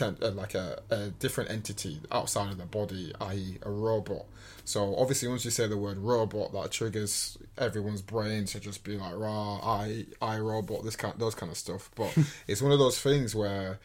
uh, 0.01 0.31
like 0.31 0.55
a, 0.55 0.81
a 0.89 1.07
different 1.09 1.51
entity 1.51 2.01
outside 2.11 2.51
of 2.51 2.57
the 2.57 2.65
body, 2.65 3.13
i.e., 3.21 3.57
a 3.63 3.69
robot. 3.69 4.25
So 4.65 4.95
obviously, 4.95 5.27
once 5.27 5.45
you 5.45 5.51
say 5.51 5.67
the 5.67 5.77
word 5.77 5.97
robot, 5.97 6.53
that 6.53 6.71
triggers 6.71 7.37
everyone's 7.57 8.01
brain 8.01 8.45
to 8.45 8.59
just 8.59 8.83
be 8.83 8.97
like, 8.97 9.13
"Rah, 9.15 9.57
I, 9.57 10.05
I 10.21 10.37
robot," 10.37 10.83
this 10.83 10.95
kind, 10.95 11.13
those 11.17 11.35
kind 11.35 11.51
of 11.51 11.57
stuff. 11.57 11.89
But 11.95 12.15
it's 12.47 12.61
one 12.61 12.71
of 12.71 12.79
those 12.79 12.99
things 12.99 13.33
where 13.33 13.79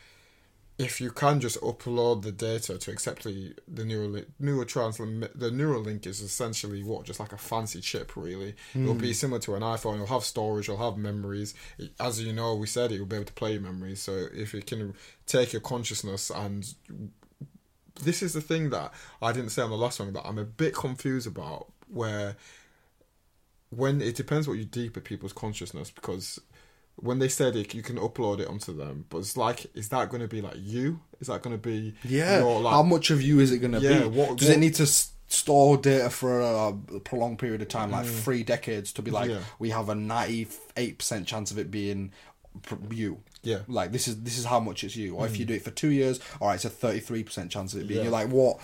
if 0.77 1.01
you 1.01 1.11
can 1.11 1.41
just 1.41 1.61
upload 1.61 2.23
the 2.23 2.33
data 2.33 2.79
to 2.79 2.91
accept 2.91 3.23
the 3.25 3.55
the 3.69 3.85
neural 3.85 4.21
neurotranslim 4.43 5.29
the 5.35 5.51
Neuralink 5.51 6.07
is 6.07 6.21
essentially 6.21 6.83
what 6.83 7.05
just 7.05 7.21
like 7.21 7.33
a 7.33 7.39
fancy 7.39 7.81
chip 7.81 8.17
really. 8.17 8.55
It'll 8.75 8.95
be 8.95 9.09
hmm. 9.09 9.13
similar 9.13 9.41
to 9.41 9.55
an 9.55 9.63
iphone. 9.63 9.95
It'll 9.95 10.07
have 10.07 10.25
storage 10.25 10.69
it'll 10.69 10.85
have 10.85 10.99
memories. 10.99 11.55
It- 11.79 11.93
as 12.01 12.21
you 12.21 12.33
know 12.33 12.55
we 12.57 12.67
said 12.67 12.91
it 12.91 12.99
will 12.99 13.07
be 13.07 13.17
able 13.17 13.27
to 13.27 13.33
play 13.33 13.53
your 13.53 13.63
memories. 13.63 14.03
So 14.03 14.27
if 14.35 14.55
it 14.55 14.67
can 14.67 14.95
take 15.27 15.53
your 15.53 15.63
consciousness 15.63 16.31
and 16.31 16.75
this 18.03 18.23
is 18.23 18.33
the 18.33 18.41
thing 18.41 18.71
that 18.71 18.93
i 19.23 19.33
didn't 19.33 19.51
say 19.51 19.63
on 19.63 19.71
the 19.71 19.77
last 19.77 20.01
one 20.01 20.13
that 20.13 20.27
i'm 20.27 20.37
a 20.37 20.45
bit 20.45 20.75
confused 20.75 21.29
about 21.29 21.69
where 21.89 22.37
when 23.71 24.01
it 24.01 24.17
depends 24.17 24.49
what 24.49 24.59
you 24.59 24.65
deep 24.65 24.97
at 24.97 25.05
people's 25.05 25.33
consciousness 25.33 25.91
because 25.91 26.41
when 26.97 27.19
they 27.19 27.29
said 27.29 27.57
it, 27.57 27.75
you 27.75 27.83
can 27.83 27.97
upload 27.97 28.41
it 28.41 28.49
onto 28.49 28.73
them, 28.77 29.05
but 29.09 29.19
it's 29.19 29.37
like, 29.37 29.67
is 29.75 29.89
that 29.91 30.09
going 30.11 30.23
to 30.23 30.29
be 30.29 30.41
like 30.41 30.57
you? 30.59 31.01
Is 31.21 31.27
that 31.27 31.43
going 31.43 31.55
to 31.57 31.63
be 31.63 31.95
Yeah. 32.05 32.39
your, 32.41 32.61
like, 32.61 32.73
How 32.73 32.83
much 32.83 33.11
of 33.11 33.21
you 33.21 33.41
is 33.41 33.51
it 33.53 33.59
going 33.59 33.73
to 33.73 33.81
Yeah, 33.81 34.03
be? 34.03 34.07
what- 34.09 34.37
Does 34.39 34.49
what- 34.49 34.57
it 34.57 34.61
need 34.61 34.75
to 34.77 34.87
store 35.27 35.77
data 35.77 36.09
for 36.11 36.41
a, 36.41 36.73
prolonged 37.01 37.39
period 37.41 37.61
of 37.63 37.69
time, 37.69 37.91
like 37.91 38.07
three 38.07 38.43
decades, 38.45 38.93
to 38.93 39.03
be 39.03 39.11
like, 39.11 39.29
Mm. 39.29 39.35
Yeah. 39.35 39.41
we 39.59 39.71
have 39.71 39.89
a 39.89 39.95
ninety-eight 39.95 40.99
percent 40.99 41.27
chance 41.27 41.51
of 41.51 41.59
it 41.59 41.71
being 41.71 42.13
you? 42.91 43.19
Yeah. 43.43 43.57
Mm. 43.59 43.65
Like 43.69 43.93
this 43.93 44.07
is 44.09 44.23
this 44.23 44.39
is 44.39 44.45
how 44.45 44.61
much 44.61 44.85
it's 44.85 44.95
you. 44.97 45.17
Or 45.17 45.27
if 45.27 45.39
you 45.39 45.45
do 45.45 45.55
it 45.55 45.65
for 45.65 45.71
two 45.73 45.89
years, 45.91 46.21
all 46.41 46.49
right, 46.49 46.55
it's 46.55 46.65
a 46.65 46.71
thirty-three 46.71 47.25
percent 47.25 47.51
chance 47.51 47.75
of 47.75 47.81
it 47.81 47.89
being. 47.89 47.99
Yeah. 47.99 48.05
You're 48.05 48.13
like, 48.13 48.29
what? 48.29 48.59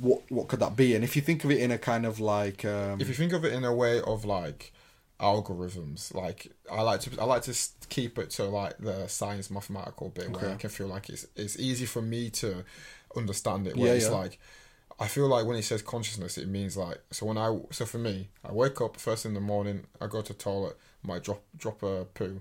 What 0.00 0.22
what 0.30 0.48
could 0.48 0.60
that 0.60 0.76
be? 0.76 0.94
And 0.94 1.04
if 1.04 1.14
you 1.16 1.22
think 1.22 1.44
of 1.44 1.50
it 1.50 1.58
in 1.60 1.70
a 1.70 1.78
kind 1.78 2.04
of 2.04 2.18
like, 2.20 2.64
um, 2.64 3.00
if 3.00 3.08
you 3.08 3.14
think 3.14 3.32
of 3.32 3.44
it 3.44 3.52
in 3.52 3.64
a 3.64 3.72
way 3.74 4.00
of 4.02 4.24
like 4.24 4.72
algorithms, 5.20 6.14
like 6.14 6.52
I 6.70 6.82
like 6.82 7.00
to, 7.00 7.20
I 7.20 7.24
like 7.24 7.42
to 7.42 7.54
keep 7.88 8.18
it 8.18 8.30
to 8.30 8.44
like 8.44 8.78
the 8.78 9.06
science 9.08 9.50
mathematical 9.50 10.08
bit 10.10 10.30
where 10.30 10.50
I 10.50 10.56
can 10.56 10.70
feel 10.70 10.88
like 10.88 11.08
it's 11.08 11.26
it's 11.36 11.58
easy 11.58 11.86
for 11.86 12.02
me 12.02 12.30
to 12.30 12.64
understand 13.16 13.66
it. 13.66 13.76
Where 13.76 13.88
Yeah, 13.88 13.94
it's 13.94 14.06
yeah. 14.06 14.12
like. 14.12 14.38
I 14.96 15.08
feel 15.08 15.26
like 15.26 15.44
when 15.44 15.56
it 15.56 15.62
says 15.64 15.82
consciousness, 15.82 16.38
it 16.38 16.46
means 16.46 16.76
like 16.76 16.98
so. 17.10 17.26
When 17.26 17.36
I 17.36 17.58
so 17.72 17.84
for 17.84 17.98
me, 17.98 18.28
I 18.44 18.52
wake 18.52 18.80
up 18.80 18.96
first 18.96 19.26
in 19.26 19.34
the 19.34 19.40
morning. 19.40 19.86
I 20.00 20.06
go 20.06 20.22
to 20.22 20.32
the 20.32 20.38
toilet, 20.38 20.76
might 21.02 21.24
drop 21.24 21.42
drop 21.56 21.82
a 21.82 22.04
poo. 22.14 22.40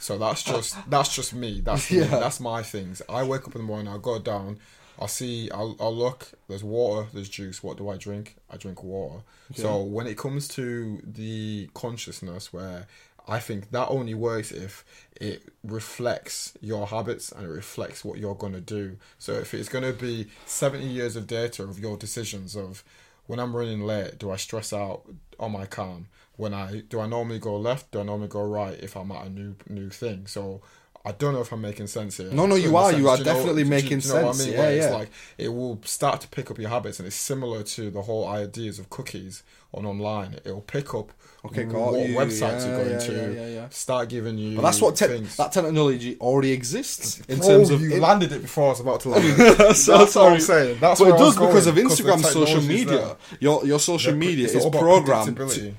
So 0.00 0.18
that's 0.18 0.42
just 0.42 0.76
that's 0.90 1.14
just 1.14 1.32
me. 1.32 1.60
That's 1.60 1.90
me. 1.92 1.98
Yeah. 1.98 2.06
that's 2.06 2.40
my 2.40 2.64
things. 2.64 3.02
I 3.08 3.22
wake 3.22 3.46
up 3.46 3.54
in 3.54 3.60
the 3.60 3.66
morning. 3.66 3.86
I 3.86 3.98
go 3.98 4.18
down. 4.18 4.58
I'll 4.98 5.08
see. 5.08 5.50
I'll, 5.50 5.76
I'll 5.80 5.94
look. 5.94 6.32
There's 6.48 6.64
water. 6.64 7.08
There's 7.12 7.28
juice. 7.28 7.62
What 7.62 7.76
do 7.76 7.88
I 7.88 7.96
drink? 7.96 8.36
I 8.50 8.56
drink 8.56 8.82
water. 8.84 9.22
So 9.54 9.82
when 9.82 10.06
it 10.06 10.16
comes 10.16 10.48
to 10.48 11.00
the 11.04 11.68
consciousness, 11.74 12.52
where 12.52 12.86
I 13.28 13.38
think 13.38 13.70
that 13.70 13.88
only 13.88 14.14
works 14.14 14.50
if 14.50 14.84
it 15.20 15.48
reflects 15.62 16.54
your 16.60 16.86
habits 16.86 17.30
and 17.30 17.44
it 17.44 17.48
reflects 17.48 18.04
what 18.04 18.18
you're 18.18 18.34
going 18.34 18.54
to 18.54 18.60
do. 18.60 18.96
So 19.18 19.32
if 19.34 19.54
it's 19.54 19.68
going 19.68 19.84
to 19.84 19.92
be 19.92 20.28
70 20.46 20.84
years 20.84 21.16
of 21.16 21.26
data 21.26 21.62
of 21.62 21.78
your 21.78 21.96
decisions 21.96 22.56
of 22.56 22.82
when 23.26 23.38
I'm 23.38 23.54
running 23.54 23.82
late, 23.82 24.18
do 24.18 24.30
I 24.30 24.36
stress 24.36 24.72
out 24.72 25.02
on 25.38 25.52
my 25.52 25.66
calm? 25.66 26.08
When 26.36 26.52
I 26.54 26.82
do 26.88 26.98
I 26.98 27.06
normally 27.06 27.38
go 27.38 27.56
left? 27.56 27.92
Do 27.92 28.00
I 28.00 28.02
normally 28.02 28.28
go 28.28 28.42
right 28.42 28.78
if 28.80 28.96
I'm 28.96 29.12
at 29.12 29.26
a 29.26 29.30
new 29.30 29.54
new 29.68 29.90
thing? 29.90 30.26
So 30.26 30.62
I 31.04 31.10
don't 31.12 31.34
know 31.34 31.40
if 31.40 31.50
I'm 31.50 31.60
making 31.60 31.88
sense 31.88 32.18
here. 32.18 32.30
No, 32.30 32.46
no, 32.46 32.54
you 32.54 32.68
In 32.68 32.74
are. 32.76 32.90
sense- 32.90 32.98
You 33.00 33.08
are 33.08 33.16
do 33.16 33.24
know- 33.24 33.32
definitely 33.34 33.62
do- 33.64 33.68
do- 33.70 33.70
making 33.70 33.98
do 33.98 34.08
you 34.08 34.14
know 34.14 34.26
what 34.26 34.36
sense. 34.36 34.42
I 34.42 34.50
mean? 34.50 34.54
Yeah, 34.54 34.60
Where 34.62 34.76
yeah. 34.76 34.82
It's 34.84 34.92
like 34.94 35.10
it 35.38 35.48
will 35.48 35.80
start 35.84 36.20
to 36.20 36.28
pick 36.28 36.50
up 36.50 36.58
your 36.58 36.70
habits, 36.70 36.98
and 37.00 37.06
it's 37.08 37.16
similar 37.16 37.62
to 37.64 37.90
the 37.90 38.02
whole 38.02 38.28
ideas 38.28 38.78
of 38.78 38.88
cookies 38.88 39.42
on 39.74 39.84
online. 39.84 40.34
It 40.44 40.52
will 40.52 40.60
pick 40.60 40.94
up 40.94 41.10
Okay, 41.44 41.64
what 41.64 41.98
you. 42.08 42.14
websites 42.14 42.60
Yeah, 42.60 42.66
you're 42.68 42.76
going 42.84 42.90
yeah, 42.92 42.98
to, 42.98 43.52
yeah, 43.54 43.68
start 43.70 44.08
giving 44.10 44.38
you. 44.38 44.54
But 44.54 44.62
that's 44.62 44.80
what 44.80 44.94
te- 44.94 45.06
things. 45.06 45.34
that 45.38 45.50
technology 45.50 46.16
already 46.20 46.52
exists 46.52 47.20
in 47.28 47.40
Oh, 47.42 47.48
terms 47.48 47.70
of. 47.70 47.80
you 47.82 47.94
it- 47.96 48.00
landed 48.00 48.30
it 48.30 48.42
before 48.42 48.66
I 48.66 48.68
was 48.68 48.78
about 48.80 49.00
to 49.00 49.08
land. 49.08 49.36
so 49.76 49.98
That's 49.98 50.14
what. 50.14 50.32
I'm 50.34 50.40
saying. 50.40 50.78
That's 50.80 51.00
but 51.00 51.08
it 51.08 51.18
does 51.18 51.34
because 51.34 51.66
of 51.66 51.74
Instagram, 51.74 52.22
social 52.22 52.60
media. 52.62 52.84
there. 52.86 53.16
Your 53.40 53.66
your 53.66 53.80
social 53.80 54.14
media 54.14 54.46
is 54.46 54.64
programmed 54.66 55.36
to, 55.36 55.74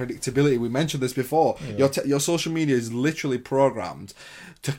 predictability. 0.00 0.58
We 0.58 0.68
mentioned 0.68 1.02
this 1.02 1.12
before. 1.12 1.58
Your 1.76 1.88
te- 1.88 2.08
your 2.08 2.20
social 2.20 2.52
media 2.52 2.76
is 2.76 2.92
literally 2.92 3.38
programmed 3.38 4.14
to 4.62 4.74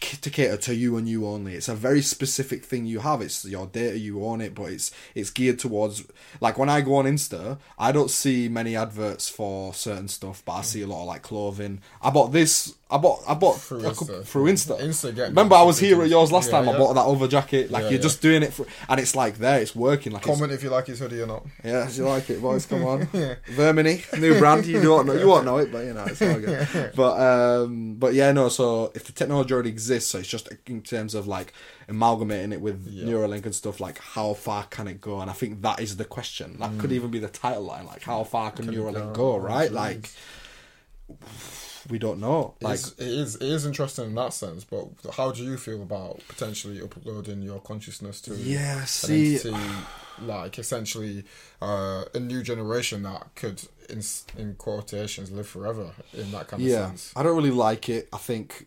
to 0.00 0.30
cater 0.30 0.56
to 0.56 0.74
you 0.74 0.96
and 0.96 1.08
you 1.08 1.26
only. 1.26 1.54
It's 1.54 1.68
a 1.68 1.74
very 1.74 2.02
specific 2.02 2.64
thing 2.64 2.86
you 2.86 3.00
have. 3.00 3.20
It's 3.20 3.44
your 3.44 3.66
data, 3.66 3.98
you 3.98 4.24
own 4.24 4.40
it, 4.40 4.54
but 4.54 4.70
it's 4.72 4.92
it's 5.14 5.30
geared 5.30 5.58
towards 5.58 6.04
like 6.40 6.58
when 6.58 6.68
I 6.68 6.80
go 6.80 6.96
on 6.96 7.04
Insta, 7.04 7.58
I 7.78 7.92
don't 7.92 8.10
see 8.10 8.48
many 8.48 8.76
adverts 8.76 9.28
for 9.28 9.74
certain 9.74 10.08
stuff, 10.08 10.42
but 10.44 10.52
I 10.52 10.62
see 10.62 10.82
a 10.82 10.86
lot 10.86 11.02
of 11.02 11.08
like 11.08 11.22
clothing. 11.22 11.80
I 12.02 12.10
bought 12.10 12.32
this. 12.32 12.74
I 12.90 12.96
bought 12.96 13.22
I 13.28 13.34
bought 13.34 13.60
Through 13.60 13.80
Insta. 13.82 14.24
through 14.24 14.44
Insta. 14.46 14.80
Insta 14.80 15.14
Remember, 15.28 15.56
I 15.56 15.62
was 15.62 15.78
here 15.78 16.00
at 16.02 16.08
yours 16.08 16.32
last 16.32 16.46
Yeah, 16.50 16.60
time. 16.60 16.70
I 16.70 16.78
bought 16.78 16.94
that 16.94 17.04
over 17.04 17.28
jacket. 17.28 17.70
Like 17.70 17.82
Yeah, 17.82 17.88
you're 17.90 17.96
yeah. 17.98 18.02
just 18.02 18.22
doing 18.22 18.42
it 18.42 18.54
for, 18.54 18.64
and 18.88 18.98
it's 18.98 19.14
like 19.14 19.36
there. 19.36 19.60
It's 19.60 19.76
working. 19.76 20.12
Like 20.12 20.22
Comment 20.22 20.50
if 20.52 20.62
you 20.62 20.70
like 20.70 20.86
his 20.86 20.98
hoodie 20.98 21.20
or 21.20 21.26
not. 21.26 21.44
yeah, 21.62 21.86
do 21.86 21.94
you 21.94 22.08
like 22.08 22.30
it, 22.30 22.40
boys? 22.40 22.64
Come 22.64 22.84
on, 22.86 23.00
yeah. 23.12 23.34
Vermini, 23.54 24.02
new 24.18 24.38
brand. 24.38 24.64
You 24.64 24.80
don't 24.80 25.04
know, 25.06 25.12
you 25.12 25.28
won't 25.28 25.44
know 25.44 25.58
it, 25.58 25.70
but 25.70 25.84
you 25.84 25.92
know 25.92 26.04
it's 26.04 26.22
all 26.22 26.40
good. 26.40 26.92
But 26.96 27.20
um, 27.20 27.96
but 27.96 28.14
yeah, 28.14 28.32
no. 28.32 28.48
So 28.48 28.90
if 28.94 29.04
the 29.04 29.12
technology 29.12 29.52
already 29.52 29.68
exists, 29.68 30.10
so 30.10 30.18
it's 30.20 30.28
just 30.28 30.48
in 30.66 30.80
terms 30.80 31.14
of 31.14 31.26
like 31.26 31.52
amalgamating 31.88 32.52
it 32.52 32.60
with 32.62 32.86
Yeah. 32.88 33.04
Neuralink 33.04 33.44
and 33.44 33.54
stuff. 33.54 33.80
Like 33.80 33.98
how 33.98 34.32
far 34.32 34.64
can 34.64 34.88
it 34.88 34.98
go? 35.00 35.20
And 35.20 35.30
I 35.30 35.34
think 35.34 35.60
that 35.60 35.80
is 35.80 35.98
the 35.98 36.06
question. 36.06 36.56
That 36.58 36.78
could 36.78 36.92
even 36.92 37.10
be 37.10 37.18
the 37.18 37.28
title 37.28 37.64
line. 37.64 37.84
Like 37.86 38.02
how 38.02 38.24
far 38.24 38.50
can, 38.50 38.64
Mm. 38.64 38.68
Can 38.68 38.74
Neuralink 38.78 39.12
go? 39.14 39.32
go? 39.34 39.36
Right? 39.38 39.70
Like 39.70 40.10
we 41.88 41.98
don't 41.98 42.20
know. 42.20 42.54
Like 42.60 42.74
It's, 42.74 42.92
it 42.92 43.08
is 43.08 43.34
it 43.36 43.42
is 43.42 43.66
interesting 43.66 44.06
in 44.06 44.14
that 44.16 44.32
sense, 44.32 44.64
but 44.64 44.88
how 45.14 45.32
do 45.32 45.42
you 45.42 45.56
feel 45.56 45.82
about 45.82 46.20
potentially 46.28 46.80
uploading 46.80 47.42
your 47.42 47.60
consciousness 47.60 48.20
to 48.22 48.34
yeah, 48.34 48.84
see. 48.84 49.36
entity, 49.36 49.56
like 50.20 50.58
essentially 50.58 51.24
uh, 51.62 52.04
a 52.14 52.20
new 52.20 52.42
generation 52.42 53.02
that 53.04 53.34
could, 53.34 53.62
in 53.88 54.02
in 54.36 54.54
quotations, 54.54 55.30
live 55.30 55.48
forever 55.48 55.92
in 56.12 56.30
that 56.32 56.48
kind 56.48 56.62
of 56.62 56.68
yeah, 56.68 56.86
sense? 56.88 57.12
I 57.16 57.22
don't 57.22 57.36
really 57.36 57.50
like 57.50 57.88
it. 57.88 58.08
I 58.12 58.18
think 58.18 58.66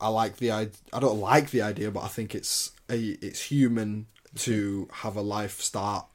I 0.00 0.08
like 0.08 0.36
the. 0.36 0.52
I 0.52 0.68
don't 0.98 1.20
like 1.20 1.50
the 1.50 1.62
idea, 1.62 1.90
but 1.90 2.04
I 2.04 2.08
think 2.08 2.34
it's 2.34 2.72
a 2.88 2.98
it's 2.98 3.42
human 3.42 4.06
to 4.36 4.88
have 4.92 5.16
a 5.16 5.20
life 5.20 5.60
start, 5.60 6.06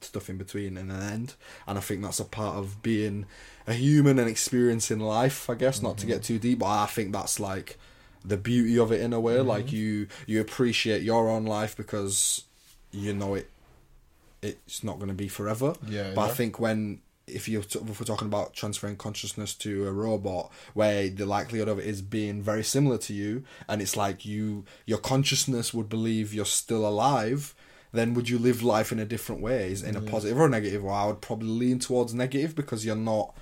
stuff 0.00 0.28
in 0.28 0.36
between, 0.36 0.76
and 0.76 0.90
an 0.90 1.02
end. 1.02 1.34
And 1.66 1.78
I 1.78 1.80
think 1.80 2.02
that's 2.02 2.20
a 2.20 2.24
part 2.24 2.56
of 2.56 2.82
being 2.82 3.26
a 3.66 3.74
human 3.74 4.18
and 4.18 4.28
experiencing 4.28 5.00
life. 5.00 5.48
I 5.50 5.54
guess 5.54 5.82
not 5.82 5.98
to 5.98 6.06
get 6.06 6.16
mm-hmm. 6.16 6.34
too 6.34 6.38
deep, 6.38 6.58
but 6.60 6.66
I 6.66 6.86
think 6.86 7.12
that's 7.12 7.40
like 7.40 7.78
the 8.24 8.36
beauty 8.36 8.78
of 8.78 8.92
it 8.92 9.00
in 9.00 9.12
a 9.12 9.20
way. 9.20 9.40
Like 9.40 9.66
mm-hmm. 9.66 9.76
you 9.76 10.08
you 10.26 10.40
appreciate 10.40 11.02
your 11.02 11.28
own 11.28 11.44
life 11.44 11.76
because 11.76 12.44
you 12.90 13.12
know 13.12 13.34
it. 13.34 13.50
It's 14.42 14.84
not 14.84 14.96
going 14.96 15.08
to 15.08 15.14
be 15.14 15.26
forever. 15.26 15.74
Yeah, 15.88 16.12
But 16.14 16.30
I 16.30 16.34
think 16.34 16.60
when 16.60 17.00
if 17.26 17.48
you 17.48 17.60
if 17.60 18.00
we're 18.00 18.06
talking 18.06 18.28
about 18.28 18.54
transferring 18.54 18.96
consciousness 18.96 19.54
to 19.54 19.86
a 19.86 19.92
robot 19.92 20.50
where 20.74 21.08
the 21.08 21.26
likelihood 21.26 21.68
of 21.68 21.78
it 21.78 21.86
is 21.86 22.00
being 22.00 22.40
very 22.40 22.62
similar 22.62 22.98
to 22.98 23.12
you 23.12 23.42
and 23.68 23.82
it's 23.82 23.96
like 23.96 24.24
you 24.24 24.64
your 24.84 24.98
consciousness 24.98 25.74
would 25.74 25.88
believe 25.88 26.32
you're 26.32 26.44
still 26.44 26.86
alive 26.86 27.54
then 27.96 28.14
would 28.14 28.28
you 28.28 28.38
live 28.38 28.62
life 28.62 28.92
in 28.92 28.98
a 28.98 29.04
different 29.04 29.40
way 29.40 29.72
Is 29.72 29.82
in 29.82 29.96
a 29.96 30.00
positive 30.00 30.38
or 30.38 30.46
a 30.46 30.48
negative? 30.48 30.82
Well 30.84 30.94
I 30.94 31.06
would 31.06 31.20
probably 31.20 31.48
lean 31.48 31.78
towards 31.78 32.14
negative 32.14 32.54
because 32.54 32.84
you're 32.84 32.96
not 32.96 33.34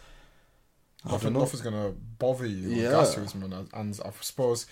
I 1.06 1.12
Nothing, 1.12 1.34
know. 1.34 1.40
nothing's 1.40 1.62
gonna 1.62 1.92
bother 2.18 2.46
you 2.46 2.70
Yeah. 2.70 3.04
And, 3.52 3.68
and 3.74 4.00
I 4.04 4.10
suppose 4.20 4.66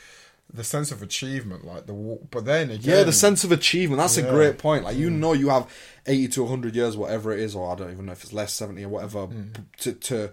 the 0.53 0.65
sense 0.65 0.91
of 0.91 1.03
achievement, 1.03 1.65
like 1.65 1.87
the, 1.87 2.19
but 2.31 2.45
then 2.45 2.71
again, 2.71 2.99
yeah 2.99 3.05
the 3.05 3.13
sense 3.13 3.45
of 3.45 3.53
achievement 3.53 3.99
that's 3.99 4.17
a 4.17 4.23
great 4.23 4.59
point. 4.59 4.85
Like 4.85 4.97
you 4.97 5.11
know 5.11 5.33
you 5.33 5.49
have 5.49 5.71
80 6.07 6.29
to 6.29 6.43
100 6.43 6.77
years 6.77 6.97
whatever 6.97 7.33
it 7.33 7.41
is 7.41 7.55
or 7.55 7.73
I 7.73 7.75
don't 7.75 7.91
even 7.93 8.07
know 8.07 8.13
if 8.13 8.23
it's 8.23 8.33
less 8.33 8.53
70 8.53 8.85
or 8.85 8.89
whatever 8.89 9.27
mm. 9.27 9.53
to 9.79 9.93
to 9.93 10.31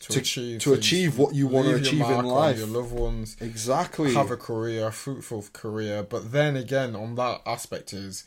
to, 0.00 0.12
to- 0.14 0.18
achieve 0.18 0.60
to 0.60 0.70
things, 0.70 0.78
achieve 0.78 1.18
what 1.18 1.34
you 1.34 1.48
leave 1.48 1.66
your 1.66 1.76
achieve 1.76 2.00
in 2.10 2.24
life. 2.24 2.58
your 2.58 2.66
loved 2.66 2.92
ones, 2.92 3.36
exactly 3.40 4.14
have 4.14 4.30
a 4.30 4.36
career, 4.36 4.88
a 4.88 4.92
fruitful 4.92 5.44
career. 5.52 6.02
But 6.02 6.32
then 6.32 6.56
again, 6.56 6.96
on 6.96 7.14
that 7.16 7.42
aspect 7.46 7.92
is, 7.92 8.24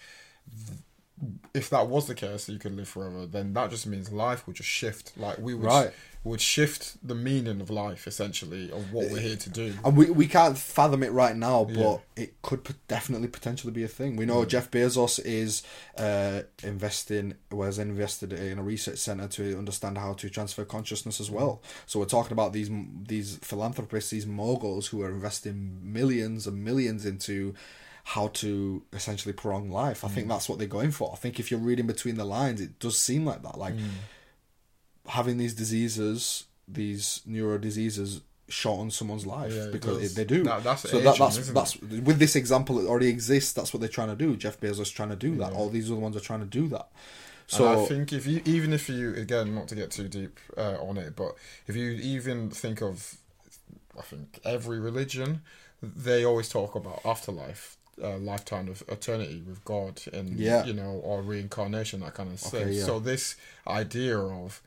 if 1.54 1.70
that 1.70 1.88
was 1.88 2.08
the 2.08 2.16
case, 2.16 2.46
that 2.46 2.54
you 2.54 2.58
could 2.58 2.76
live 2.76 2.88
forever, 2.88 3.28
then 3.28 3.54
that 3.54 3.70
just 3.70 3.86
means 3.86 4.12
life 4.12 4.48
would 4.48 4.56
just 4.56 4.70
shift. 4.70 5.14
Like 5.16 5.38
we 5.38 5.54
would, 5.54 5.66
Right. 5.68 5.92
would 6.24 6.42
shift 6.42 6.98
the 7.08 7.14
meaning 7.14 7.62
of 7.62 7.70
life 7.70 8.08
essentially 8.08 8.72
of 8.72 8.92
what 8.92 9.12
we're 9.12 9.20
here 9.20 9.36
to 9.36 9.50
do. 9.52 9.76
And 9.86 9.96
we, 9.96 10.10
we 10.10 10.26
can't 10.26 10.58
fathom 10.58 11.04
it 11.04 11.12
right 11.12 11.36
now, 11.36 11.66
but 11.66 11.76
Yeah. 11.76 11.98
it 12.24 12.42
could 12.42 12.68
definitely 12.88 13.28
potentially 13.28 13.72
be 13.72 13.84
a 13.84 13.88
thing. 13.88 14.16
We 14.16 14.26
know 14.26 14.46
Jeff 14.46 14.72
Bezos 14.72 15.20
is 15.24 15.62
uh, 15.96 16.42
investing, 16.64 17.36
was 17.52 17.78
invested 17.78 18.34
in 18.34 18.58
a 18.58 18.64
research 18.64 18.98
center 18.98 19.28
to 19.28 19.56
understand 19.56 20.00
how 20.00 20.14
to 20.14 20.30
transfer 20.32 20.66
consciousness 20.66 21.20
as 21.22 21.30
well. 21.30 21.62
So 21.86 22.00
we're 22.00 22.06
talking 22.06 22.32
about 22.32 22.54
these 22.54 22.72
these 23.08 23.38
philanthropists, 23.44 24.10
these 24.10 24.26
moguls 24.26 24.88
who 24.88 25.04
are 25.04 25.10
investing 25.12 25.78
millions 25.84 26.48
and 26.48 26.64
millions 26.64 27.06
into 27.06 27.54
how 28.04 28.28
to 28.28 28.84
essentially 28.92 29.34
prolong 29.34 29.70
life. 29.72 30.04
I 30.04 30.10
think 30.10 30.28
that's 30.28 30.50
what 30.50 30.60
they're 30.60 30.68
going 30.68 30.92
for. 30.92 31.12
I 31.14 31.16
think 31.16 31.40
if 31.40 31.50
you're 31.50 31.60
reading 31.60 31.88
between 31.88 32.16
the 32.16 32.26
lines, 32.26 32.60
it 32.62 32.78
does 32.80 33.00
seem 33.00 33.26
like 33.26 33.42
that. 33.44 33.58
Like 33.58 33.76
having 35.08 35.38
these 35.38 35.54
diseases, 35.54 36.46
these 36.68 37.22
neuro 37.26 37.58
diseases, 37.58 38.22
shorten 38.50 38.92
someone's 38.92 39.26
life 39.26 39.54
Yeah, 39.54 39.68
because 39.72 40.12
it, 40.12 40.16
they 40.16 40.26
do. 40.26 40.44
That- 40.44 40.64
that's 40.64 40.90
so 40.90 41.00
that, 41.00 41.18
that's 41.18 41.50
that's 41.52 41.82
with 41.82 42.20
this 42.20 42.36
example 42.36 42.76
that 42.76 42.88
already 42.88 43.08
exists. 43.08 43.54
That's 43.54 43.74
what 43.74 43.80
they're 43.80 43.90
trying 43.90 44.10
to 44.10 44.16
do. 44.16 44.36
Jeff 44.36 44.60
Bezos 44.60 44.94
trying 44.94 45.10
to 45.10 45.16
do 45.16 45.36
that. 45.38 45.54
All 45.54 45.70
these 45.70 45.90
other 45.90 46.00
ones 46.00 46.16
are 46.16 46.22
trying 46.22 46.42
to 46.42 46.46
do 46.46 46.68
that. 46.70 46.90
So 47.48 47.58
So 47.58 47.84
I 47.84 47.88
think 47.88 48.14
if 48.14 48.26
you, 48.26 48.42
even 48.46 48.74
if 48.74 48.90
you, 48.90 49.14
again, 49.16 49.56
not 49.56 49.68
to 49.70 49.76
get 49.76 49.92
too 49.92 50.08
deep 50.08 50.40
uh, 50.58 50.78
on 50.82 50.98
it, 50.98 51.16
but 51.16 51.36
if 51.68 51.76
you 51.76 51.92
even 51.92 52.50
think 52.50 52.82
of, 52.82 53.16
I 53.98 54.02
think 54.02 54.40
every 54.46 54.80
religion, 54.80 55.42
they 55.82 56.24
always 56.24 56.48
talk 56.50 56.76
about 56.76 57.02
afterlife, 57.06 57.78
uh, 58.02 58.18
lifetime 58.18 58.68
of 58.70 58.84
eternity 58.88 59.44
with 59.48 59.64
God, 59.66 60.02
and 60.14 60.40
Yeah. 60.40 60.66
you 60.66 60.74
know, 60.74 61.02
or 61.04 61.22
reincarnation, 61.22 62.00
that 62.02 62.14
kind 62.16 62.32
of 62.32 62.40
stuff. 62.40 62.56
Okay, 62.56 62.72
yeah. 62.74 62.86
So 62.86 63.00
this 63.00 63.36
idea 63.68 64.18
of 64.18 64.62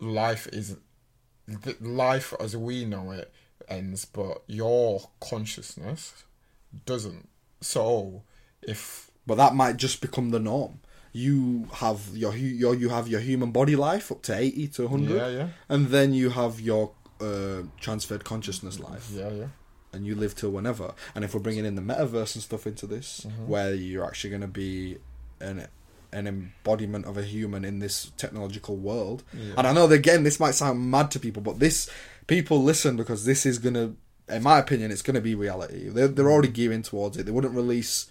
life 0.00 0.46
is 0.52 0.76
life 1.80 2.32
as 2.40 2.56
we 2.56 2.84
know 2.84 3.10
it 3.12 3.32
ends, 3.68 4.04
but 4.04 4.42
your 4.46 5.08
consciousness 5.20 6.24
doesn't. 6.86 7.28
So 7.60 8.22
if 8.62 9.10
but 9.26 9.36
that 9.36 9.54
might 9.54 9.76
just 9.76 10.00
become 10.00 10.30
the 10.30 10.40
norm. 10.40 10.80
You 11.12 11.68
have 11.74 12.00
your 12.14 12.34
your 12.34 12.74
you 12.74 12.88
have 12.88 13.06
your 13.06 13.20
human 13.20 13.50
body 13.52 13.76
life 13.76 14.10
up 14.10 14.22
to 14.22 14.36
eighty 14.36 14.66
to 14.68 14.88
hundred, 14.88 15.16
yeah, 15.16 15.28
yeah, 15.28 15.48
and 15.68 15.88
then 15.88 16.14
you 16.14 16.30
have 16.30 16.58
your 16.58 16.92
uh, 17.20 17.62
transferred 17.78 18.24
consciousness 18.24 18.80
life. 18.80 19.10
yeah, 19.12 19.28
yeah. 19.30 19.46
And 19.92 20.06
you 20.06 20.14
live 20.14 20.34
till 20.34 20.50
whenever. 20.50 20.94
And 21.14 21.24
if 21.24 21.34
we're 21.34 21.40
bringing 21.40 21.64
in 21.64 21.74
the 21.74 21.82
metaverse 21.82 22.34
and 22.34 22.42
stuff 22.42 22.66
into 22.66 22.86
this, 22.86 23.26
Mm-hmm. 23.26 23.48
where 23.48 23.74
you're 23.74 24.04
actually 24.04 24.30
going 24.30 24.42
to 24.42 24.48
be 24.48 24.98
an 25.40 25.66
an 26.14 26.26
embodiment 26.26 27.06
of 27.06 27.16
a 27.16 27.22
human 27.22 27.64
in 27.64 27.78
this 27.78 28.12
technological 28.18 28.76
world, 28.76 29.22
Yeah. 29.32 29.54
and 29.56 29.66
I 29.66 29.72
know 29.72 29.86
that 29.86 29.94
again 29.94 30.22
this 30.24 30.38
might 30.38 30.54
sound 30.54 30.90
mad 30.90 31.10
to 31.12 31.18
people, 31.20 31.42
but 31.42 31.58
this 31.58 31.88
people 32.26 32.62
listen 32.62 32.96
because 32.96 33.24
this 33.24 33.46
is 33.46 33.58
going 33.58 33.74
to, 33.74 33.96
in 34.28 34.42
my 34.42 34.58
opinion, 34.58 34.90
it's 34.90 35.00
going 35.02 35.14
to 35.14 35.20
be 35.22 35.34
reality. 35.34 35.88
They're 35.88 36.08
they're 36.08 36.30
already 36.30 36.48
Mm. 36.48 36.54
gearing 36.54 36.82
towards 36.82 37.16
it. 37.16 37.24
They 37.26 37.32
wouldn't 37.32 37.54
release. 37.54 38.06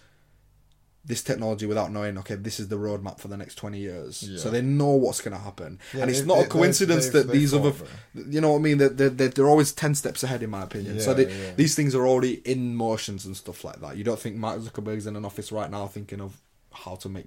This 1.04 1.24
technology 1.24 1.66
without 1.66 1.92
knowing, 1.92 2.16
okay, 2.20 2.36
this 2.36 2.60
is 2.60 2.68
the 2.68 2.76
roadmap 2.76 3.20
for 3.20 3.28
the 3.28 3.36
next 3.36 3.56
twenty 3.56 3.80
years. 3.80 4.22
Yeah. 4.22 4.38
So 4.38 4.52
they 4.52 4.62
know 4.62 4.90
what's 4.92 5.20
going 5.20 5.36
to 5.36 5.42
happen, 5.44 5.80
Yeah, 5.94 6.02
and 6.02 6.12
it's 6.12 6.20
they- 6.22 6.28
not 6.28 6.38
they- 6.38 6.44
a 6.46 6.48
coincidence 6.48 7.10
they've- 7.10 7.26
that 7.26 7.34
these 7.34 7.54
other 7.56 7.74
you 8.14 8.40
know 8.40 8.52
what 8.52 8.60
I 8.60 8.62
mean? 8.62 8.78
That 8.78 8.98
they're, 8.98 9.10
they're, 9.10 9.30
they're 9.30 9.48
always 9.50 9.74
ten 9.74 9.96
steps 9.96 10.22
ahead, 10.22 10.44
in 10.44 10.52
my 10.52 10.62
opinion. 10.64 11.00
so 11.00 11.10
Yeah, 11.12 11.16
they, 11.16 11.24
yeah. 11.34 11.54
these 11.56 11.74
things 11.74 11.96
are 11.96 12.06
already 12.08 12.34
in 12.46 12.76
motions 12.76 13.26
and 13.26 13.36
stuff 13.36 13.64
like 13.64 13.82
that. 13.82 13.98
You 13.98 14.04
don't 14.04 14.20
think 14.20 14.36
Mark 14.36 14.60
Zuckerberg's 14.62 15.08
in 15.08 15.16
an 15.16 15.26
office 15.26 15.52
right 15.52 15.72
now 15.72 15.88
thinking 15.88 16.22
of 16.22 16.40
how 16.72 16.96
to 16.98 17.10
make 17.10 17.26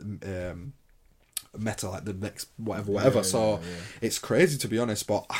um, 0.00 0.72
meta 1.56 1.88
like 1.90 2.04
the 2.04 2.14
next 2.14 2.48
whatever, 2.56 2.90
whatever. 2.92 3.22
So 3.22 3.60
it's 4.00 4.18
crazy 4.18 4.58
to 4.58 4.66
be 4.68 4.78
honest, 4.78 5.06
but. 5.06 5.24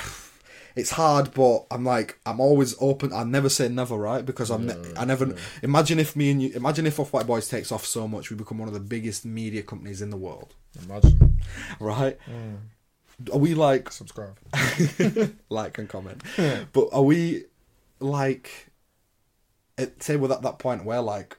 It's 0.76 0.90
hard, 0.90 1.32
but 1.34 1.66
I'm 1.70 1.84
like 1.84 2.18
I'm 2.26 2.40
always 2.40 2.74
open. 2.80 3.12
I 3.12 3.22
never 3.22 3.48
say 3.48 3.68
never, 3.68 3.96
right? 3.96 4.24
Because 4.26 4.50
I'm 4.50 4.66
ne- 4.66 4.92
I 4.96 5.04
never 5.04 5.26
yeah. 5.26 5.34
imagine 5.62 6.00
if 6.00 6.16
me 6.16 6.30
and 6.30 6.42
you 6.42 6.50
imagine 6.54 6.86
if 6.86 6.98
Off 6.98 7.12
White 7.12 7.26
Boys 7.26 7.48
takes 7.48 7.70
off 7.70 7.86
so 7.86 8.08
much, 8.08 8.30
we 8.30 8.36
become 8.36 8.58
one 8.58 8.66
of 8.68 8.74
the 8.74 8.80
biggest 8.80 9.24
media 9.24 9.62
companies 9.62 10.02
in 10.02 10.10
the 10.10 10.16
world, 10.16 10.54
Imagine. 10.84 11.36
right? 11.78 12.18
Mm. 12.28 13.32
Are 13.32 13.38
we 13.38 13.54
like 13.54 13.92
Subscribe. 13.92 14.36
like 15.48 15.78
and 15.78 15.88
comment. 15.88 16.22
But 16.72 16.88
are 16.92 17.02
we 17.02 17.44
like, 18.00 18.70
it, 19.78 20.02
say 20.02 20.16
we're 20.16 20.32
at 20.32 20.42
that 20.42 20.58
point 20.58 20.84
where 20.84 21.00
like, 21.00 21.38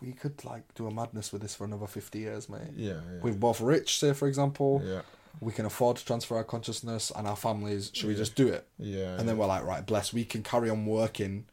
we 0.00 0.12
could 0.12 0.42
like 0.46 0.72
do 0.74 0.86
a 0.86 0.90
madness 0.90 1.30
with 1.30 1.42
this 1.42 1.54
for 1.54 1.64
another 1.64 1.86
fifty 1.86 2.20
years, 2.20 2.48
mate. 2.48 2.72
Yeah, 2.74 2.92
yeah. 2.94 3.20
We're 3.20 3.34
both 3.34 3.60
rich, 3.60 3.98
say 3.98 4.14
for 4.14 4.26
example. 4.26 4.82
yeah, 4.82 5.02
We 5.40 5.52
can 5.52 5.64
afford 5.66 5.96
to 5.98 6.04
transfer 6.04 6.36
our 6.36 6.44
consciousness 6.44 7.10
and 7.14 7.26
our 7.26 7.36
families. 7.36 7.90
Should 7.94 8.08
we 8.08 8.14
just 8.14 8.34
do 8.34 8.48
it? 8.48 8.66
yeah. 8.78 9.18
And 9.18 9.28
then 9.28 9.36
we're 9.38 9.46
like, 9.46 9.64
right, 9.64 9.84
bless. 9.86 10.12
We 10.12 10.24
can 10.24 10.42
carry 10.42 10.68
on 10.70 10.84
working 10.86 11.46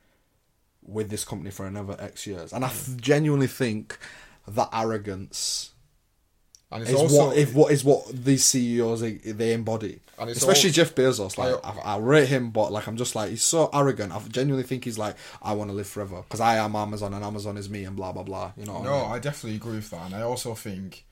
with 0.83 1.09
this 1.09 1.23
company 1.25 1.51
for 1.51 1.65
another 1.65 1.95
X 1.99 2.25
years. 2.27 2.53
And 2.53 2.63
I 2.65 2.69
th- 2.69 2.97
genuinely 2.99 3.47
think 3.47 3.97
that 4.47 4.69
arrogance 4.73 5.71
and 6.71 6.81
it's 6.81 6.91
is 6.91 6.97
also 6.99 7.27
what 7.27 7.37
if 7.37 7.53
what 7.53 7.71
is 7.71 7.83
what 7.85 8.07
these 8.09 8.43
CEOs 8.43 8.99
they, 9.01 9.53
embody. 9.53 9.99
Especially 10.19 10.69
all- 10.69 10.73
Jeff 10.73 10.95
Bezos. 10.95 11.37
Like 11.37 11.55
I- 11.63 11.69
I, 11.69 11.95
I 11.95 11.97
rate 11.99 12.27
him, 12.27 12.49
but 12.51 12.71
like 12.73 12.87
I'm 12.87 12.97
just 12.97 13.15
like 13.15 13.29
he's 13.29 13.43
so 13.43 13.69
arrogant. 13.73 14.11
I 14.13 14.19
genuinely 14.27 14.67
think 14.67 14.83
he's 14.83 14.97
like 14.97 15.15
I 15.41 15.53
want 15.53 15.69
to 15.69 15.75
live 15.75 15.87
forever 15.87 16.21
because 16.23 16.41
I 16.41 16.55
am 16.57 16.75
Amazon 16.75 17.13
and 17.13 17.23
Amazon 17.23 17.55
is 17.57 17.69
me 17.69 17.85
and 17.85 17.95
blah 17.95 18.11
blah 18.11 18.23
blah. 18.23 18.51
You 18.57 18.65
know. 18.65 18.73
what 18.73 18.81
I 18.81 18.85
No, 18.85 19.01
mean? 19.03 19.11
I 19.13 19.19
definitely 19.19 19.55
agree 19.55 19.75
with 19.77 19.89
that, 19.91 20.07
and 20.07 20.15
I 20.15 20.21
also 20.23 20.55
think, 20.55 21.05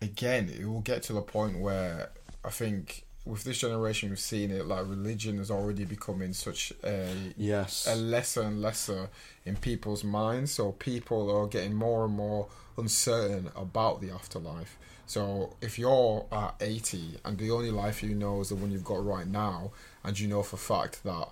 again, 0.00 0.48
it 0.48 0.66
will 0.66 0.80
get 0.80 1.02
to 1.04 1.12
the 1.12 1.22
point 1.22 1.58
where 1.60 2.10
I 2.44 2.50
think 2.50 3.04
with 3.24 3.42
this 3.42 3.58
generation 3.58 4.08
we've 4.08 4.20
seen 4.20 4.52
it 4.52 4.66
like 4.66 4.86
religion 4.86 5.40
is 5.40 5.50
already 5.50 5.84
becoming 5.84 6.32
such 6.32 6.72
a 6.84 7.12
yes. 7.36 7.86
a 7.90 7.96
lesser 7.96 8.42
and 8.42 8.62
lesser 8.62 9.08
in 9.44 9.56
people's 9.56 10.04
minds. 10.04 10.52
So 10.52 10.72
people 10.72 11.36
are 11.36 11.46
getting 11.46 11.74
more 11.74 12.04
and 12.04 12.14
more 12.14 12.48
uncertain 12.78 13.50
about 13.56 14.00
the 14.00 14.10
afterlife. 14.10 14.78
So 15.06 15.56
if 15.60 15.78
you're 15.78 16.26
at 16.32 16.54
80 16.60 17.18
and 17.24 17.38
the 17.38 17.50
only 17.50 17.70
life 17.70 18.02
you 18.02 18.14
know 18.14 18.40
is 18.40 18.48
the 18.48 18.56
one 18.56 18.70
you've 18.70 18.84
got 18.84 19.04
right 19.04 19.26
now, 19.26 19.72
and 20.04 20.18
you 20.18 20.28
know 20.28 20.42
for 20.42 20.56
a 20.56 20.58
fact 20.58 21.02
that 21.04 21.28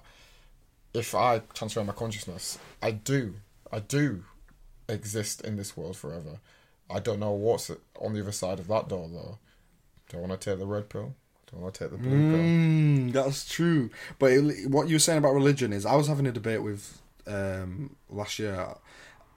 if 0.92 1.14
I 1.14 1.40
transfer 1.54 1.82
my 1.82 1.92
consciousness, 1.92 2.58
I 2.80 2.92
do, 2.92 3.34
I 3.72 3.80
do 3.80 4.24
exist 4.88 5.40
in 5.40 5.56
this 5.56 5.76
world 5.76 5.96
forever. 5.96 6.38
I 6.94 7.00
don't 7.00 7.18
know 7.18 7.32
what's 7.32 7.70
on 8.00 8.14
the 8.14 8.20
other 8.20 8.32
side 8.32 8.60
of 8.60 8.68
that 8.68 8.88
door 8.88 9.08
though. 9.12 9.38
Do 10.08 10.18
I 10.18 10.20
want 10.20 10.40
to 10.40 10.50
take 10.50 10.58
the 10.58 10.66
red 10.66 10.88
pill? 10.88 11.14
Do 11.50 11.56
I 11.58 11.60
want 11.60 11.74
to 11.74 11.84
take 11.84 11.90
the 11.90 11.98
blue 11.98 12.30
pill? 12.30 12.40
Mm, 12.40 13.12
that's 13.12 13.48
true. 13.50 13.90
But 14.18 14.32
it, 14.32 14.70
what 14.70 14.88
you 14.88 14.94
were 14.94 15.00
saying 15.00 15.18
about 15.18 15.34
religion 15.34 15.72
is, 15.72 15.84
I 15.84 15.96
was 15.96 16.06
having 16.06 16.26
a 16.26 16.32
debate 16.32 16.62
with 16.62 17.02
um, 17.26 17.96
last 18.08 18.38
year 18.38 18.74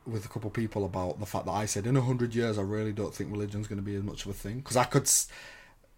with 0.05 0.25
a 0.25 0.29
couple 0.29 0.47
of 0.47 0.53
people 0.53 0.85
about 0.85 1.19
the 1.19 1.25
fact 1.25 1.45
that 1.45 1.51
I 1.51 1.65
said 1.65 1.85
in 1.85 1.97
a 1.97 2.01
hundred 2.01 2.33
years 2.33 2.57
I 2.57 2.61
really 2.61 2.93
don't 2.93 3.13
think 3.13 3.31
religion's 3.31 3.67
going 3.67 3.79
to 3.79 3.83
be 3.83 3.95
as 3.95 4.03
much 4.03 4.25
of 4.25 4.31
a 4.31 4.33
thing 4.33 4.59
because 4.59 4.77
I 4.77 4.85
could. 4.85 5.09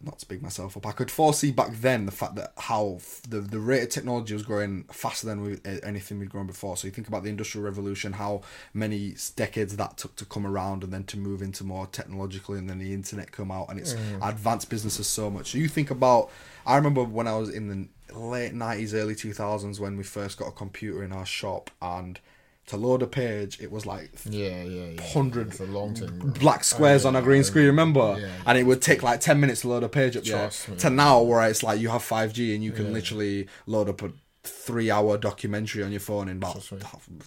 Not 0.02 0.20
to 0.20 0.26
big 0.26 0.42
myself 0.42 0.78
up, 0.78 0.88
I 0.88 0.94
could 0.94 1.12
foresee 1.12 1.52
back 1.52 1.72
then 1.74 2.06
the 2.06 2.14
fact 2.14 2.36
that 2.36 2.54
how 2.58 2.94
f- 3.00 3.22
the 3.28 3.42
the 3.42 3.60
rate 3.60 3.84
of 3.84 3.90
technology 3.90 4.34
was 4.34 4.44
growing 4.44 4.86
faster 4.90 5.28
than 5.28 5.42
we, 5.42 5.58
anything 5.84 6.20
we'd 6.20 6.30
grown 6.30 6.48
before. 6.48 6.78
So 6.78 6.88
you 6.88 6.92
think 6.94 7.10
about 7.10 7.24
the 7.24 7.30
industrial 7.30 7.66
revolution, 7.66 8.14
how 8.14 8.44
many 8.74 9.16
decades 9.36 9.76
that 9.76 9.98
took 9.98 10.16
to 10.16 10.24
come 10.24 10.48
around, 10.48 10.86
and 10.86 10.94
then 10.94 11.04
to 11.04 11.18
move 11.18 11.42
into 11.42 11.66
more 11.66 11.86
technologically, 11.86 12.58
and 12.58 12.70
then 12.70 12.80
the 12.80 12.94
internet 12.94 13.34
come 13.34 13.52
out, 13.52 13.68
and 13.70 13.78
it's 13.78 13.94
mm. 13.94 14.30
advanced 14.30 14.70
businesses 14.70 15.06
so 15.06 15.30
much. 15.30 15.52
So 15.52 15.58
you 15.58 15.68
think 15.68 15.92
about, 15.92 16.32
I 16.66 16.78
remember 16.78 17.04
when 17.04 17.28
I 17.28 17.36
was 17.36 17.50
in 17.50 17.68
the 17.68 18.18
late 18.18 18.54
nineties, 18.54 18.94
early 18.94 19.16
two 19.16 19.34
thousands, 19.34 19.82
when 19.82 19.98
we 19.98 20.04
first 20.04 20.38
got 20.38 20.48
a 20.48 20.54
computer 20.54 21.04
in 21.04 21.12
our 21.12 21.26
shop, 21.26 21.72
and 21.82 22.22
to 22.70 22.78
load 22.78 23.02
a 23.02 23.08
page, 23.08 23.60
it 23.62 23.72
was 23.72 23.86
like 23.86 24.12
Yeah, 24.30 24.64
yeah, 24.64 24.86
yeah. 24.96 25.02
hundred 25.02 25.48
It's 25.50 25.60
a 25.60 25.66
long 25.66 25.96
thing. 25.96 26.18
bro. 26.20 26.32
black 26.32 26.64
squares 26.64 27.06
Oh, 27.06 27.10
on 27.10 27.16
a 27.16 27.22
green 27.22 27.42
yeah, 27.42 27.48
screen, 27.48 27.66
remember? 27.68 28.18
yeah. 28.20 28.32
and 28.46 28.58
it 28.58 28.64
would 28.64 28.82
take 28.82 29.04
like 29.04 29.20
10 29.22 29.40
minutes 29.40 29.62
to 29.62 29.68
load 29.70 29.84
a 29.84 29.90
page 29.90 30.16
up 30.18 30.24
there. 30.24 30.50
Trust. 30.50 30.80
To 30.80 30.90
now, 30.90 31.22
where 31.22 31.48
it's 31.50 31.62
like 31.64 31.80
you 31.80 31.90
have 31.90 32.02
5G 32.04 32.54
and 32.56 32.64
you 32.64 32.72
can 32.72 32.86
Yeah. 32.88 32.92
literally 32.94 33.48
load 33.66 33.90
up 33.90 34.02
a 34.02 34.12
three 34.44 34.90
hour 34.90 35.18
documentary 35.18 35.84
on 35.84 35.92
your 35.92 36.00
phone 36.00 36.30
in 36.30 36.38
about 36.38 36.64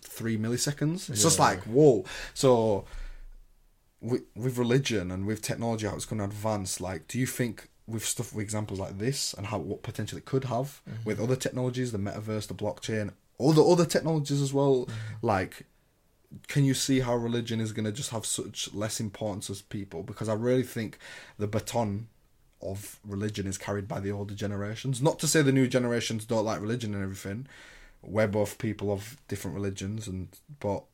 three 0.01 0.37
milliseconds. 0.39 1.11
It's 1.11 1.23
just 1.23 1.39
Yeah. 1.39 1.45
like, 1.45 1.63
whoa. 1.65 2.05
So, 2.35 2.87
with, 4.01 4.23
with 4.35 4.59
religion 4.59 5.11
and 5.11 5.27
with 5.27 5.43
technology, 5.43 5.87
how 5.87 5.95
it's 5.95 6.05
going 6.07 6.19
to 6.19 6.25
advance, 6.25 6.81
like, 6.81 7.07
do 7.09 7.19
you 7.19 7.27
think 7.27 7.69
with 7.87 8.05
stuff 8.05 8.33
with 8.33 8.43
examples 8.43 8.79
like 8.79 8.99
this 8.99 9.35
and 9.35 9.47
how 9.49 9.59
what 9.59 9.83
potential 9.83 10.17
it 10.19 10.25
could 10.25 10.45
have 10.45 10.81
Mm-hmm. 10.89 11.05
with 11.05 11.21
other 11.21 11.37
technologies, 11.37 11.93
the 11.93 11.99
metaverse, 11.99 12.47
the 12.49 12.55
blockchain, 12.55 13.11
all 13.39 13.53
the 13.53 13.65
other 13.65 13.87
technologies 13.87 14.41
as 14.41 14.53
well, 14.53 14.89
like 15.21 15.67
can 16.49 16.65
you 16.65 16.75
see 16.75 17.01
how 17.01 17.15
religion 17.15 17.61
is 17.61 17.73
going 17.73 17.85
to 17.85 17.93
just 17.93 18.11
have 18.11 18.25
such 18.25 18.73
less 18.73 19.01
importance 19.01 19.51
as 19.51 19.63
people? 19.63 20.03
Because 20.03 20.29
I 20.29 20.35
really 20.35 20.63
think 20.63 20.99
the 21.39 21.47
baton 21.47 22.09
of 22.61 22.99
religion 23.07 23.47
is 23.47 23.59
carried 23.59 23.89
by 23.89 24.01
the 24.01 24.13
older 24.13 24.35
generations. 24.35 25.03
Not 25.03 25.19
to 25.21 25.27
say 25.27 25.43
the 25.43 25.53
new 25.53 25.67
generations 25.67 26.25
don't 26.25 26.45
like 26.45 26.61
religion 26.61 26.95
and 26.95 27.03
everything. 27.03 27.47
We're 28.03 28.29
both 28.29 28.59
people 28.59 28.91
of 28.93 29.17
different 29.29 29.55
religions, 29.55 30.09
and 30.09 30.29
but 30.59 30.85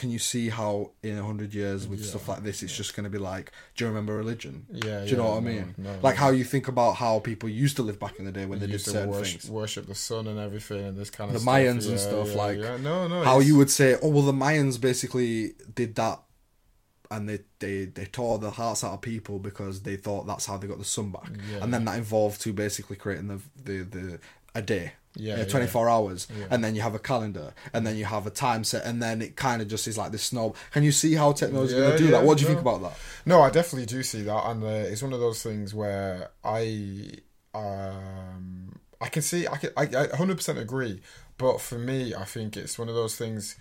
can 0.00 0.10
you 0.10 0.18
see 0.32 0.48
how 0.48 0.92
in 1.02 1.18
a 1.18 1.24
hundred 1.30 1.50
years 1.52 1.80
with 1.88 2.00
Yeah, 2.00 2.06
stuff 2.12 2.28
like 2.32 2.42
this, 2.42 2.62
it's 2.64 2.76
just 2.82 2.94
going 2.96 3.04
to 3.04 3.10
be 3.10 3.18
like, 3.32 3.46
do 3.74 3.84
you 3.84 3.88
remember 3.88 4.12
religion? 4.16 4.54
Yeah, 4.72 5.04
Do 5.04 5.10
you 5.10 5.16
know 5.16 5.24
yeah, 5.24 5.30
what 5.30 5.36
I 5.36 5.52
mean? 5.52 5.74
no, 5.76 5.90
like 6.02 6.14
no. 6.16 6.20
how 6.22 6.30
you 6.30 6.44
think 6.44 6.68
about 6.68 6.92
how 7.02 7.18
people 7.30 7.48
used 7.48 7.76
to 7.76 7.82
live 7.82 7.98
back 8.04 8.18
in 8.20 8.24
the 8.24 8.32
day 8.38 8.46
when 8.46 8.58
they 8.60 8.66
You 8.66 8.72
did 8.72 8.80
certain 8.80 9.10
worship, 9.10 9.40
things. 9.40 9.50
worship 9.50 9.84
the 9.86 9.94
sun 10.08 10.26
and 10.26 10.38
everything 10.38 10.82
and 10.88 10.96
this 10.96 11.10
kind 11.10 11.28
of 11.28 11.34
The 11.34 11.40
stuff. 11.40 11.54
Mayans 11.54 11.88
and 11.90 11.98
stuff, 12.00 12.28
yeah, 12.28 12.34
like, 12.44 12.58
yeah. 12.58 12.76
no, 12.78 13.08
no, 13.08 13.22
how 13.24 13.36
it's- 13.36 13.46
you 13.48 13.56
would 13.56 13.70
say, 13.70 13.96
oh 14.02 14.08
well, 14.08 14.22
the 14.32 14.32
Mayans 14.44 14.80
basically 14.80 15.54
did 15.74 15.94
that, 15.96 16.18
and 17.10 17.28
they 17.28 17.38
they 17.58 17.86
they 17.86 18.04
tore 18.04 18.38
the 18.38 18.50
hearts 18.50 18.84
out 18.84 18.92
of 18.94 19.00
people 19.00 19.38
because 19.38 19.82
they 19.82 19.96
thought 19.96 20.26
that's 20.26 20.46
how 20.46 20.56
they 20.58 20.66
got 20.66 20.78
the 20.78 20.84
sun 20.84 21.10
back, 21.10 21.30
Yeah. 21.50 21.62
and 21.62 21.72
then 21.72 21.84
that 21.86 21.96
involved 21.98 22.40
to 22.42 22.52
basically 22.52 22.96
creating 22.96 23.28
the 23.28 23.40
the 23.68 23.76
the 23.94 24.20
a 24.54 24.62
day. 24.62 24.92
Yeah, 25.18 25.38
Yeah, 25.38 25.44
24 25.44 25.88
hours, 25.90 26.28
Yeah. 26.30 26.46
and 26.50 26.62
then 26.62 26.74
you 26.76 26.82
have 26.82 26.94
a 26.94 26.98
calendar, 27.00 27.52
and 27.72 27.84
then 27.86 27.96
you 27.96 28.04
have 28.04 28.24
a 28.26 28.30
time 28.30 28.62
set, 28.64 28.84
and 28.86 29.02
then 29.02 29.20
it 29.20 29.34
kind 29.34 29.60
of 29.60 29.66
just 29.68 29.88
is 29.88 29.98
like 29.98 30.12
this 30.12 30.22
snob. 30.22 30.54
Can 30.70 30.84
you 30.84 30.92
see 30.92 31.14
how 31.14 31.32
technology 31.32 31.74
is 31.74 31.78
Yeah, 31.78 31.86
going 31.86 31.92
to 31.92 31.98
do 31.98 32.04
yeah, 32.04 32.10
that? 32.12 32.24
What 32.24 32.38
do 32.38 32.42
you 32.44 32.48
no. 32.48 32.54
think 32.54 32.62
about 32.66 32.82
that? 32.82 32.98
No, 33.26 33.42
I 33.42 33.50
definitely 33.50 33.86
do 33.86 34.02
see 34.02 34.22
that, 34.22 34.46
and 34.46 34.62
uh, 34.62 34.66
it's 34.68 35.02
one 35.02 35.12
of 35.12 35.20
those 35.20 35.42
things 35.42 35.74
where 35.74 36.30
I, 36.44 37.10
um, 37.54 38.78
I 39.00 39.08
can 39.08 39.22
see, 39.22 39.46
I 39.46 39.56
can, 39.56 39.70
I, 39.76 39.82
I 39.82 40.06
100% 40.08 40.58
agree. 40.58 41.00
But 41.36 41.60
for 41.60 41.78
me, 41.78 42.14
I 42.14 42.24
think 42.24 42.56
it's 42.56 42.78
one 42.78 42.88
of 42.88 42.94
those 42.94 43.16
things. 43.16 43.56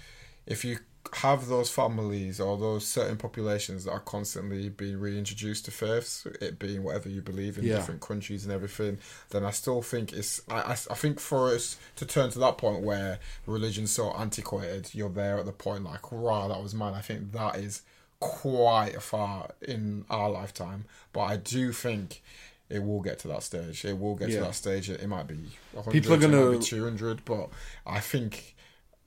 If 0.45 0.64
you 0.66 0.80
have 1.16 1.47
those 1.47 1.70
families 1.70 2.39
or 2.39 2.58
those 2.58 2.86
certain 2.86 3.18
populations 3.18 3.86
that 3.86 3.91
are 3.91 3.99
constantly 3.99 4.70
being 4.70 4.99
reintroduced 4.99 5.66
to 5.66 5.72
faiths, 5.72 6.26
it 6.41 6.60
being 6.60 6.84
whatever 6.84 7.10
you 7.10 7.22
believe 7.22 7.58
in 7.58 7.64
Yeah. 7.66 7.78
different 7.78 8.01
countries 8.01 8.43
and 8.43 8.53
everything, 8.53 8.97
then 9.30 9.43
I 9.43 9.51
still 9.51 9.82
think 9.82 10.14
it's. 10.14 10.41
I, 10.49 10.55
I, 10.62 10.72
I 10.72 10.95
think 10.95 11.20
for 11.20 11.47
us 11.53 11.78
to 11.97 12.05
turn 12.05 12.30
to 12.32 12.39
that 12.39 12.58
point 12.58 12.84
where 12.84 13.20
religion's 13.45 13.91
so 13.91 14.12
antiquated, 14.14 14.93
you're 14.93 15.10
there 15.10 15.38
at 15.38 15.45
the 15.45 15.51
point 15.51 15.84
like, 15.84 16.12
wow, 16.12 16.47
that 16.47 16.62
was 16.62 16.74
mad. 16.76 16.93
I 16.93 17.01
think 17.01 17.32
that 17.34 17.55
is 17.58 17.82
quite 18.20 19.01
far 19.01 19.51
in 19.62 20.05
our 20.10 20.30
lifetime, 20.30 20.86
but 21.14 21.22
I 21.22 21.38
do 21.38 21.72
think 21.72 22.22
it 22.70 22.84
will 22.84 23.01
get 23.01 23.20
to 23.20 23.28
that 23.30 23.43
stage. 23.43 23.86
It 23.86 23.97
will 23.97 24.16
get 24.16 24.30
Yeah. 24.30 24.39
to 24.39 24.45
that 24.45 24.55
stage. 24.55 24.89
It, 24.89 25.01
it 25.01 25.08
might 25.08 25.28
be 25.28 25.51
100, 25.74 25.91
People 25.91 26.14
are 26.14 26.18
gonna- 26.18 26.58
be 26.58 26.64
200, 26.64 27.24
but 27.24 27.49
I 27.86 27.99
think, 28.01 28.55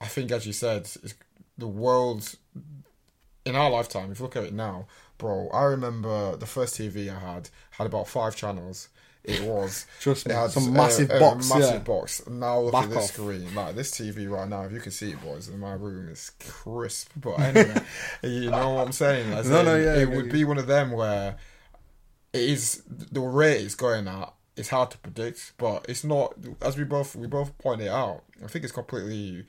I 0.01 0.07
think 0.07 0.31
as 0.31 0.47
you 0.47 0.53
said, 0.55 0.83
it's, 1.03 1.15
the 1.61 1.69
world 1.69 2.35
in 3.47 3.55
our 3.57 3.71
lifetime. 3.71 4.11
If 4.13 4.19
you 4.19 4.25
look 4.25 4.37
at 4.37 4.45
it 4.45 4.53
now, 4.53 4.87
bro, 5.19 5.49
I 5.53 5.63
remember 5.65 6.37
the 6.37 6.47
first 6.47 6.77
TV 6.79 7.09
I 7.15 7.19
had 7.19 7.49
had 7.73 7.87
about 7.87 8.09
five 8.09 8.35
channels. 8.37 8.89
It 9.23 9.43
was 9.47 9.87
me, 10.07 10.13
it 10.13 10.31
had 10.33 10.51
some 10.51 10.69
a- 10.69 10.71
massive 10.73 11.11
a 11.11 11.19
box, 11.21 11.49
massive 11.51 11.73
yeah. 11.75 11.79
box. 11.81 12.27
Now 12.27 12.59
look 12.61 12.73
Back 12.73 12.85
at 12.85 12.91
this 12.91 12.99
off. 12.99 13.05
screen, 13.13 13.55
like 13.55 13.75
this 13.75 13.91
TV 13.93 14.29
right 14.31 14.49
now. 14.49 14.63
If 14.63 14.73
you 14.73 14.81
can 14.81 14.93
see 14.93 15.11
it, 15.11 15.21
boys, 15.23 15.49
in 15.49 15.59
my 15.61 15.75
room 15.75 16.09
is 16.09 16.31
crisp. 16.49 17.11
But 17.17 17.33
anyway, 17.41 17.83
you 18.23 18.51
know 18.51 18.71
what 18.75 18.87
I'm 18.87 18.93
saying? 18.93 19.33
As 19.33 19.49
No, 19.49 19.61
in, 19.61 19.67
no, 19.67 19.77
yeah, 19.77 19.95
it 19.97 20.07
get 20.07 20.17
would 20.17 20.27
you. 20.27 20.33
be 20.33 20.45
one 20.45 20.57
of 20.59 20.67
them 20.67 20.91
where 20.93 21.37
it 22.33 22.41
is 22.41 22.83
the 22.89 23.21
rate 23.21 23.61
it's 23.63 23.75
going 23.75 24.09
at. 24.09 24.33
It's 24.57 24.69
hard 24.71 24.91
to 24.93 24.99
predict, 24.99 25.53
but 25.59 25.87
it's 25.89 26.03
not. 26.05 26.35
As 26.63 26.77
we 26.79 26.85
both 26.85 27.15
we 27.17 27.27
both 27.27 27.57
pointed 27.59 27.89
out, 27.89 28.23
I 28.43 28.47
think 28.47 28.65
it's 28.65 28.73
completely 28.73 29.45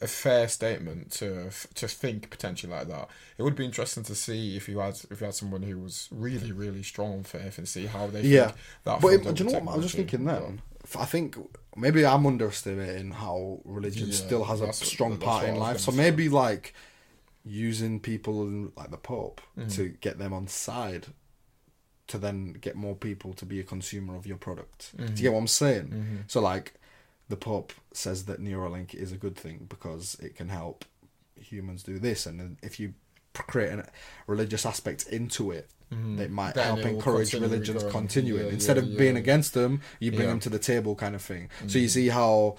a 0.00 0.06
fair 0.06 0.46
statement 0.48 1.10
to 1.12 1.50
to 1.74 1.88
think 1.88 2.28
potentially 2.30 2.72
like 2.72 2.88
that. 2.88 3.08
It 3.38 3.42
would 3.42 3.56
be 3.56 3.64
interesting 3.64 4.02
to 4.04 4.14
see 4.14 4.56
if 4.56 4.68
you 4.68 4.78
had 4.78 4.94
if 5.10 5.20
you 5.20 5.24
had 5.26 5.34
someone 5.34 5.62
who 5.62 5.78
was 5.78 6.08
really 6.10 6.52
really 6.52 6.82
strong 6.82 7.12
on 7.14 7.22
faith 7.24 7.56
and 7.58 7.66
see 7.68 7.86
how 7.86 8.06
they 8.08 8.20
Yeah. 8.22 8.46
think 8.48 8.56
that. 8.84 9.00
But 9.00 9.08
it, 9.14 9.34
do 9.34 9.44
you 9.44 9.50
know 9.50 9.58
what? 9.60 9.72
I 9.72 9.76
was 9.76 9.86
just 9.86 9.96
thinking 9.96 10.24
then. 10.24 10.60
I 10.98 11.04
think 11.04 11.36
maybe 11.74 12.04
I'm 12.06 12.26
underestimating 12.26 13.10
how 13.12 13.60
religion 13.64 14.08
Yeah, 14.08 14.14
still 14.14 14.44
has 14.44 14.60
a 14.60 14.72
strong 14.72 15.16
part 15.16 15.48
in 15.48 15.56
life. 15.56 15.80
So 15.80 15.90
say. 15.90 15.96
maybe 15.96 16.28
like 16.28 16.74
using 17.44 18.00
people 18.00 18.70
like 18.76 18.90
the 18.90 18.96
Pope 18.96 19.40
Mm. 19.58 19.74
to 19.76 19.88
get 20.00 20.18
them 20.18 20.32
on 20.32 20.46
side 20.48 21.06
to 22.08 22.18
then 22.18 22.52
get 22.52 22.76
more 22.76 22.94
people 22.94 23.32
to 23.34 23.44
be 23.44 23.58
a 23.58 23.64
consumer 23.64 24.14
of 24.14 24.26
your 24.26 24.36
product. 24.36 24.92
Mm-hmm. 24.96 25.06
Do 25.06 25.12
you 25.14 25.22
get 25.22 25.32
what 25.32 25.38
I'm 25.40 25.46
saying? 25.48 26.24
So 26.28 26.40
like 26.40 26.74
the 27.28 27.36
Pope 27.36 27.72
says 27.92 28.24
that 28.26 28.40
Neuralink 28.40 28.94
is 28.94 29.12
a 29.12 29.16
good 29.16 29.36
thing 29.36 29.66
because 29.68 30.16
it 30.22 30.36
can 30.36 30.48
help 30.48 30.84
humans 31.38 31.82
do 31.82 31.98
this, 31.98 32.26
and 32.26 32.56
if 32.62 32.78
you 32.80 32.94
create 33.34 33.72
a 33.72 33.86
religious 34.26 34.64
aspect 34.64 35.06
into 35.08 35.50
it, 35.50 35.68
it 35.90 36.30
might 36.30 36.54
Mm-hmm. 36.54 36.58
Then 36.58 36.64
help 36.66 36.78
it 36.80 36.86
encourage 36.86 37.30
continue 37.30 37.48
religions 37.48 37.84
continuing 37.92 38.46
Yeah, 38.46 38.52
instead 38.52 38.76
yeah, 38.76 38.82
of 38.82 38.96
being 38.98 39.16
against 39.16 39.54
them. 39.54 39.80
You 40.00 40.10
bring 40.10 40.22
Yeah. 40.22 40.26
Mm-hmm. 40.26 40.30
them 40.32 40.40
to 40.40 40.48
the 40.50 40.58
table, 40.58 40.94
kind 40.96 41.14
of 41.14 41.22
thing. 41.22 41.48
So 41.68 41.78
you 41.78 41.88
see 41.88 42.08
how 42.08 42.56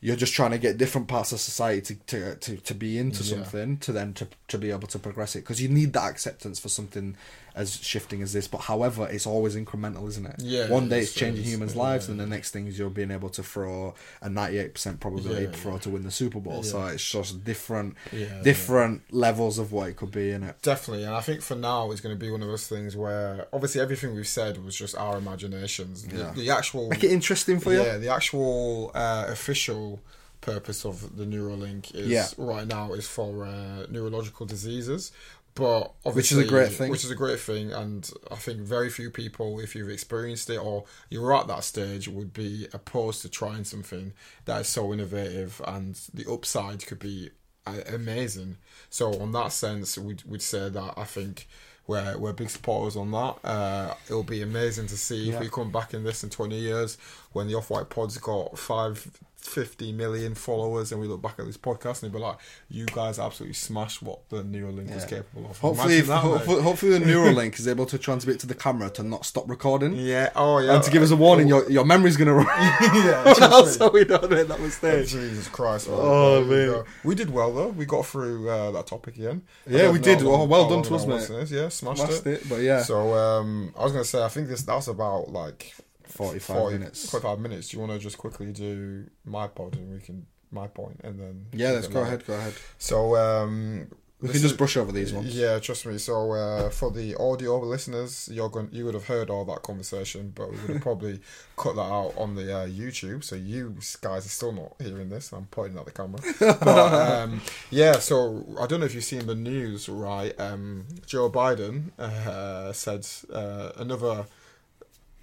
you're 0.00 0.16
just 0.16 0.34
trying 0.34 0.50
to 0.50 0.58
get 0.58 0.76
different 0.76 1.08
parts 1.08 1.32
of 1.32 1.40
society 1.40 1.94
to 1.94 2.34
to, 2.34 2.36
to, 2.36 2.56
to 2.58 2.74
be 2.74 2.98
into 2.98 3.22
Yeah. 3.22 3.36
something 3.36 3.78
to 3.78 3.92
then 3.92 4.12
to, 4.14 4.28
to 4.48 4.58
be 4.58 4.70
able 4.70 4.88
to 4.88 4.98
progress 4.98 5.36
it 5.36 5.40
because 5.40 5.62
you 5.62 5.68
need 5.70 5.94
that 5.94 6.10
acceptance 6.10 6.58
for 6.60 6.68
something 6.68 7.16
as 7.56 7.76
shifting 7.82 8.20
as 8.22 8.32
this 8.34 8.46
but 8.46 8.60
however 8.60 9.08
it's 9.10 9.26
always 9.26 9.56
incremental 9.56 10.06
isn't 10.06 10.26
it 10.26 10.36
Yeah, 10.40 10.68
one 10.68 10.88
day 10.88 11.00
it's 11.00 11.14
changing 11.14 11.44
humans 11.44 11.74
lives 11.74 12.06
yeah. 12.06 12.12
and 12.12 12.20
the 12.20 12.26
next 12.26 12.50
thing 12.52 12.66
is 12.68 12.78
you're 12.78 12.90
being 12.90 13.10
able 13.10 13.30
to 13.30 13.42
throw 13.42 13.94
a 14.20 14.28
98% 14.28 15.00
probability 15.00 15.44
Yeah, 15.46 15.50
throw 15.52 15.72
yeah. 15.72 15.78
to 15.78 15.90
win 15.90 16.02
the 16.02 16.10
super 16.10 16.38
bowl 16.38 16.62
so 16.62 16.84
it's 16.86 17.10
just 17.10 17.44
different 17.44 17.96
different 18.42 19.02
levels 19.12 19.58
of 19.58 19.72
what 19.72 19.88
it 19.88 19.96
could 19.96 20.10
be 20.10 20.30
in 20.30 20.42
it 20.42 20.56
Definitely, 20.62 21.04
and 21.04 21.14
I 21.14 21.20
think 21.20 21.42
for 21.42 21.54
now 21.54 21.90
it's 21.90 22.00
going 22.00 22.14
to 22.14 22.18
be 22.18 22.30
one 22.30 22.42
of 22.42 22.48
those 22.48 22.66
things 22.68 22.96
where 22.96 23.46
obviously 23.52 23.80
everything 23.80 24.14
we've 24.14 24.26
said 24.28 24.62
was 24.64 24.76
just 24.76 24.94
our 24.96 25.16
imaginations. 25.18 26.04
The, 26.06 26.16
Yeah. 26.18 26.32
the 26.34 26.50
actual, 26.50 26.88
make 26.90 27.04
it 27.04 27.10
interesting 27.12 27.60
for 27.60 27.72
you 27.72 27.82
yeah, 27.82 27.98
the 27.98 28.08
actual 28.08 28.90
uh, 28.94 29.26
official 29.28 30.00
purpose 30.40 30.84
of 30.84 31.16
the 31.16 31.24
Neuralink 31.24 31.94
is 31.94 32.08
Yeah. 32.08 32.26
right 32.36 32.66
now 32.66 32.92
is 32.92 33.06
for 33.08 33.44
uh, 33.46 33.86
neurological 33.90 34.46
diseases. 34.46 35.12
But 35.56 35.94
Which 36.14 36.30
is 36.32 36.38
a 36.38 36.44
great 36.44 36.70
thing. 36.70 36.90
Which 36.90 37.02
is 37.02 37.10
a 37.10 37.14
great 37.14 37.40
thing, 37.40 37.72
and 37.72 38.08
I 38.30 38.34
think 38.36 38.60
very 38.60 38.90
few 38.90 39.10
people, 39.10 39.58
if 39.58 39.74
you've 39.74 39.88
experienced 39.90 40.50
it 40.50 40.58
or 40.58 40.84
you're 41.08 41.34
at 41.34 41.46
that 41.48 41.64
stage, 41.64 42.08
would 42.08 42.34
be 42.34 42.68
opposed 42.74 43.22
to 43.22 43.30
trying 43.30 43.64
something 43.64 44.12
that 44.44 44.60
is 44.60 44.68
so 44.68 44.92
innovative, 44.92 45.60
and 45.66 45.98
the 46.12 46.30
upside 46.30 46.86
could 46.86 46.98
be 46.98 47.30
uh, 47.66 47.80
amazing. 47.88 48.58
So, 48.90 49.18
on 49.18 49.32
that 49.32 49.50
sense, 49.50 49.96
we'd, 49.96 50.22
we'd 50.24 50.42
say 50.42 50.68
that 50.68 50.94
I 50.94 51.04
think 51.04 51.48
we're, 51.86 52.18
we're 52.18 52.32
big 52.34 52.50
supporters 52.50 52.94
on 52.94 53.10
that. 53.12 53.36
Uh, 53.42 53.94
it'll 54.06 54.24
be 54.24 54.42
amazing 54.42 54.88
to 54.88 54.96
see 54.98 55.24
Yeah. 55.30 55.36
if 55.36 55.40
we 55.40 55.48
come 55.48 55.72
back 55.72 55.94
in 55.94 56.04
this 56.04 56.22
in 56.22 56.28
20 56.30 56.58
years 56.58 56.98
when 57.36 57.46
the 57.48 57.54
Off 57.54 57.70
White 57.70 57.88
Pod's 57.90 58.18
got 58.18 58.58
550 58.58 59.92
million 59.92 60.34
followers 60.34 60.90
and 60.90 61.00
we 61.00 61.06
look 61.06 61.22
back 61.22 61.38
at 61.38 61.46
this 61.46 61.56
podcast 61.56 62.02
and 62.02 62.10
be 62.12 62.18
like, 62.18 62.36
you 62.68 62.84
guys 62.86 63.18
absolutely 63.18 63.54
smashed 63.54 64.02
what 64.02 64.28
the 64.28 64.42
Neuralink 64.42 64.88
Yeah. 64.90 65.04
capable 65.06 65.50
of. 65.50 65.58
hopefully, 65.58 66.00
that, 66.00 66.18
hopefully, 66.18 66.98
the 66.98 67.04
Neuralink 67.12 67.58
is 67.58 67.68
able 67.68 67.86
to 67.86 67.98
transmit 67.98 68.40
to 68.40 68.46
the 68.46 68.54
camera 68.54 68.90
to 68.90 69.02
not 69.02 69.24
stop 69.24 69.48
recording 69.48 69.94
Yeah, 69.94 70.30
oh 70.34 70.58
yeah. 70.58 70.74
and 70.74 70.82
to 70.84 70.90
give 70.90 71.02
us 71.02 71.10
a 71.12 71.16
warning 71.16 71.46
your, 71.46 71.70
your 71.70 71.84
memory's 71.84 72.16
going 72.16 72.28
to 72.28 72.34
run 72.34 72.46
yeah, 73.06 73.62
so 73.64 73.90
we 73.90 74.04
don't 74.04 74.28
make 74.30 74.48
that 74.48 74.60
mistake 74.60 75.06
Jesus 75.06 75.46
Christ. 75.48 75.88
man. 75.88 75.98
Oh, 76.00 76.42
we 76.42 76.48
man. 76.72 76.84
We 77.04 77.14
did 77.14 77.30
well 77.30 77.52
though. 77.52 77.68
We 77.68 77.84
got 77.84 78.04
through 78.06 78.48
uh, 78.50 78.70
that 78.72 78.86
topic 78.88 79.16
again. 79.16 79.42
Yeah, 79.68 79.90
we 79.90 79.98
did. 79.98 80.18
how 80.20 80.24
long- 80.28 80.40
Oh, 80.40 80.44
well 80.44 80.68
done 80.68 80.82
to 80.84 80.94
us, 80.96 81.06
mate. 81.06 81.50
Yeah, 81.50 81.68
smashed, 81.68 82.00
Smashed 82.02 82.26
it. 82.26 82.42
it, 82.42 82.48
but 82.48 82.60
yeah, 82.62 82.82
So 82.82 83.14
um, 83.14 83.72
I 83.78 83.84
was 83.84 83.92
gonna 83.92 84.04
say 84.04 84.22
I 84.24 84.28
think 84.28 84.48
this 84.48 84.62
that's 84.62 84.88
about 84.88 85.30
like 85.30 85.74
45 86.16 86.56
40 86.56 86.78
minutes. 86.78 87.10
45 87.10 87.38
minutes. 87.40 87.68
Do 87.68 87.76
you 87.76 87.80
want 87.80 87.92
to 87.92 87.98
just 87.98 88.18
quickly 88.18 88.52
do 88.52 89.06
my 89.24 89.46
pod 89.48 89.76
and 89.76 89.92
we 89.92 90.00
can 90.00 90.26
my 90.50 90.68
point 90.68 91.00
and 91.04 91.18
then 91.18 91.46
Yeah, 91.52 91.72
let's 91.72 91.88
go 91.88 92.02
ahead, 92.02 92.24
go 92.26 92.34
ahead. 92.34 92.54
So 92.78 93.16
um, 93.16 93.88
We 94.20 94.28
can 94.28 94.40
just 94.40 94.52
is- 94.52 94.56
brush 94.56 94.76
over 94.76 94.92
these 94.92 95.12
ones. 95.12 95.36
Yeah, 95.36 95.58
trust 95.58 95.84
me. 95.84 95.98
So 95.98 96.32
uh, 96.32 96.70
for 96.70 96.90
the 96.90 97.16
audio 97.16 97.58
listeners, 97.58 98.30
you're 98.32 98.48
going 98.48 98.68
you 98.72 98.84
would 98.86 98.94
have 98.94 99.06
heard 99.06 99.28
all 99.28 99.44
that 99.46 99.62
conversation, 99.62 100.32
but 100.34 100.50
we 100.52 100.56
would 100.58 100.70
have 100.70 100.80
probably 100.82 101.20
cut 101.56 101.74
that 101.74 101.82
out 101.82 102.14
on 102.16 102.34
the 102.36 102.56
uh, 102.60 102.66
YouTube. 102.66 103.24
So 103.24 103.34
you 103.36 103.74
guys 104.00 104.24
are 104.24 104.30
still 104.30 104.52
not 104.52 104.74
hearing 104.80 105.08
this. 105.10 105.32
I'm 105.32 105.46
pointing 105.46 105.78
at 105.78 105.84
the 105.84 105.92
camera. 105.92 106.20
But 106.64 106.92
um, 107.22 107.40
yeah, 107.70 107.98
so 107.98 108.46
I 108.58 108.66
don't 108.66 108.78
know 108.80 108.86
if 108.86 108.94
you've 108.94 109.04
seen 109.04 109.26
the 109.26 109.34
news, 109.34 109.88
right? 109.88 110.32
Um, 110.40 110.86
Joe 111.06 111.28
Biden 111.28 111.90
uh, 111.98 112.72
said 112.72 113.04
uh, 113.32 113.72
another 113.76 114.26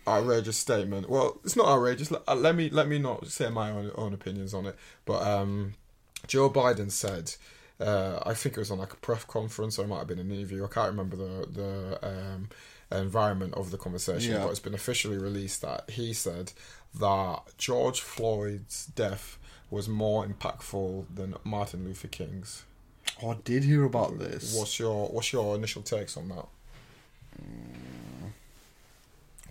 outrageous 0.07 0.57
statement. 0.57 1.09
Well, 1.09 1.39
it's 1.43 1.55
not 1.55 1.67
outrageous. 1.67 2.11
Let, 2.11 2.21
uh, 2.27 2.35
let 2.35 2.55
me 2.55 2.69
let 2.69 2.87
me 2.87 2.99
not 2.99 3.27
say 3.27 3.49
my 3.49 3.71
own, 3.71 3.91
own 3.95 4.13
opinions 4.13 4.53
on 4.53 4.65
it. 4.65 4.75
But 5.05 5.21
um, 5.25 5.73
Joe 6.27 6.49
Biden 6.49 6.91
said, 6.91 7.33
uh, 7.79 8.19
I 8.25 8.33
think 8.33 8.55
it 8.57 8.59
was 8.59 8.71
on 8.71 8.79
like 8.79 8.93
a 8.93 8.97
press 8.97 9.23
conference 9.25 9.77
or 9.79 9.83
it 9.85 9.87
might 9.87 9.99
have 9.99 10.07
been 10.07 10.19
an 10.19 10.31
interview. 10.31 10.63
I 10.65 10.67
can't 10.67 10.89
remember 10.91 11.15
the 11.15 11.47
the 11.51 12.07
um, 12.07 12.49
environment 12.91 13.53
of 13.55 13.71
the 13.71 13.77
conversation, 13.77 14.33
Yeah. 14.33 14.43
but 14.43 14.49
it's 14.51 14.59
been 14.59 14.73
officially 14.75 15.17
released 15.17 15.61
that 15.61 15.89
he 15.89 16.13
said 16.13 16.51
that 16.99 17.39
George 17.57 18.01
Floyd's 18.01 18.85
death 18.87 19.37
was 19.71 19.89
more 19.89 20.25
impactful 20.27 21.05
than 21.15 21.33
Martin 21.43 21.83
Luther 21.85 22.07
King's. 22.07 22.63
Oh, 23.21 23.31
I 23.31 23.37
did 23.43 23.63
hear 23.63 23.83
about 23.83 24.19
this. 24.19 24.55
What's 24.55 24.77
your 24.79 25.07
What's 25.07 25.33
your 25.33 25.55
initial 25.55 25.81
takes 25.81 26.15
on 26.17 26.29
that? 26.29 26.45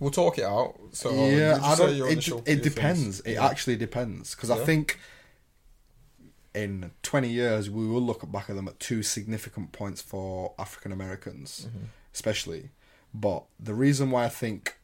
We'll 0.03 0.11
talk 0.11 0.37
it 0.37 0.43
out. 0.43 0.77
So 0.91 1.11
yeah, 1.27 1.59
I 1.63 1.75
don't. 1.75 1.89
It, 2.11 2.27
it 2.45 2.61
depends. 2.63 3.01
things? 3.01 3.19
It 3.21 3.33
Yeah. 3.33 3.45
actually 3.47 3.77
depends 3.77 4.35
because 4.35 4.51
I 4.51 4.57
think 4.65 4.99
in 6.53 6.91
twenty 7.01 7.29
years 7.29 7.69
we 7.69 7.87
will 7.87 8.01
look 8.01 8.29
back 8.31 8.49
at 8.49 8.55
them 8.55 8.67
at 8.67 8.79
two 8.79 9.01
significant 9.01 9.71
points 9.71 10.01
for 10.01 10.53
African 10.59 10.91
Americans, 10.91 11.67
Mm-hmm. 11.67 11.85
especially. 12.13 12.69
But 13.13 13.45
the 13.59 13.73
reason 13.73 14.11
why 14.11 14.25
I 14.25 14.29
think 14.29 14.75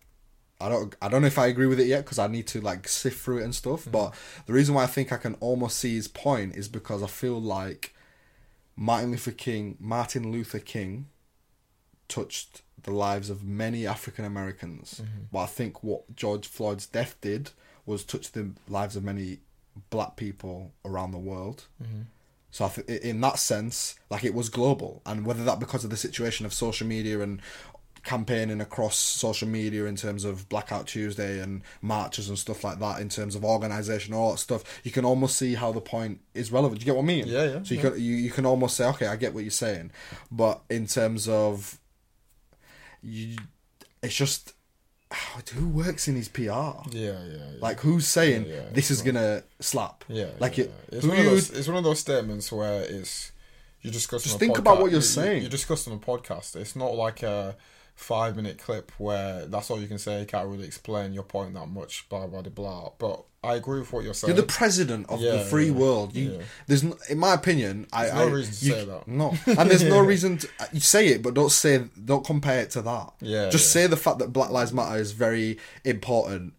I 0.62 0.70
don't 0.70 0.96
I 1.02 1.10
don't 1.10 1.22
know 1.22 1.28
if 1.28 1.38
I 1.40 1.48
agree 1.48 1.68
with 1.68 1.80
it 1.80 1.88
yet 1.88 2.06
because 2.06 2.20
I 2.20 2.28
need 2.28 2.48
to 2.48 2.62
like 2.62 2.88
sift 2.88 3.20
through 3.22 3.40
it 3.40 3.44
and 3.44 3.54
stuff. 3.56 3.82
Mm-hmm. 3.82 3.92
But 3.92 4.14
the 4.46 4.54
reason 4.54 4.74
why 4.76 4.84
I 4.84 4.88
think 4.88 5.12
I 5.12 5.18
can 5.18 5.36
almost 5.42 5.78
see 5.78 5.96
his 5.96 6.08
point 6.08 6.56
is 6.56 6.68
because 6.68 7.04
I 7.04 7.08
feel 7.08 7.40
like 7.42 7.94
Martin 8.76 9.12
Luther 9.12 9.32
King 9.32 9.76
Martin 9.80 10.32
Luther 10.32 10.60
King 10.60 11.08
touched 12.10 12.62
the 12.84 12.92
lives 12.92 13.30
of 13.30 13.44
many 13.44 13.88
African 13.88 14.26
Americans. 14.26 15.02
Mm-hmm. 15.02 15.24
But 15.32 15.40
I 15.40 15.46
think 15.46 15.84
what 15.84 16.16
George 16.16 16.48
Floyd's 16.48 16.86
death 16.86 17.16
did 17.22 17.52
was 17.86 18.04
touch 18.04 18.32
the 18.32 18.52
lives 18.68 18.96
of 18.96 19.04
many 19.04 19.40
black 19.90 20.16
people 20.16 20.74
around 20.84 21.12
the 21.12 21.18
world. 21.18 21.66
Mm-hmm. 21.82 22.02
So 22.52 22.66
I 22.66 22.70
th- 22.70 23.02
in 23.02 23.22
that 23.22 23.40
sense, 23.40 23.96
like 24.10 24.24
it 24.24 24.34
was 24.34 24.50
global, 24.50 25.02
and 25.06 25.26
whether 25.26 25.44
that 25.44 25.60
because 25.60 25.84
of 25.84 25.90
the 25.92 25.98
situation 25.98 26.46
of 26.46 26.54
social 26.54 26.88
media 26.88 27.22
and 27.22 27.42
campaigning 28.04 28.62
across 28.62 28.98
social 28.98 29.48
media 29.48 29.86
in 29.86 29.96
terms 29.96 30.24
of 30.26 30.48
Blackout 30.50 30.88
Tuesday 30.88 31.40
and 31.40 31.62
marches 31.82 32.30
and 32.30 32.40
stuff 32.40 32.64
like 32.64 32.80
that, 32.80 33.02
in 33.02 33.10
terms 33.10 33.36
of 33.36 33.46
organisation, 33.46 34.14
all 34.14 34.32
that 34.32 34.38
stuff, 34.38 34.64
you 34.84 34.92
can 34.92 35.06
almost 35.06 35.38
see 35.38 35.54
how 35.54 35.72
the 35.72 35.82
point 35.82 36.22
is 36.34 36.52
relevant. 36.52 36.80
Do 36.80 36.86
you 36.86 36.92
get 36.92 36.96
what 36.96 37.04
I 37.04 37.06
mean? 37.06 37.28
Yeah, 37.28 37.44
yeah, 37.44 37.64
So 37.64 37.76
you 37.76 37.82
yeah. 37.82 37.90
can 37.90 38.02
you, 38.02 38.16
you 38.16 38.32
can 38.32 38.46
almost 38.46 38.78
say, 38.78 38.88
okay, 38.88 39.08
I 39.08 39.16
get 39.16 39.34
what 39.34 39.44
you're 39.44 39.52
saying, 39.52 39.92
but 40.32 40.62
in 40.70 40.88
terms 40.88 41.28
of 41.28 41.80
you, 43.02 43.38
it's 44.04 44.16
just 44.16 44.54
who 45.54 45.68
works 45.70 46.08
in 46.08 46.16
his 46.16 46.30
PR. 46.30 46.42
Yeah, 46.42 46.80
yeah, 46.92 47.20
yeah. 47.32 47.44
Like 47.60 47.80
who's 47.80 48.08
saying 48.08 48.46
Yeah, 48.46 48.56
yeah, 48.56 48.62
this 48.72 48.92
is 48.92 49.00
right. 49.02 49.14
gonna 49.14 49.44
slap? 49.60 50.04
yeah, 50.08 50.30
like 50.40 50.60
it. 50.60 50.72
It's 50.92 51.06
one 51.06 51.18
of 51.18 51.26
those. 51.26 51.50
It's 51.52 51.68
one 51.68 51.78
of 51.78 51.84
those 51.84 52.00
statements 52.00 52.52
where 52.52 52.84
it's 52.84 53.32
you 53.82 53.92
discuss. 53.92 54.24
Just 54.24 54.40
think 54.40 54.58
about 54.58 54.80
what 54.80 54.92
you're 54.92 55.00
you- 55.00 55.02
saying. 55.02 55.44
You 55.44 55.50
discussed 55.50 55.88
on 55.88 55.94
a 55.96 55.98
podcast. 55.98 56.56
It's 56.56 56.76
not 56.76 56.96
like 56.96 57.24
a 57.24 57.56
five 57.96 58.36
minute 58.36 58.58
clip 58.58 58.92
where 58.98 59.46
that's 59.46 59.70
all 59.72 59.80
you 59.80 59.88
can 59.88 59.98
say. 59.98 60.20
You 60.22 60.26
can't 60.26 60.48
really 60.48 60.66
explain 60.68 61.14
your 61.14 61.24
point 61.24 61.54
that 61.56 61.68
much. 61.68 62.08
Blah 62.10 62.28
blah 62.28 62.42
blah. 62.42 62.50
blah. 62.52 62.90
But 62.98 63.24
I 63.42 63.56
agree 63.56 63.80
with 63.80 63.94
what 63.94 64.04
you're 64.04 64.14
saying. 64.14 64.36
You're 64.36 64.42
the 64.46 64.48
president 64.52 65.10
of 65.10 65.22
Yeah, 65.22 65.32
the 65.32 65.40
free 65.46 65.68
yeah, 65.68 65.72
world. 65.72 66.14
You, 66.14 66.32
yeah. 66.34 66.42
there's, 66.68 66.84
in 66.84 67.18
my 67.18 67.34
opinion, 67.34 67.88
I, 67.94 68.04
There's 68.08 68.14
no 68.16 68.22
I- 68.22 68.32
reason 68.32 68.54
to 68.54 68.66
you- 68.66 68.72
say 68.74 68.86
that. 68.86 69.08
No, 69.08 69.38
and 69.58 69.70
there's 69.72 69.84
no 69.84 70.00
reason 70.14 70.38
to 70.40 70.50
you 70.74 70.80
say 70.82 71.08
it, 71.08 71.22
but 71.24 71.34
don't 71.36 71.50
say, 71.52 71.86
don't 72.04 72.26
compare 72.26 72.60
it 72.62 72.72
to 72.72 72.82
that. 72.82 73.14
Yeah, 73.22 73.50
just 73.50 73.72
say 73.72 73.88
the 73.88 73.96
fact 73.98 74.20
that 74.20 74.34
Black 74.34 74.50
Lives 74.50 74.74
Matter 74.74 74.98
is 75.00 75.14
very 75.14 75.58
important 75.86 76.54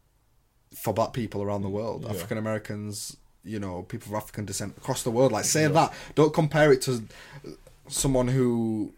for 0.74 0.95
Black 0.95 1.12
people 1.12 1.43
around 1.43 1.61
the 1.62 1.68
world. 1.68 2.07
African 2.07 2.39
Americans, 2.39 3.14
you 3.45 3.59
know, 3.59 3.83
people 3.83 4.14
of 4.16 4.22
African 4.22 4.47
descent 4.47 4.74
across 4.78 5.03
the 5.03 5.11
world. 5.11 5.33
Like, 5.33 5.45
say 5.45 5.66
that. 5.66 5.93
Don't 6.14 6.33
compare 6.33 6.72
it 6.72 6.81
to 6.83 7.03
someone 7.89 8.28
who 8.28 8.95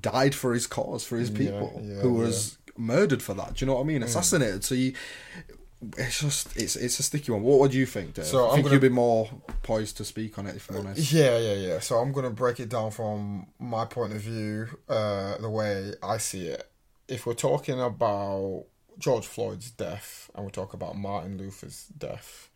died 0.00 0.34
for 0.34 0.54
his 0.54 0.66
cause, 0.66 1.04
for 1.04 1.18
his 1.18 1.30
people, 1.30 1.68
who 2.00 2.14
was 2.14 2.56
murdered 2.78 3.22
for 3.22 3.34
that. 3.34 3.54
Do 3.54 3.64
you 3.64 3.66
know 3.66 3.74
what 3.74 3.80
I 3.80 3.84
Mm. 3.84 3.86
mean? 3.88 4.02
Assassinated. 4.04 4.64
So 4.64 4.74
you, 4.74 4.94
it's 5.96 6.20
just 6.20 6.56
it's 6.56 6.76
it's 6.76 6.98
a 6.98 7.02
sticky 7.02 7.32
one. 7.32 7.42
What 7.42 7.58
would 7.60 7.74
you 7.74 7.86
think, 7.86 8.14
Dave? 8.14 8.26
So 8.26 8.44
I 8.44 8.48
I'm 8.48 8.54
think 8.54 8.64
gonna- 8.66 8.74
you'd 8.76 8.82
be 8.82 8.88
more 8.90 9.28
poised 9.62 9.96
to 9.98 10.04
speak 10.04 10.38
on 10.38 10.46
it 10.46 10.56
if 10.56 10.70
I'm 10.70 10.76
honest. 10.78 11.12
Yeah, 11.12 11.38
yeah, 11.38 11.54
yeah. 11.54 11.80
So 11.80 11.98
I'm 11.98 12.12
gonna 12.12 12.30
break 12.30 12.60
it 12.60 12.68
down 12.68 12.90
from 12.90 13.46
my 13.58 13.84
point 13.86 14.12
of 14.12 14.20
view, 14.20 14.68
uh, 14.88 15.38
the 15.38 15.48
way 15.50 15.94
I 16.02 16.18
see 16.18 16.46
it. 16.48 16.70
If 17.08 17.26
we're 17.26 17.34
talking 17.34 17.80
about 17.80 18.66
George 18.98 19.26
Floyd's 19.26 19.70
death 19.70 20.30
and 20.34 20.44
we 20.44 20.50
talk 20.50 20.74
about 20.74 20.96
Martin 20.96 21.38
Luther's 21.38 21.86
death, 21.96 22.48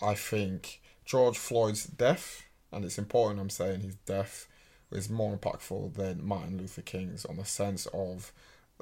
I 0.00 0.14
think 0.14 0.80
George 1.04 1.36
Floyd's 1.38 1.84
death, 1.84 2.42
and 2.72 2.84
it's 2.84 2.98
important 2.98 3.40
I'm 3.40 3.50
saying 3.50 3.80
his 3.80 3.96
death, 3.96 4.46
is 4.92 5.10
more 5.10 5.36
impactful 5.36 5.94
than 5.94 6.24
Martin 6.24 6.56
Luther 6.58 6.82
King's 6.82 7.24
on 7.24 7.36
the 7.36 7.44
sense 7.44 7.86
of 7.92 8.32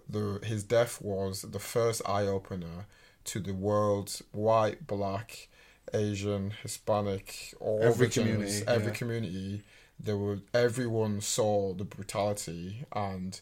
the 0.09 0.41
his 0.45 0.63
death 0.63 1.01
was 1.03 1.43
the 1.43 1.59
first 1.59 2.01
eye 2.07 2.23
opener 2.27 2.87
to 3.29 3.41
the 3.41 3.55
world's 3.55 4.23
white, 4.33 4.87
black, 4.87 5.49
Asian, 5.95 6.53
Hispanic, 6.63 7.55
all 7.61 7.81
Every 7.83 8.09
genders, 8.09 8.63
community, 8.63 8.65
every 8.67 8.93
yeah. 8.93 8.99
community. 8.99 9.63
There 10.01 10.17
were 10.17 10.39
everyone 10.55 11.21
saw 11.21 11.75
the 11.75 11.85
brutality 11.85 12.85
and 12.93 13.41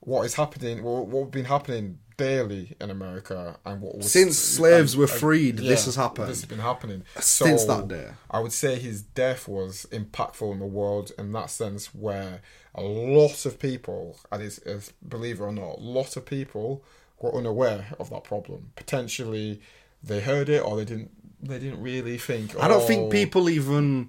what 0.00 0.22
is 0.22 0.34
happening. 0.34 0.82
What 0.82 1.06
what 1.06 1.30
been 1.30 1.46
happening 1.46 1.98
daily 2.16 2.74
in 2.80 2.90
America, 2.90 3.58
and 3.64 3.80
what 3.82 3.96
was 3.96 4.10
Since 4.10 4.38
slaves 4.38 4.94
and- 4.94 5.00
were 5.00 5.06
freed, 5.06 5.58
this 5.58 5.84
has 5.84 5.96
happened. 5.96 6.28
This 6.28 6.40
has 6.40 6.48
been 6.48 6.60
happening 6.60 7.02
Since 7.20 7.62
So, 7.62 7.76
that 7.76 7.88
day. 7.88 8.08
I 8.30 8.40
would 8.40 8.52
say 8.52 8.78
his 8.78 9.02
death 9.02 9.46
was 9.48 9.86
impactful 9.90 10.50
in 10.52 10.58
the 10.58 10.66
world 10.66 11.12
in 11.18 11.32
that 11.32 11.50
sense, 11.50 11.94
where 11.94 12.40
a 12.74 12.82
lot 12.82 13.44
of 13.44 13.58
people, 13.58 14.18
and 14.32 14.42
it's, 14.42 14.58
it's, 14.58 14.92
believe 15.06 15.40
it 15.40 15.44
or 15.44 15.52
not, 15.52 15.78
a 15.78 15.80
lot 15.80 16.16
of 16.16 16.24
people 16.24 16.82
were 17.20 17.34
unaware 17.34 17.86
of 17.98 18.10
that 18.10 18.24
problem. 18.24 18.72
Potentially, 18.76 19.60
they 20.02 20.20
heard 20.20 20.48
it 20.48 20.62
or 20.62 20.76
they 20.76 20.84
didn't. 20.84 21.10
They 21.42 21.58
didn't 21.58 21.82
really 21.82 22.18
think. 22.18 22.58
I 22.58 22.66
don't 22.66 22.82
oh, 22.82 22.86
think 22.86 23.12
people 23.12 23.50
even, 23.50 24.08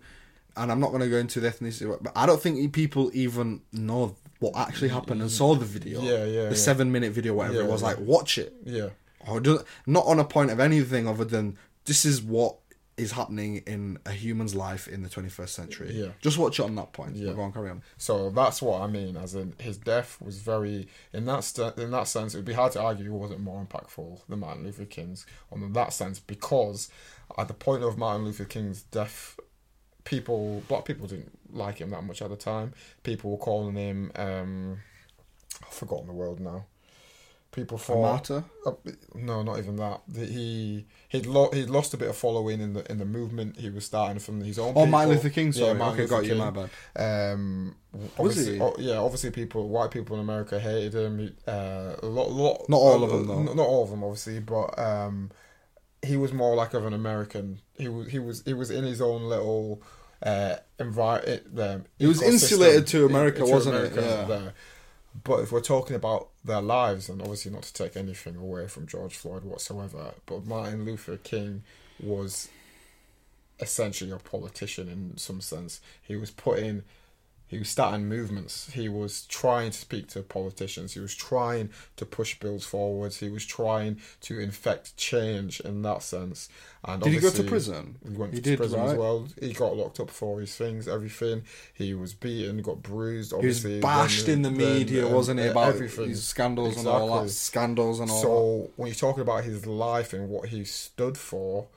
and 0.55 0.71
I'm 0.71 0.79
not 0.79 0.89
going 0.89 1.01
to 1.01 1.09
go 1.09 1.17
into 1.17 1.39
the 1.39 1.49
ethnicity, 1.49 1.97
but 2.01 2.13
I 2.15 2.25
don't 2.25 2.41
think 2.41 2.73
people 2.73 3.11
even 3.13 3.61
know 3.73 4.15
what 4.39 4.55
actually 4.55 4.89
happened 4.89 5.21
and 5.21 5.29
saw 5.29 5.55
the 5.55 5.65
video. 5.65 6.01
Yeah, 6.01 6.25
yeah, 6.25 6.43
The 6.43 6.49
yeah. 6.49 6.53
seven 6.53 6.91
minute 6.91 7.11
video, 7.11 7.33
whatever 7.33 7.61
it 7.61 7.67
was. 7.67 7.81
yeah. 7.81 7.87
Like, 7.87 7.99
watch 7.99 8.37
it. 8.37 8.53
Yeah, 8.63 8.89
Or 9.27 9.39
just, 9.41 9.65
not 9.85 10.05
on 10.05 10.19
a 10.19 10.23
point 10.23 10.51
of 10.51 10.59
anything 10.59 11.07
other 11.07 11.25
than 11.25 11.57
this 11.85 12.05
is 12.05 12.21
what 12.21 12.55
is 12.97 13.11
happening 13.11 13.57
in 13.67 13.99
a 14.07 14.11
human's 14.11 14.55
life 14.55 14.87
in 14.87 15.03
the 15.03 15.09
21st 15.09 15.49
century. 15.49 15.91
Yeah. 15.93 16.09
Just 16.19 16.39
watch 16.39 16.59
it 16.59 16.63
on 16.63 16.73
that 16.75 16.93
point. 16.93 17.15
Yeah. 17.15 17.33
Go 17.33 17.41
on, 17.41 17.53
carry 17.53 17.69
on. 17.69 17.83
So 17.97 18.31
that's 18.31 18.59
what 18.59 18.81
I 18.81 18.87
mean. 18.87 19.15
As 19.15 19.35
in, 19.35 19.53
his 19.59 19.77
death 19.77 20.17
was 20.19 20.39
very 20.39 20.87
in 21.13 21.25
that 21.25 21.43
st- 21.43 21.77
in 21.77 21.91
that 21.91 22.07
sense. 22.07 22.33
It 22.33 22.39
would 22.39 22.45
be 22.45 22.53
hard 22.53 22.71
to 22.73 22.81
argue 22.81 23.05
it 23.05 23.17
wasn't 23.17 23.41
more 23.41 23.63
impactful 23.63 24.21
than 24.27 24.39
Martin 24.39 24.63
Luther 24.63 24.85
King's 24.85 25.27
on 25.51 25.71
that 25.73 25.93
sense 25.93 26.19
because 26.19 26.89
at 27.37 27.47
the 27.47 27.53
point 27.53 27.83
of 27.83 27.99
Martin 27.99 28.25
Luther 28.25 28.45
King's 28.45 28.81
death, 28.81 29.39
people, 30.03 30.63
black 30.67 30.85
people 30.85 31.05
didn't 31.05 31.37
like 31.51 31.77
him 31.77 31.91
that 31.91 32.03
much 32.03 32.23
at 32.23 32.29
the 32.29 32.35
time. 32.35 32.73
People 33.03 33.31
were 33.31 33.37
calling 33.37 33.75
him, 33.75 34.11
um, 34.15 34.79
I've 35.61 35.73
forgotten 35.73 36.07
the 36.07 36.13
word 36.13 36.39
now. 36.39 36.65
People 37.57 37.79
thought 37.79 38.29
uh, 38.29 38.41
no, 39.15 39.41
not 39.41 39.57
even 39.57 39.77
that. 39.77 40.01
He 40.15 40.85
he'd 41.09 41.25
lo- 41.25 41.49
he'd 41.51 41.71
lost 41.71 41.91
a 41.95 41.97
bit 41.97 42.07
of 42.07 42.15
following 42.15 42.61
in 42.61 42.73
the 42.73 42.91
in 42.91 42.99
the 42.99 43.05
movement 43.05 43.57
he 43.57 43.71
was 43.71 43.83
starting 43.83 44.19
from 44.19 44.41
his 44.41 44.59
own. 44.59 44.73
Oh, 44.75 44.85
Martin 44.85 45.09
people. 45.15 45.23
Luther 45.23 45.33
King, 45.33 45.47
Yeah, 45.47 45.51
sorry. 45.53 45.73
Martin 45.73 45.93
okay, 45.93 46.01
Luther 46.03 46.15
got 46.15 46.23
you, 46.23 46.29
King. 46.29 46.37
my 46.37 46.67
bad. 46.95 47.33
Um, 47.33 47.75
Was 47.93 48.09
obviously, 48.19 48.53
he? 48.57 48.61
oh, 48.61 48.75
yeah, 48.77 48.97
obviously, 48.97 49.31
people, 49.31 49.69
white 49.69 49.89
people 49.89 50.15
in 50.17 50.21
America 50.21 50.59
hated 50.59 50.93
him. 50.93 51.35
Uh, 51.47 51.95
a 52.03 52.05
lot, 52.05 52.29
lot, 52.31 52.69
Not 52.69 52.77
all 52.77 53.03
of 53.03 53.11
uh, 53.11 53.17
them, 53.17 53.27
though. 53.27 53.41
Not, 53.41 53.55
not 53.55 53.65
all 53.65 53.83
of 53.85 53.89
them, 53.89 54.03
obviously, 54.03 54.39
but 54.39 54.77
um, 54.77 55.31
he 56.05 56.15
was 56.15 56.31
more 56.31 56.55
like 56.55 56.75
of 56.75 56.85
an 56.85 56.93
American. 56.93 57.59
He 57.75 57.87
was, 57.87 58.07
he 58.11 58.19
was, 58.19 58.43
he 58.45 58.53
was 58.53 58.69
in 58.69 58.83
his 58.83 59.01
own 59.01 59.23
little 59.23 59.81
uh, 60.21 60.57
environment. 60.79 61.41
Um, 61.57 61.85
He 61.97 62.05
was 62.05 62.21
insulated 62.21 62.85
to 62.87 63.07
America, 63.07 63.39
to 63.39 63.51
wasn't 63.51 63.77
it? 63.77 63.93
America 63.93 64.01
Yeah. 64.01 64.25
there. 64.25 64.53
But 65.23 65.39
if 65.39 65.51
we're 65.51 65.61
talking 65.61 65.95
about 65.95 66.29
their 66.43 66.61
lives, 66.61 67.09
and 67.09 67.21
obviously 67.21 67.51
not 67.51 67.63
to 67.63 67.73
take 67.73 67.97
anything 67.97 68.35
away 68.35 68.67
from 68.67 68.87
George 68.87 69.15
Floyd 69.15 69.43
whatsoever, 69.43 70.13
but 70.25 70.45
Martin 70.45 70.85
Luther 70.85 71.17
King 71.17 71.63
was 71.99 72.49
essentially 73.59 74.11
a 74.11 74.17
politician 74.17 74.87
in 74.87 75.17
some 75.17 75.41
sense. 75.41 75.81
He 76.01 76.15
was 76.15 76.31
putting, 76.31 76.83
he 77.47 77.57
was 77.57 77.69
starting 77.69 78.07
movements. 78.09 78.69
He 78.73 78.89
was 78.89 79.25
trying 79.25 79.71
to 79.71 79.77
speak 79.77 80.07
to 80.09 80.21
politicians. 80.21 80.93
He 80.93 80.99
was 80.99 81.15
trying 81.15 81.69
to 81.95 82.05
push 82.05 82.37
bills 82.39 82.65
forwards. 82.65 83.17
He 83.21 83.29
was 83.29 83.45
trying 83.45 84.01
to 84.21 84.39
infect 84.39 84.97
change 84.97 85.61
in 85.61 85.81
that 85.83 86.03
sense. 86.03 86.49
And 86.83 87.01
Did 87.01 87.13
he 87.13 87.19
go 87.19 87.29
to 87.29 87.43
prison? 87.43 87.95
He 88.07 88.15
went 88.17 88.33
He 88.33 88.39
to 88.41 88.49
did, 88.49 88.57
prison 88.57 88.81
as 88.81 88.95
well. 88.95 89.27
He 89.39 89.53
got 89.53 89.77
locked 89.77 89.99
up 90.01 90.09
for 90.09 90.41
his 90.41 90.55
things, 90.55 90.89
everything. 90.89 91.43
He 91.73 91.93
was 91.93 92.13
beaten, 92.13 92.61
got 92.61 92.83
bruised. 92.83 93.33
He 93.39 93.47
was 93.47 93.63
bashed 93.63 94.25
then- 94.25 94.35
in 94.37 94.41
the 94.41 94.49
then, 94.49 94.77
media, 94.79 95.07
um, 95.07 95.13
wasn't 95.13 95.39
he, 95.39 95.47
about 95.47 95.69
everything. 95.69 96.09
his 96.09 96.25
scandals 96.25 96.75
and 96.77 96.87
all 96.87 97.21
that? 97.23 97.29
Scandals 97.29 98.01
and 98.01 98.11
all 98.11 98.17
that. 98.21 98.27
So 98.27 98.71
when 98.75 98.87
you're 98.87 98.95
talking 98.95 99.21
about 99.21 99.45
his 99.45 99.65
life 99.65 100.11
and 100.11 100.27
what 100.29 100.49
he 100.49 100.65
stood 100.65 101.17
for, 101.17 101.67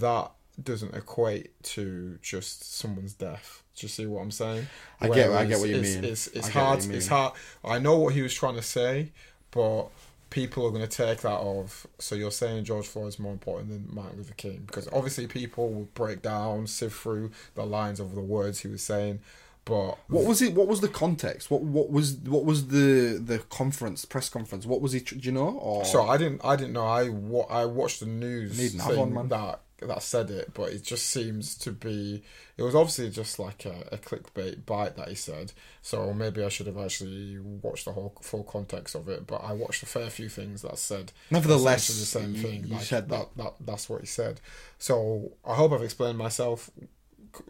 that 0.00 0.32
doesn't 0.62 0.94
equate 0.94 1.62
to 1.62 2.18
just 2.20 2.76
someone's 2.76 3.12
death. 3.12 3.62
Do 3.78 3.84
you 3.84 3.88
see 3.88 4.06
what 4.06 4.20
I'm 4.22 4.30
saying? 4.30 4.66
I 5.00 5.08
get- 5.08 5.30
I 5.30 5.44
get 5.44 5.58
what 5.60 5.68
you 5.68 5.76
it's, 5.76 5.94
mean. 5.94 6.04
It's, 6.04 6.28
I 6.28 6.38
it's 6.38 6.48
hard. 6.48 6.84
you 6.84 6.92
It's 6.92 7.08
hard. 7.08 7.32
I 7.64 7.78
know 7.78 7.96
what 7.98 8.14
he 8.14 8.22
was 8.22 8.34
trying 8.34 8.56
to 8.56 8.62
say, 8.62 9.12
but 9.50 9.86
people 10.30 10.66
are 10.66 10.70
going 10.70 10.86
to 10.86 10.96
take 11.04 11.20
that 11.22 11.38
off. 11.38 11.86
So 11.98 12.14
you're 12.14 12.30
saying 12.30 12.64
George 12.64 12.86
Floyd 12.86 13.08
is 13.08 13.18
more 13.18 13.32
important 13.32 13.70
than 13.70 13.88
Martin 13.94 14.18
Luther 14.18 14.34
King 14.34 14.64
because 14.66 14.88
obviously 14.92 15.26
people 15.26 15.72
will 15.72 15.88
break 15.94 16.22
down, 16.22 16.66
sift 16.66 16.96
through 16.96 17.30
the 17.54 17.64
lines 17.64 17.98
of 18.00 18.14
the 18.14 18.20
words 18.20 18.60
he 18.60 18.68
was 18.68 18.82
saying, 18.82 19.20
but 19.64 19.98
What 20.08 20.24
was 20.24 20.40
it? 20.42 20.54
What 20.54 20.66
was 20.66 20.80
the 20.80 20.88
context? 20.88 21.50
What 21.50 21.60
what 21.62 21.90
was 21.90 22.14
what 22.16 22.44
was 22.46 22.68
the 22.68 23.20
the 23.22 23.38
conference 23.50 24.04
press 24.06 24.28
conference? 24.30 24.64
What 24.64 24.80
was 24.80 24.92
he? 24.92 25.00
Do 25.00 25.16
you 25.18 25.32
know? 25.32 25.58
Or 25.58 25.84
So 25.84 26.06
I 26.08 26.16
didn't. 26.16 26.40
I 26.42 26.56
didn't 26.56 26.72
know. 26.72 26.86
I 26.86 27.10
wa- 27.10 27.46
I 27.50 27.66
watched 27.66 28.00
the 28.00 28.06
news 28.06 28.58
Need 28.58 28.72
an 28.74 28.80
have 28.80 29.10
man. 29.10 29.28
that 29.28 29.60
that 29.80 30.02
said 30.02 30.30
it, 30.30 30.52
but 30.54 30.72
it 30.72 30.82
just 30.82 31.06
seems 31.06 31.54
to 31.58 31.70
be. 31.70 32.22
It 32.56 32.62
was 32.62 32.74
obviously 32.74 33.10
just 33.10 33.38
like 33.38 33.64
a, 33.64 33.84
a 33.92 33.98
clickbait 33.98 34.66
bite 34.66 34.96
that 34.96 35.08
he 35.08 35.14
said. 35.14 35.52
So 35.82 36.12
maybe 36.12 36.42
I 36.42 36.48
should 36.48 36.66
have 36.66 36.78
actually 36.78 37.38
watched 37.38 37.84
the 37.84 37.92
whole 37.92 38.14
full 38.20 38.42
context 38.42 38.94
of 38.94 39.08
it. 39.08 39.26
But 39.26 39.44
I 39.44 39.52
watched 39.52 39.82
a 39.82 39.86
fair 39.86 40.10
few 40.10 40.28
things 40.28 40.62
that 40.62 40.78
said. 40.78 41.12
Nevertheless, 41.30 41.88
the 41.88 41.94
same 41.94 42.34
you- 42.34 42.42
thing. 42.42 42.64
you 42.66 42.74
like, 42.74 42.82
said 42.82 43.08
that, 43.10 43.28
that. 43.36 43.54
That's 43.60 43.88
what 43.88 44.00
he 44.00 44.06
said. 44.06 44.40
So 44.78 45.32
I 45.44 45.54
hope 45.54 45.72
I've 45.72 45.82
explained 45.82 46.18
myself. 46.18 46.70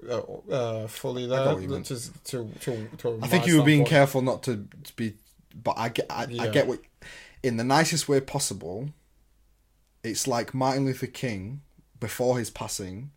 Uh, 0.09 0.21
uh, 0.51 0.87
fully 0.89 1.27
there 1.27 1.45
got 1.45 1.55
what 1.55 1.63
you 1.63 1.69
meant. 1.69 1.87
to, 1.87 2.25
to, 2.25 2.51
to, 2.61 3.19
I 3.23 3.29
think 3.29 3.47
you 3.47 3.59
were 3.59 3.65
being 3.65 3.87
standpoint. 3.87 3.89
careful 3.89 4.23
not 4.23 4.43
to, 4.43 4.67
to 4.85 4.97
be, 4.97 5.15
but 5.55 5.79
I 5.79 5.89
get 5.89 6.07
I, 6.11 6.25
I 6.41 6.49
get 6.49 6.67
what, 6.67 6.81
in 7.43 7.57
the 7.57 7.65
nicest 7.65 8.09
way 8.09 8.21
possible. 8.21 8.91
It's 10.03 10.27
like 10.27 10.53
Martin 10.53 10.85
Luther 10.85 11.07
King 11.07 11.63
before 12.01 12.39
his 12.39 12.51
passing 12.51 13.11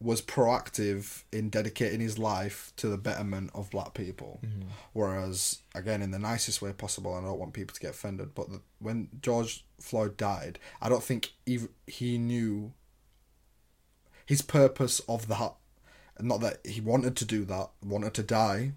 was 0.00 0.20
proactive 0.20 1.22
in 1.32 1.48
dedicating 1.48 2.00
his 2.00 2.18
life 2.18 2.72
to 2.76 2.88
the 2.88 2.98
betterment 2.98 3.50
of 3.54 3.70
black 3.70 3.94
people. 3.94 4.40
Mm-hmm. 4.44 4.68
Whereas, 4.92 5.60
again, 5.74 6.02
in 6.02 6.10
the 6.10 6.18
nicest 6.18 6.60
way 6.60 6.72
possible, 6.72 7.14
I 7.14 7.22
don't 7.22 7.38
want 7.38 7.54
people 7.54 7.74
to 7.74 7.80
get 7.80 7.90
offended, 7.92 8.34
but 8.34 8.50
the, 8.50 8.60
when 8.80 9.08
George 9.22 9.64
Floyd 9.80 10.16
died, 10.16 10.58
I 10.82 10.88
don't 10.88 11.02
think 11.02 11.32
even 11.46 11.70
he 11.86 12.18
knew 12.18 12.72
his 14.26 14.42
purpose 14.42 15.00
of 15.08 15.28
that. 15.28 15.54
Not 16.20 16.40
that 16.40 16.66
he 16.66 16.80
wanted 16.80 17.16
to 17.16 17.24
do 17.24 17.44
that, 17.46 17.70
wanted 17.82 18.14
to 18.14 18.22
die. 18.22 18.72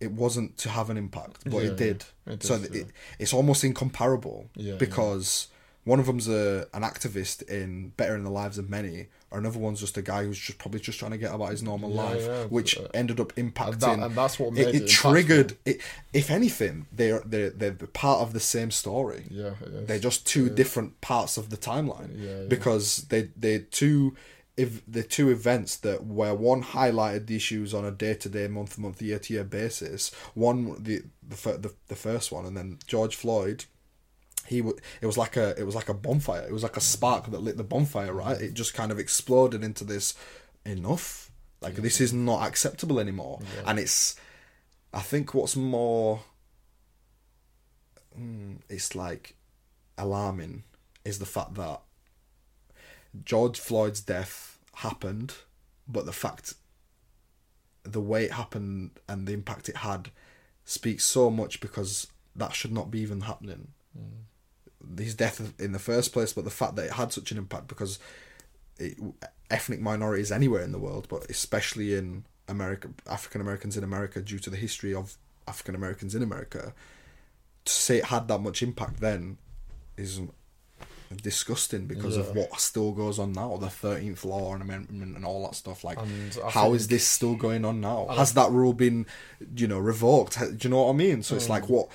It 0.00 0.12
wasn't 0.12 0.56
to 0.58 0.68
have 0.70 0.90
an 0.90 0.96
impact, 0.96 1.44
but 1.44 1.62
Yeah, 1.62 1.70
it 1.70 1.76
did. 1.76 2.04
yeah, 2.26 2.32
it 2.34 2.42
so 2.42 2.58
did, 2.58 2.74
it, 2.74 2.86
it's 3.18 3.32
almost 3.34 3.62
incomparable 3.64 4.48
Yeah, 4.56 4.76
because 4.76 5.48
one 5.90 5.98
of 6.00 6.06
them's 6.06 6.28
a 6.28 6.66
an 6.76 6.82
activist 6.90 7.36
in 7.48 7.92
bettering 7.98 8.24
the 8.24 8.30
lives 8.42 8.58
of 8.58 8.66
many, 8.78 8.98
or 9.30 9.38
another 9.38 9.58
one's 9.66 9.80
just 9.80 9.96
a 10.02 10.02
guy 10.12 10.20
who's 10.24 10.38
just 10.38 10.58
probably 10.58 10.80
just 10.88 10.98
trying 11.00 11.10
to 11.16 11.18
get 11.24 11.34
about 11.34 11.50
his 11.50 11.62
normal 11.70 11.90
Yeah, 11.90 12.02
life, 12.04 12.24
yeah, 12.26 12.44
which 12.56 12.70
ended 12.94 13.18
up 13.24 13.30
impacting. 13.36 13.72
and 13.72 13.80
that- 13.82 13.98
and 14.06 14.14
that's 14.20 14.36
what 14.40 14.48
it, 14.48 14.66
made 14.66 14.74
it 14.76 14.82
it 14.82 14.88
triggered. 14.88 15.50
It, 15.70 15.80
if 16.12 16.30
anything, 16.30 16.76
they're 16.98 17.22
they're 17.32 17.50
they're 17.50 17.72
part 18.06 18.20
of 18.24 18.32
the 18.32 18.40
same 18.54 18.70
story. 18.70 19.22
Yeah. 19.30 19.54
They're 19.86 19.98
just 20.10 20.26
two 20.26 20.46
different 20.60 21.00
parts 21.00 21.36
of 21.36 21.44
the 21.52 21.56
timeline 21.70 22.48
because 22.54 22.86
they 23.10 23.22
they're 23.36 23.60
two. 23.80 24.16
If 24.56 24.82
the 24.86 25.04
two 25.16 25.30
events 25.30 25.76
that 25.86 25.98
where 26.18 26.34
one 26.34 26.62
highlighted 26.62 27.26
the 27.26 27.36
issues 27.36 27.72
on 27.72 27.84
a 27.86 27.90
day 28.04 28.14
to 28.22 28.28
day, 28.28 28.46
month 28.46 28.74
to 28.74 28.80
month, 28.82 29.00
year 29.00 29.18
to 29.18 29.32
year 29.32 29.44
basis, 29.44 30.10
one 30.34 30.58
the 30.82 30.96
the, 31.26 31.36
the 31.64 31.72
the 31.92 31.96
first 31.96 32.30
one, 32.30 32.44
and 32.44 32.54
then 32.58 32.78
George 32.86 33.16
Floyd, 33.16 33.64
he 34.50 34.58
w- 34.58 34.76
it 35.00 35.06
was 35.06 35.16
like 35.16 35.36
a 35.36 35.54
it 35.56 35.62
was 35.64 35.76
like 35.76 35.88
a 35.88 35.94
bonfire. 35.94 36.42
It 36.42 36.52
was 36.52 36.64
like 36.64 36.76
a 36.76 36.80
spark 36.80 37.30
that 37.30 37.40
lit 37.40 37.56
the 37.56 37.62
bonfire. 37.62 38.12
Right, 38.12 38.40
it 38.40 38.54
just 38.54 38.74
kind 38.74 38.90
of 38.90 38.98
exploded 38.98 39.62
into 39.62 39.84
this 39.84 40.14
enough. 40.66 41.30
Like 41.60 41.76
this 41.76 42.00
is 42.00 42.12
not 42.12 42.44
acceptable 42.46 42.98
anymore, 42.98 43.38
and 43.64 43.78
it's. 43.78 44.16
I 44.92 45.02
think 45.02 45.34
what's 45.34 45.54
more. 45.54 46.22
mm, 48.18 48.56
it's 48.68 48.96
like 48.96 49.36
alarming 49.96 50.64
is 51.04 51.20
the 51.20 51.26
fact 51.26 51.54
that 51.54 51.80
George 53.24 53.58
Floyd's 53.60 54.00
death 54.00 54.58
happened, 54.74 55.34
but 55.86 56.06
the 56.06 56.12
fact, 56.12 56.54
the 57.84 58.00
way 58.00 58.24
it 58.24 58.32
happened 58.32 58.90
and 59.08 59.28
the 59.28 59.32
impact 59.32 59.68
it 59.68 59.76
had, 59.76 60.10
speaks 60.64 61.04
so 61.04 61.30
much 61.30 61.60
because 61.60 62.08
that 62.34 62.52
should 62.52 62.72
not 62.72 62.90
be 62.90 62.98
even 62.98 63.20
happening. 63.22 63.68
His 64.98 65.14
death 65.14 65.52
in 65.60 65.72
the 65.72 65.78
first 65.78 66.12
place, 66.12 66.32
but 66.32 66.44
the 66.44 66.50
fact 66.50 66.76
that 66.76 66.86
it 66.86 66.92
had 66.92 67.12
such 67.12 67.30
an 67.32 67.38
impact 67.38 67.68
because 67.68 67.98
it, 68.78 68.98
ethnic 69.50 69.80
minorities 69.80 70.32
anywhere 70.32 70.62
in 70.62 70.72
the 70.72 70.78
world, 70.78 71.06
but 71.08 71.28
especially 71.30 71.94
in 71.94 72.24
America, 72.48 72.88
African 73.08 73.40
Americans 73.40 73.76
in 73.76 73.84
America, 73.84 74.20
due 74.20 74.38
to 74.38 74.50
the 74.50 74.56
history 74.56 74.94
of 74.94 75.16
African 75.46 75.74
Americans 75.74 76.14
in 76.14 76.22
America, 76.22 76.72
to 77.64 77.72
say 77.72 77.98
it 77.98 78.06
had 78.06 78.26
that 78.28 78.40
much 78.40 78.62
impact 78.62 79.00
then 79.00 79.36
is 79.96 80.20
disgusting 81.22 81.86
because 81.86 82.16
of 82.16 82.34
what 82.36 82.60
still 82.60 82.92
goes 82.92 83.18
on 83.18 83.32
now, 83.32 83.56
the 83.56 83.68
Thirteenth 83.68 84.24
Law 84.24 84.54
and 84.54 84.62
Amendment 84.62 85.16
and 85.16 85.24
all 85.24 85.42
that 85.44 85.54
stuff. 85.56 85.82
Like, 85.84 85.98
how 86.52 86.72
is 86.74 86.88
this 86.88 87.06
still 87.06 87.34
going 87.34 87.64
on 87.64 87.80
now? 87.80 88.06
Has 88.16 88.32
that 88.34 88.50
rule 88.50 88.72
been, 88.72 89.06
you 89.56 89.66
know, 89.66 89.78
revoked? 89.78 90.38
Do 90.38 90.56
you 90.60 90.70
know 90.70 90.84
what 90.84 90.90
I 90.90 90.96
mean? 90.96 91.22
So 91.22 91.34
it's 91.34 91.46
Mm. 91.46 91.50
like, 91.50 91.68
what 91.68 91.88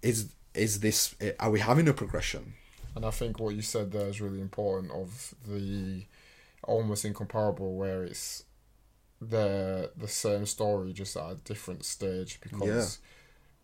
is 0.00 0.30
is 0.54 0.80
this 0.80 1.14
are 1.38 1.50
we 1.50 1.60
having 1.60 1.88
a 1.88 1.92
progression? 1.92 2.54
And 2.94 3.06
I 3.06 3.10
think 3.10 3.38
what 3.38 3.54
you 3.54 3.62
said 3.62 3.92
there 3.92 4.08
is 4.08 4.20
really 4.20 4.40
important 4.40 4.92
of 4.92 5.34
the 5.46 6.04
almost 6.62 7.04
incomparable 7.04 7.74
where 7.76 8.04
it's 8.04 8.44
the 9.20 9.90
the 9.96 10.08
same 10.08 10.46
story 10.46 10.92
just 10.92 11.16
at 11.16 11.30
a 11.30 11.34
different 11.36 11.84
stage 11.84 12.40
because 12.40 12.98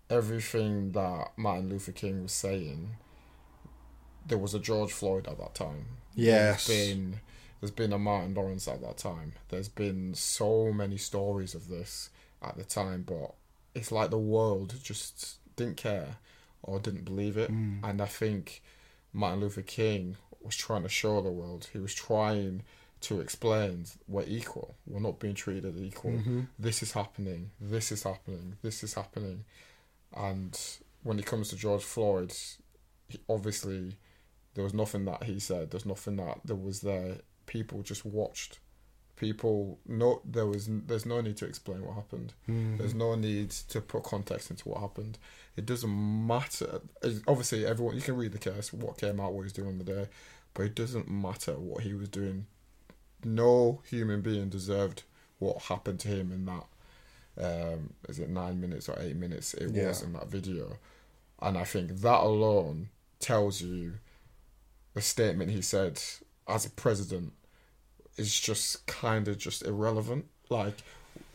everything 0.09 0.93
that 0.93 1.29
Martin 1.37 1.69
Luther 1.69 1.93
King 1.93 2.23
was 2.23 2.33
saying 2.33 2.91
there 4.27 4.39
was 4.39 4.55
a 4.55 4.59
George 4.59 4.93
Floyd 4.93 5.27
at 5.27 5.39
that 5.39 5.55
time. 5.55 5.87
Yes. 6.15 6.67
There's 6.67 6.89
been 6.89 7.21
there's 7.61 7.71
been 7.71 7.93
a 7.93 7.99
Martin 7.99 8.35
Lawrence 8.35 8.69
at 8.69 8.81
that 8.83 8.99
time. 8.99 9.33
There's 9.49 9.69
been 9.69 10.15
so 10.15 10.73
many 10.73 10.97
stories 10.97 11.55
of 11.55 11.69
this 11.69 12.11
at 12.43 12.57
the 12.57 12.65
time, 12.65 13.03
but 13.07 13.35
it's 13.75 13.91
like 13.91 14.11
the 14.11 14.19
world 14.19 14.75
just 14.83 15.39
didn't 15.57 15.77
care 15.77 16.17
or 16.63 16.79
didn't 16.79 17.05
believe 17.05 17.37
it. 17.37 17.51
Mm. 17.51 17.81
And 17.83 18.01
I 18.01 18.07
think 18.07 18.63
Martin 19.13 19.41
Luther 19.41 19.63
King 19.63 20.17
was 20.43 20.57
trying 20.57 20.83
to 20.83 20.89
show 20.89 21.21
the 21.21 21.31
world. 21.31 21.69
He 21.73 21.79
was 21.79 21.95
trying 21.95 22.63
to 23.01 23.21
explain 23.21 23.87
we're 24.09 24.25
equal. 24.27 24.75
We're 24.87 25.01
not 25.01 25.21
being 25.21 25.35
treated 25.35 25.79
equal. 25.79 26.13
Mm-hmm. 26.13 26.41
This 26.59 26.83
is 26.83 26.93
happening. 26.93 27.51
This 27.61 27.93
is 27.93 28.03
happening. 28.03 28.57
This 28.63 28.83
is 28.83 28.95
happening. 28.95 29.45
And 30.17 30.59
when 31.03 31.19
it 31.19 31.27
comes 31.27 31.51
to 31.51 31.57
George 31.57 31.85
Floyd, 31.85 32.33
he, 33.09 33.21
obviously 33.29 33.97
there 34.55 34.65
was 34.65 34.75
nothing 34.75 35.05
that 35.05 35.25
he 35.25 35.39
said. 35.39 35.71
There's 35.71 35.87
nothing 35.87 36.17
that 36.17 36.41
there 36.45 36.57
was 36.57 36.81
there. 36.81 37.19
People 37.47 37.83
just 37.83 38.05
watched. 38.05 38.59
People 39.19 39.81
no 39.87 40.21
there 40.25 40.47
was 40.47 40.69
there's 40.87 41.05
no 41.05 41.21
need 41.21 41.37
to 41.39 41.45
explain 41.47 41.85
what 41.85 41.95
happened. 41.97 42.35
There's 42.47 42.95
no 42.95 43.17
need 43.17 43.51
to 43.51 43.81
put 43.81 44.05
context 44.05 44.49
into 44.51 44.69
what 44.69 44.81
happened. 44.81 45.19
It 45.57 45.67
doesn't 45.67 45.91
matter. 46.27 46.81
Obviously, 47.27 47.67
everyone 47.67 47.97
you 47.97 48.01
can 48.01 48.17
read 48.17 48.31
the 48.33 48.39
case, 48.39 48.73
what 48.73 48.97
came 48.99 49.19
out, 49.19 49.33
what 49.33 49.43
he's 49.43 49.53
doing 49.53 49.69
on 49.69 49.79
the 49.79 49.85
day, 49.85 50.07
but 50.55 50.63
it 50.67 50.77
doesn't 50.77 51.11
matter 51.11 51.55
what 51.59 51.83
he 51.83 51.95
was 51.95 52.09
doing. 52.09 52.47
No 53.25 53.83
human 53.91 54.21
being 54.21 54.49
deserved 54.49 55.03
what 55.41 55.63
happened 55.63 55.99
to 56.01 56.09
him 56.09 56.31
in 56.31 56.47
that. 56.47 56.65
Um, 57.41 57.95
is 58.09 58.21
it 58.21 58.29
nine 58.31 58.61
minutes 58.61 58.89
or 58.89 58.97
eight 59.01 59.17
minutes? 59.17 59.53
It 59.55 59.71
Yeah. 59.75 59.89
was 59.89 60.03
in 60.03 60.13
that 60.13 60.29
video, 60.29 60.79
and 61.43 61.59
I 61.59 61.65
think 61.65 61.91
that 62.03 62.21
alone 62.21 62.91
tells 63.19 63.61
you 63.63 63.95
the 64.95 65.01
statement 65.03 65.51
he 65.51 65.63
said 65.63 66.01
as 66.47 66.65
a 66.67 66.71
president 66.71 67.33
is 68.19 68.39
just 68.39 68.87
kind 68.87 69.29
of 69.29 69.39
just 69.39 69.65
irrelevant. 69.65 70.27
Like, 70.51 70.75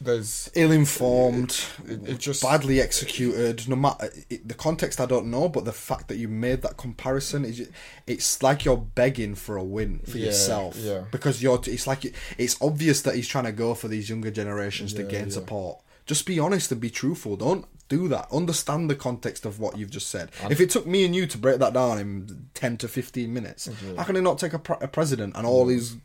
there's 0.01 0.49
Ill-informed, 0.55 1.63
it, 1.87 2.07
it 2.09 2.19
just 2.19 2.41
badly 2.41 2.81
executed. 2.81 3.67
No 3.69 3.75
matter 3.75 4.09
it, 4.29 4.47
the 4.47 4.53
context, 4.53 4.99
I 4.99 5.05
don't 5.05 5.27
know, 5.31 5.47
but 5.49 5.65
the 5.65 5.71
fact 5.73 6.07
that 6.09 6.17
you 6.17 6.27
made 6.27 6.61
that 6.63 6.77
comparison 6.77 7.45
is, 7.45 7.69
it's 8.07 8.43
like 8.43 8.65
you're 8.65 8.77
begging 8.77 9.35
for 9.35 9.55
a 9.55 9.63
win 9.63 9.99
for 9.99 10.17
Yeah, 10.17 10.27
yourself. 10.27 10.75
yeah. 10.77 11.03
Because 11.11 11.41
you're, 11.41 11.59
it's 11.67 11.87
like 11.87 12.13
it's 12.37 12.61
obvious 12.61 13.01
that 13.03 13.15
he's 13.15 13.27
trying 13.27 13.45
to 13.45 13.51
go 13.51 13.73
for 13.75 13.87
these 13.87 14.09
younger 14.09 14.31
generations 14.31 14.93
to 14.93 15.03
gain 15.03 15.25
yeah. 15.25 15.33
support. 15.33 15.79
Just 16.05 16.25
be 16.25 16.37
honest 16.37 16.71
and 16.71 16.81
be 16.81 16.89
truthful. 16.89 17.37
Don't 17.37 17.65
do 17.87 18.09
that. 18.09 18.27
Understand 18.31 18.89
the 18.89 18.95
context 18.95 19.45
of 19.45 19.59
what 19.59 19.77
you've 19.77 19.91
just 19.91 20.09
said. 20.09 20.31
if 20.49 20.59
it 20.59 20.69
took 20.69 20.85
me 20.85 21.05
and 21.05 21.15
you 21.15 21.25
to 21.27 21.37
break 21.37 21.59
that 21.59 21.73
down 21.73 21.97
in 21.99 22.49
ten 22.53 22.75
to 22.77 22.87
fifteen 22.89 23.33
minutes, 23.33 23.69
how 23.95 24.03
can 24.03 24.15
it 24.17 24.21
not 24.21 24.37
take 24.37 24.51
a, 24.53 24.59
pre- 24.59 24.75
a 24.81 24.87
president 24.87 25.35
and 25.37 25.45
all 25.47 25.69
as- 25.69 25.95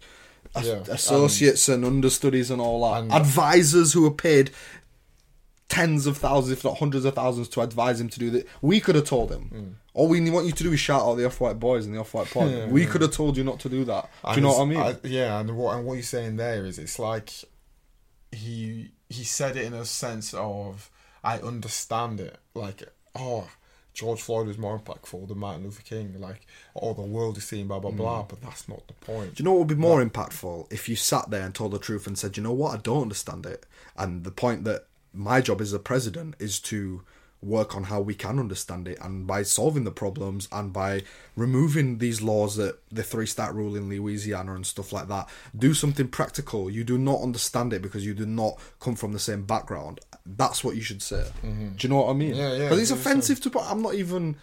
Yeah, 0.57 0.83
associates 0.89 1.69
and, 1.69 1.85
understudies 1.85 2.51
and 2.51 2.61
all 2.61 2.91
that 2.93 3.03
and- 3.03 3.13
advisors 3.13 3.93
who 3.93 4.07
are 4.07 4.11
paid 4.11 4.51
tens 5.69 6.07
of 6.07 6.17
thousands, 6.17 6.53
if 6.59 6.65
not 6.65 6.79
hundreds 6.79 7.05
of 7.05 7.15
thousands, 7.15 7.49
to 7.51 7.61
advise 7.61 8.01
him 8.01 8.09
to 8.09 8.19
do 8.19 8.31
that. 8.31 8.49
We 8.63 8.81
could 8.81 8.95
have 8.95 9.05
told 9.05 9.31
him. 9.31 9.43
Hmm. 9.43 9.69
All 9.95 10.09
we 10.09 10.31
want 10.31 10.47
you 10.47 10.53
to 10.53 10.63
do 10.63 10.73
is 10.73 10.81
shout 10.81 11.03
out 11.03 11.17
the 11.17 11.27
Off 11.27 11.41
White 11.41 11.59
Boys 11.59 11.85
and 11.85 11.95
the 11.95 11.99
Off 12.01 12.15
White 12.15 12.31
Pod. 12.31 12.71
we 12.71 12.87
could 12.87 13.03
have 13.03 13.11
told 13.11 13.37
you 13.37 13.45
not 13.45 13.61
to 13.61 13.69
do 13.69 13.85
that. 13.85 14.09
Do 14.25 14.37
you 14.37 14.41
know 14.41 14.59
what 14.59 14.63
I 14.63 14.65
mean? 14.65 14.97
yeah, 15.05 15.41
and 15.41 15.57
what 15.57 15.77
and 15.77 15.85
what 15.85 15.95
you're 15.95 16.03
saying 16.03 16.37
there 16.37 16.65
is 16.65 16.79
it's 16.79 16.99
like 16.99 17.31
he 18.33 18.93
he 19.09 19.25
said 19.25 19.57
it 19.57 19.65
in 19.65 19.75
a 19.75 19.85
sense 19.85 20.33
of 20.35 20.91
I 21.25 21.39
understand 21.39 22.21
it. 22.21 22.39
Like, 22.55 22.83
oh, 23.15 23.49
George 23.99 24.23
Floyd 24.23 24.47
was 24.47 24.59
more 24.59 24.79
impactful 24.79 25.27
than 25.27 25.39
Martin 25.39 25.65
Luther 25.65 25.83
King. 25.83 26.15
Like, 26.21 26.47
oh, 26.77 26.95
the 26.95 27.03
world 27.03 27.37
is 27.37 27.43
seeing 27.43 27.67
blah 27.67 27.81
blah 27.81 27.91
blah, 27.91 28.23
mm. 28.23 28.29
but 28.29 28.41
that's 28.41 28.69
not 28.69 28.87
the 28.87 28.93
point. 28.95 29.35
Do 29.35 29.43
you 29.43 29.45
know 29.45 29.55
what 29.55 29.67
would 29.67 29.69
be 29.69 29.75
more 29.75 30.05
impactful 30.05 30.73
if 30.73 30.89
you 30.89 30.95
sat 30.95 31.31
there 31.31 31.43
and 31.43 31.53
told 31.53 31.73
the 31.73 31.81
truth 31.81 32.07
and 32.07 32.17
said, 32.17 32.37
you 32.37 32.43
know 32.45 32.53
what, 32.53 32.79
I 32.79 32.81
don't 32.81 33.03
understand 33.03 33.45
it. 33.45 33.67
And 33.97 34.23
the 34.23 34.31
point 34.31 34.63
that 34.65 34.87
my 35.13 35.41
job 35.41 35.61
as 35.61 35.73
a 35.73 35.81
president 35.81 36.37
is 36.39 36.61
to 36.61 37.03
work 37.41 37.77
on 37.77 37.85
how 37.85 38.01
we 38.01 38.15
can 38.15 38.39
understand 38.39 38.89
it 38.89 38.99
and 39.01 39.27
by 39.27 39.43
solving 39.43 39.85
the 39.85 39.91
problems 39.91 40.49
and 40.51 40.73
by 40.73 41.03
removing 41.37 41.99
these 41.99 42.21
laws 42.21 42.57
that 42.57 42.77
the 42.91 43.03
three 43.03 43.27
stat 43.27 43.55
rule 43.55 43.77
in 43.77 43.89
Louisiana 43.89 44.55
and 44.55 44.67
stuff 44.67 44.93
like 44.93 45.07
that 45.09 45.29
do 45.57 45.73
something 45.73 46.09
practical. 46.09 46.69
You 46.69 46.83
do 46.83 46.99
not 46.99 47.21
understand 47.21 47.73
it 47.73 47.81
because 47.81 48.05
you 48.05 48.13
do 48.13 48.27
not 48.27 48.59
come 48.81 48.97
from 48.97 49.13
the 49.13 49.21
same 49.21 49.45
background. 49.45 50.01
That's 50.27 50.65
what 50.65 50.75
you 50.75 50.83
should 50.83 51.03
say. 51.03 51.27
Mm-hmm. 51.45 51.69
Do 51.77 51.87
you 51.87 51.89
know 51.89 52.03
what 52.03 52.11
I 52.11 52.15
mean? 52.15 52.35
Yeah, 52.35 52.55
yeah, 52.55 52.65
because 52.65 52.81
it's 52.81 52.91
offensive 52.91 53.41
to 53.43 53.61
I'm 53.61 53.83
not 53.83 53.95
even 53.95 54.37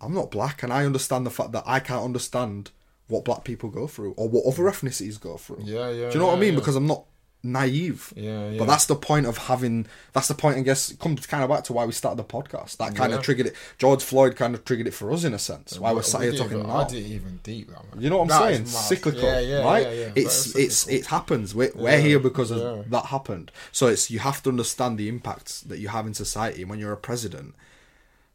I'm 0.00 0.14
not 0.14 0.30
black, 0.30 0.62
and 0.62 0.72
I 0.72 0.84
understand 0.84 1.26
the 1.26 1.30
fact 1.30 1.52
that 1.52 1.64
I 1.66 1.80
can't 1.80 2.04
understand 2.04 2.70
what 3.08 3.24
black 3.24 3.44
people 3.44 3.70
go 3.70 3.86
through 3.86 4.12
or 4.12 4.28
what 4.28 4.46
other 4.46 4.62
mm. 4.64 4.70
ethnicities 4.70 5.20
go 5.20 5.36
through. 5.36 5.62
Yeah, 5.64 5.90
yeah, 5.90 6.08
Do 6.08 6.14
you 6.14 6.18
know 6.20 6.26
what 6.28 6.36
I 6.36 6.40
mean? 6.40 6.52
yeah. 6.52 6.58
Because 6.60 6.76
I'm 6.76 6.86
not 6.86 7.04
naive. 7.42 8.12
Yeah, 8.16 8.50
yeah. 8.50 8.58
But 8.58 8.66
that's 8.66 8.86
the 8.86 8.96
point 8.96 9.26
of 9.26 9.38
having. 9.38 9.86
That's 10.12 10.28
the 10.28 10.34
point. 10.34 10.56
I 10.58 10.62
guess 10.62 10.92
comes 10.96 11.26
kind 11.26 11.42
of 11.44 11.48
back 11.50 11.64
to 11.64 11.72
why 11.72 11.84
we 11.84 11.92
started 11.92 12.18
the 12.18 12.24
podcast. 12.24 12.78
That 12.78 12.94
kind 12.96 13.12
Yeah. 13.12 13.18
of 13.18 13.24
triggered 13.24 13.46
it. 13.46 13.56
George 13.78 14.02
Floyd 14.02 14.36
kind 14.36 14.54
of 14.54 14.64
triggered 14.64 14.86
it 14.88 14.94
for 14.94 15.12
us 15.12 15.24
in 15.24 15.34
a 15.34 15.38
sense. 15.38 15.78
Why 15.78 15.92
we're 15.92 16.02
sat 16.02 16.22
here 16.22 16.32
talking 16.32 16.58
even, 16.58 16.66
now. 16.66 16.78
I 16.78 16.84
didn't 16.88 17.12
even 17.12 17.40
deep 17.42 17.68
that. 17.68 17.94
Man. 17.94 18.02
You 18.02 18.10
know 18.10 18.18
what 18.18 18.22
I'm 18.24 18.28
That 18.28 18.54
saying? 18.54 18.66
Cyclical, 18.66 19.22
Yeah, 19.22 19.40
yeah, 19.40 19.64
right? 19.64 19.86
Yeah, 19.86 19.92
yeah. 19.92 20.12
It's 20.16 20.54
it's 20.56 20.88
it 20.88 21.06
happens. 21.06 21.54
We're, 21.54 21.70
we're 21.74 21.90
Yeah, 21.90 21.98
here 21.98 22.18
because 22.18 22.50
of 22.50 22.90
that 22.90 23.06
happened. 23.06 23.52
So 23.72 23.86
it's 23.86 24.10
you 24.10 24.18
have 24.18 24.42
to 24.42 24.50
understand 24.50 24.98
the 24.98 25.08
impacts 25.08 25.60
that 25.62 25.78
you 25.78 25.88
have 25.88 26.06
in 26.06 26.14
society. 26.14 26.64
When 26.64 26.78
you're 26.78 26.92
a 26.92 26.96
president, 26.96 27.54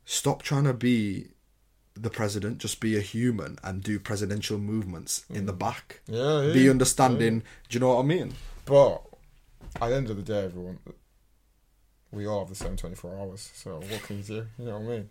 stop 0.05 0.41
trying 0.41 0.63
to 0.65 0.73
be 0.73 1.27
the 1.95 2.09
president. 2.09 2.57
Just 2.57 2.79
be 2.79 2.97
a 2.97 3.01
human 3.01 3.57
and 3.63 3.83
do 3.83 3.99
presidential 3.99 4.57
movements 4.57 5.25
in 5.29 5.45
the 5.45 5.53
back. 5.53 6.01
Mm. 6.09 6.13
Yeah, 6.15 6.47
yeah, 6.47 6.53
Be 6.53 6.59
yeah. 6.61 6.71
understanding. 6.71 7.39
Do 7.69 7.75
you 7.75 7.79
know 7.81 7.95
what 7.95 7.99
I 8.03 8.07
mean? 8.07 8.33
But 8.65 9.01
at 9.81 9.89
the 9.89 9.95
end 9.95 10.09
of 10.09 10.17
the 10.17 10.23
day, 10.23 10.45
everyone, 10.45 10.79
we 12.11 12.27
all 12.27 12.39
have 12.39 12.49
the 12.49 12.55
same 12.55 12.75
24 12.77 13.19
hours. 13.19 13.51
So 13.55 13.75
what 13.89 14.03
can 14.03 14.17
you 14.17 14.23
do? 14.23 14.45
You 14.57 14.65
know 14.65 14.79
what 14.79 14.93
I 14.93 14.95
mean? 14.97 15.09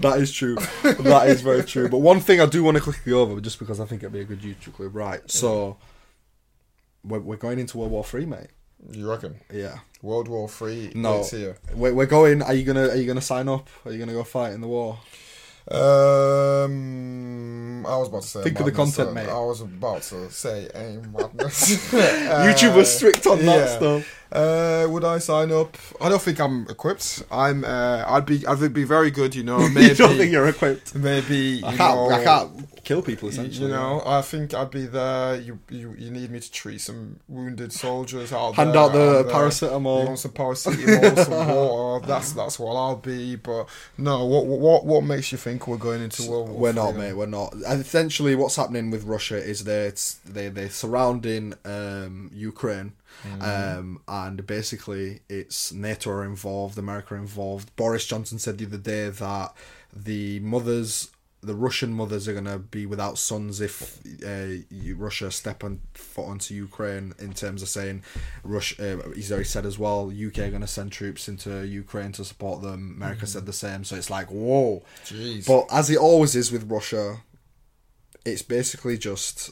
That 0.00 0.18
is 0.18 0.32
true. 0.32 0.56
that 0.82 1.28
is 1.28 1.40
very 1.40 1.64
true. 1.64 1.88
But 1.88 1.98
one 1.98 2.20
thing 2.20 2.40
I 2.40 2.46
do 2.46 2.62
want 2.62 2.76
to 2.76 2.82
quickly 2.82 3.10
go 3.10 3.22
over, 3.22 3.40
just 3.40 3.58
because 3.58 3.80
I 3.80 3.86
think 3.86 4.02
it'd 4.02 4.12
be 4.12 4.20
a 4.20 4.24
good 4.24 4.40
YouTube 4.40 4.74
clip. 4.74 4.94
Right. 4.94 5.28
So 5.30 5.78
we're, 7.04 7.20
we're 7.20 7.36
going 7.36 7.58
into 7.58 7.78
World 7.78 7.90
War 7.90 8.04
Three, 8.04 8.26
mate. 8.26 8.48
You 8.90 9.08
reckon? 9.08 9.36
Yeah. 9.52 9.78
World 10.02 10.28
War 10.28 10.48
Three? 10.48 10.92
No. 10.94 11.24
We're, 11.74 11.94
we're 11.94 12.06
going. 12.06 12.42
Are 12.42 12.54
you 12.54 12.64
gonna 12.64 12.88
Are 12.88 12.96
you 12.96 13.06
gonna 13.06 13.20
sign 13.20 13.48
up? 13.48 13.68
Are 13.84 13.92
you 13.92 13.98
gonna 13.98 14.12
go 14.12 14.24
fight 14.24 14.52
in 14.52 14.60
the 14.60 14.68
war? 14.68 14.98
Um, 15.70 16.66
I 17.86 17.96
was 17.96 18.08
about 18.08 18.22
to 18.22 18.28
say. 18.28 18.42
Think 18.42 18.58
of 18.60 18.66
the 18.66 18.72
content, 18.72 19.10
uh, 19.10 19.12
mate. 19.12 19.28
I 19.28 19.40
was 19.40 19.60
about 19.60 20.02
to 20.02 20.30
say 20.30 20.68
a 20.74 21.00
madness. 21.06 21.92
YouTube 21.92 22.74
was 22.76 22.92
strict 22.94 23.26
on 23.26 23.38
that 23.46 23.56
yeah. 23.56 23.66
stuff. 23.76 24.21
Uh, 24.32 24.86
would 24.88 25.04
I 25.04 25.18
sign 25.18 25.52
up? 25.52 25.76
I 26.00 26.08
don't 26.08 26.22
think 26.22 26.40
I'm 26.40 26.66
equipped. 26.68 27.22
I'm. 27.30 27.64
Uh, 27.64 28.02
I'd 28.06 28.24
be. 28.24 28.46
I'd 28.46 28.72
be 28.72 28.84
very 28.84 29.10
good. 29.10 29.34
You 29.34 29.42
know. 29.42 29.68
Maybe. 29.68 29.88
you 29.88 29.94
don't 29.94 30.16
think 30.16 30.32
you're 30.32 30.48
equipped? 30.48 30.94
maybe. 30.94 31.36
You 31.36 31.66
I 31.66 31.76
can't. 31.76 31.96
know, 31.96 32.10
I 32.10 32.24
can't 32.24 32.84
kill 32.84 33.02
people. 33.02 33.28
Essentially, 33.28 33.66
you 33.66 33.72
know, 33.72 34.02
I 34.04 34.22
think 34.22 34.54
I'd 34.54 34.70
be 34.70 34.86
there. 34.86 35.36
You, 35.40 35.58
you, 35.68 35.94
you 35.98 36.10
need 36.10 36.30
me 36.30 36.40
to 36.40 36.50
treat 36.50 36.80
some 36.80 37.20
wounded 37.28 37.72
soldiers 37.72 38.32
out 38.32 38.54
Hand 38.54 38.72
there. 38.72 38.82
out 38.82 38.92
the 38.92 39.24
paracetamol. 39.24 40.00
You 40.00 40.06
want 40.06 40.18
some 40.18 40.32
paracetamol, 40.32 41.24
some 41.24 41.48
water. 41.56 42.06
That's 42.06 42.32
that's 42.32 42.58
what 42.58 42.74
I'll 42.74 42.96
be. 42.96 43.36
But 43.36 43.68
no, 43.98 44.24
what 44.24 44.46
what 44.46 44.86
what 44.86 45.04
makes 45.04 45.30
you 45.32 45.38
think 45.38 45.66
we're 45.68 45.76
going 45.76 46.02
into 46.02 46.28
World 46.30 46.48
War? 46.48 46.58
We're 46.58 46.72
not, 46.72 46.96
mate. 46.96 47.12
We're 47.12 47.26
not. 47.26 47.52
And 47.52 47.80
essentially, 47.80 48.34
what's 48.34 48.56
happening 48.56 48.90
with 48.90 49.04
Russia 49.04 49.36
is 49.36 49.64
that 49.64 50.16
they 50.24 50.48
they're 50.48 50.70
surrounding 50.70 51.54
um, 51.64 52.30
Ukraine, 52.34 52.92
um, 53.40 54.00
and 54.08 54.46
basically 54.46 55.20
it's 55.28 55.72
NATO 55.72 56.10
are 56.10 56.24
involved, 56.24 56.78
America 56.78 57.14
are 57.14 57.18
involved. 57.18 57.74
Boris 57.76 58.06
Johnson 58.06 58.38
said 58.38 58.58
the 58.58 58.66
other 58.66 58.78
day 58.78 59.08
that 59.08 59.54
the 59.94 60.40
mothers. 60.40 61.10
The 61.44 61.56
Russian 61.56 61.92
mothers 61.92 62.28
are 62.28 62.34
going 62.34 62.44
to 62.44 62.60
be 62.60 62.86
without 62.86 63.18
sons 63.18 63.60
if 63.60 63.98
uh, 64.24 64.62
you- 64.70 64.94
Russia 64.94 65.28
step 65.32 65.64
on 65.64 65.80
foot 65.92 66.26
onto 66.26 66.54
Ukraine. 66.54 67.14
In 67.18 67.32
terms 67.32 67.62
of 67.62 67.68
saying, 67.68 68.04
Russia, 68.44 69.00
uh, 69.00 69.10
he's 69.10 69.32
already 69.32 69.48
said 69.48 69.66
as 69.66 69.76
well. 69.76 70.06
UK 70.14 70.38
are 70.38 70.50
going 70.50 70.60
to 70.60 70.68
send 70.68 70.92
troops 70.92 71.26
into 71.26 71.66
Ukraine 71.66 72.12
to 72.12 72.24
support 72.24 72.62
them. 72.62 72.94
America 72.96 73.26
said 73.26 73.46
the 73.46 73.52
same. 73.52 73.82
So 73.82 73.96
it's 73.96 74.08
like, 74.08 74.28
whoa, 74.30 74.84
Jeez. 75.04 75.44
but 75.44 75.66
as 75.76 75.90
it 75.90 75.98
always 75.98 76.36
is 76.36 76.52
with 76.52 76.70
Russia, 76.70 77.22
it's 78.24 78.42
basically 78.42 78.96
just 78.96 79.50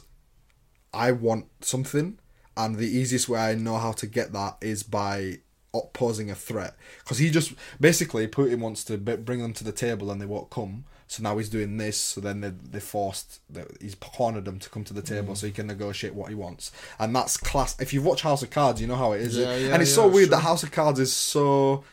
I 0.93 1.11
want 1.11 1.47
something, 1.59 2.19
and 2.57 2.75
the 2.75 2.87
easiest 2.87 3.29
way 3.29 3.39
I 3.39 3.55
know 3.55 3.77
how 3.77 3.91
to 3.93 4.07
get 4.07 4.33
that 4.33 4.57
is 4.61 4.83
by 4.83 5.39
posing 5.93 6.29
a 6.29 6.35
threat 6.35 6.75
because 6.99 7.17
he 7.17 7.29
just 7.29 7.53
basically 7.79 8.27
Putin 8.27 8.59
wants 8.59 8.83
to 8.83 8.97
bring 8.97 9.41
them 9.41 9.53
to 9.53 9.63
the 9.63 9.71
table 9.71 10.11
and 10.11 10.21
they 10.21 10.25
won't 10.25 10.49
come. 10.49 10.83
So 11.07 11.23
now 11.23 11.37
he's 11.37 11.49
doing 11.49 11.77
this. 11.77 11.97
So 11.97 12.21
then 12.21 12.41
they 12.41 12.49
they 12.49 12.79
forced 12.79 13.39
he's 13.79 13.95
cornered 13.95 14.45
them 14.45 14.59
to 14.59 14.69
come 14.69 14.83
to 14.85 14.93
the 14.93 15.01
table 15.01 15.35
so 15.35 15.45
he 15.47 15.51
can 15.53 15.67
negotiate 15.67 16.13
what 16.13 16.29
he 16.29 16.35
wants. 16.35 16.71
And 16.99 17.15
that's 17.15 17.37
class. 17.37 17.79
If 17.79 17.93
you've 17.93 18.05
watched 18.05 18.23
House 18.23 18.43
of 18.43 18.49
Cards, 18.49 18.79
you 18.81 18.87
know 18.87 18.95
how 18.95 19.11
it 19.13 19.21
is. 19.21 19.37
Yeah, 19.37 19.55
yeah, 19.55 19.73
and 19.73 19.81
it's 19.81 19.91
yeah, 19.91 19.95
so 20.03 20.07
weird 20.07 20.27
sure. 20.29 20.37
that 20.37 20.41
House 20.43 20.63
of 20.63 20.71
Cards 20.71 20.99
is 20.99 21.11
so. 21.13 21.83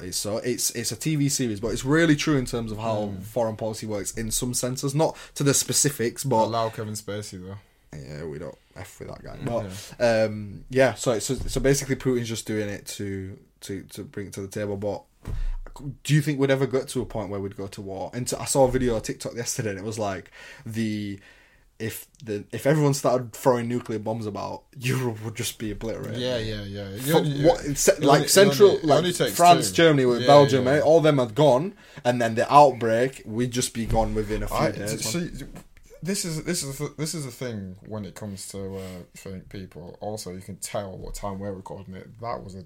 It's 0.00 0.16
so 0.16 0.38
it's 0.38 0.70
it's 0.70 0.92
a 0.92 0.96
TV 0.96 1.30
series, 1.30 1.60
but 1.60 1.68
it's 1.68 1.84
really 1.84 2.16
true 2.16 2.38
in 2.38 2.46
terms 2.46 2.72
of 2.72 2.78
how 2.78 3.06
Hmm. 3.06 3.20
foreign 3.20 3.56
policy 3.56 3.84
works 3.86 4.12
in 4.12 4.30
some 4.30 4.54
senses, 4.54 4.94
not 4.94 5.14
to 5.34 5.42
the 5.42 5.52
specifics, 5.52 6.24
but 6.24 6.44
Allow 6.44 6.70
Kevin 6.70 6.94
Spacey 6.94 7.38
though. 7.46 7.56
Yeah, 7.94 8.24
we 8.24 8.38
don't 8.38 8.56
f 8.76 8.98
with 8.98 9.08
that 9.08 9.22
guy. 9.22 9.36
But 9.44 9.94
um, 10.00 10.64
yeah, 10.70 10.94
so 10.94 11.18
so 11.18 11.34
so 11.34 11.60
basically, 11.60 11.96
Putin's 11.96 12.28
just 12.28 12.46
doing 12.46 12.68
it 12.68 12.86
to 12.86 13.38
to 13.62 13.82
to 13.82 14.04
bring 14.04 14.26
it 14.28 14.32
to 14.34 14.40
the 14.40 14.48
table. 14.48 14.76
But 14.76 15.02
do 16.04 16.14
you 16.14 16.20
think 16.22 16.38
we'd 16.38 16.50
ever 16.50 16.66
get 16.66 16.88
to 16.88 17.02
a 17.02 17.06
point 17.06 17.30
where 17.30 17.40
we'd 17.40 17.56
go 17.56 17.66
to 17.68 17.80
war? 17.80 18.10
And 18.14 18.28
so 18.28 18.38
I 18.38 18.44
saw 18.44 18.64
a 18.66 18.70
video 18.70 18.94
on 18.94 19.02
TikTok 19.02 19.34
yesterday, 19.34 19.70
and 19.70 19.78
it 19.78 19.84
was 19.84 19.98
like 19.98 20.30
the 20.64 21.18
if 21.80 22.06
the 22.22 22.44
if 22.52 22.66
everyone 22.66 22.94
started 22.94 23.32
throwing 23.32 23.68
nuclear 23.68 23.98
bombs 23.98 24.26
about, 24.26 24.62
Europe 24.78 25.24
would 25.24 25.34
just 25.34 25.58
be 25.58 25.72
obliterated. 25.72 26.18
Yeah, 26.20 26.38
yeah, 26.38 26.62
yeah. 26.62 26.90
You 26.90 26.98
For 27.00 27.18
only- 27.18 27.44
what, 27.44 28.00
like 28.00 28.28
central, 28.28 28.78
only- 28.92 29.12
like 29.12 29.32
France, 29.32 29.70
two. 29.70 29.76
Germany, 29.76 30.06
with 30.06 30.20
Yeah, 30.20 30.26
Belgium, 30.28 30.66
yeah. 30.66 30.74
eh, 30.74 30.80
all 30.80 31.00
them 31.00 31.18
had 31.18 31.34
gone, 31.34 31.74
and 32.04 32.22
then 32.22 32.36
the 32.36 32.52
outbreak, 32.52 33.22
we'd 33.24 33.50
just 33.50 33.74
be 33.74 33.86
gone 33.86 34.14
within 34.14 34.44
a 34.44 34.46
few 34.46 34.56
I, 34.56 34.70
days. 34.70 35.04
see, 35.04 35.30
this 36.04 36.24
is 36.24 36.44
this 36.44 36.62
is 36.62 36.78
this 36.96 37.14
is 37.14 37.24
the 37.24 37.30
thing 37.30 37.76
when 37.86 38.04
it 38.04 38.14
comes 38.14 38.46
to 38.48 38.76
uh, 38.76 38.80
I 39.14 39.18
think 39.18 39.48
people. 39.48 39.96
Also, 40.00 40.32
you 40.32 40.40
can 40.42 40.56
tell 40.56 40.96
what 40.98 41.14
time 41.14 41.38
we're 41.38 41.52
recording 41.52 41.94
it. 41.94 42.20
That 42.20 42.44
was 42.44 42.54
a 42.54 42.64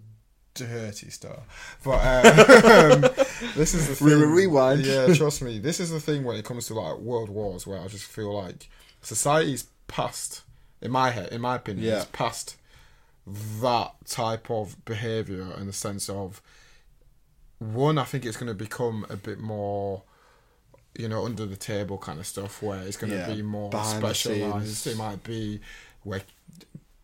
dirty 0.55 1.09
start, 1.11 1.41
but 1.85 1.99
um, 2.27 3.01
this 3.57 3.75
is 3.75 3.89
the 3.89 3.95
thing. 3.95 4.09
re- 4.09 4.27
rewind. 4.27 4.85
Yeah, 4.85 5.15
trust 5.15 5.41
me. 5.43 5.59
This 5.59 5.79
is 5.79 5.91
the 5.91 6.01
thing 6.01 6.25
when 6.25 6.37
it 6.37 6.45
comes 6.45 6.67
to 6.67 6.75
like 6.75 6.99
world 6.99 7.29
wars, 7.29 7.67
where 7.67 7.81
I 7.81 7.87
just 7.87 8.05
feel 8.05 8.35
like 8.35 8.69
society's 9.03 9.67
past. 9.87 10.43
In 10.81 10.93
my 10.93 11.11
head, 11.11 11.33
in 11.33 11.41
my 11.41 11.57
opinion, 11.57 11.87
Yeah. 11.87 11.97
it's 11.97 12.05
past 12.13 12.57
that 13.27 13.93
type 14.07 14.49
of 14.51 14.85
behavior 14.85 15.53
in 15.59 15.67
the 15.67 15.73
sense 15.73 16.09
of 16.09 16.41
one. 17.59 17.99
I 17.99 18.05
think 18.05 18.25
it's 18.25 18.37
going 18.37 18.47
to 18.49 18.55
become 18.55 19.05
a 19.11 19.17
bit 19.17 19.39
more 19.41 20.03
you 20.99 21.09
know, 21.09 21.25
under 21.25 21.47
the 21.47 21.57
table 21.57 21.97
kind 21.97 22.19
of 22.19 22.27
stuff 22.27 22.63
where 22.63 22.81
it's 22.83 22.99
going 22.99 23.13
to 23.13 23.19
Yeah, 23.19 23.35
be 23.35 23.41
more 23.43 23.71
specialized. 23.85 24.87
It 24.87 24.97
might 24.99 25.23
be 25.25 25.61
where 26.03 26.23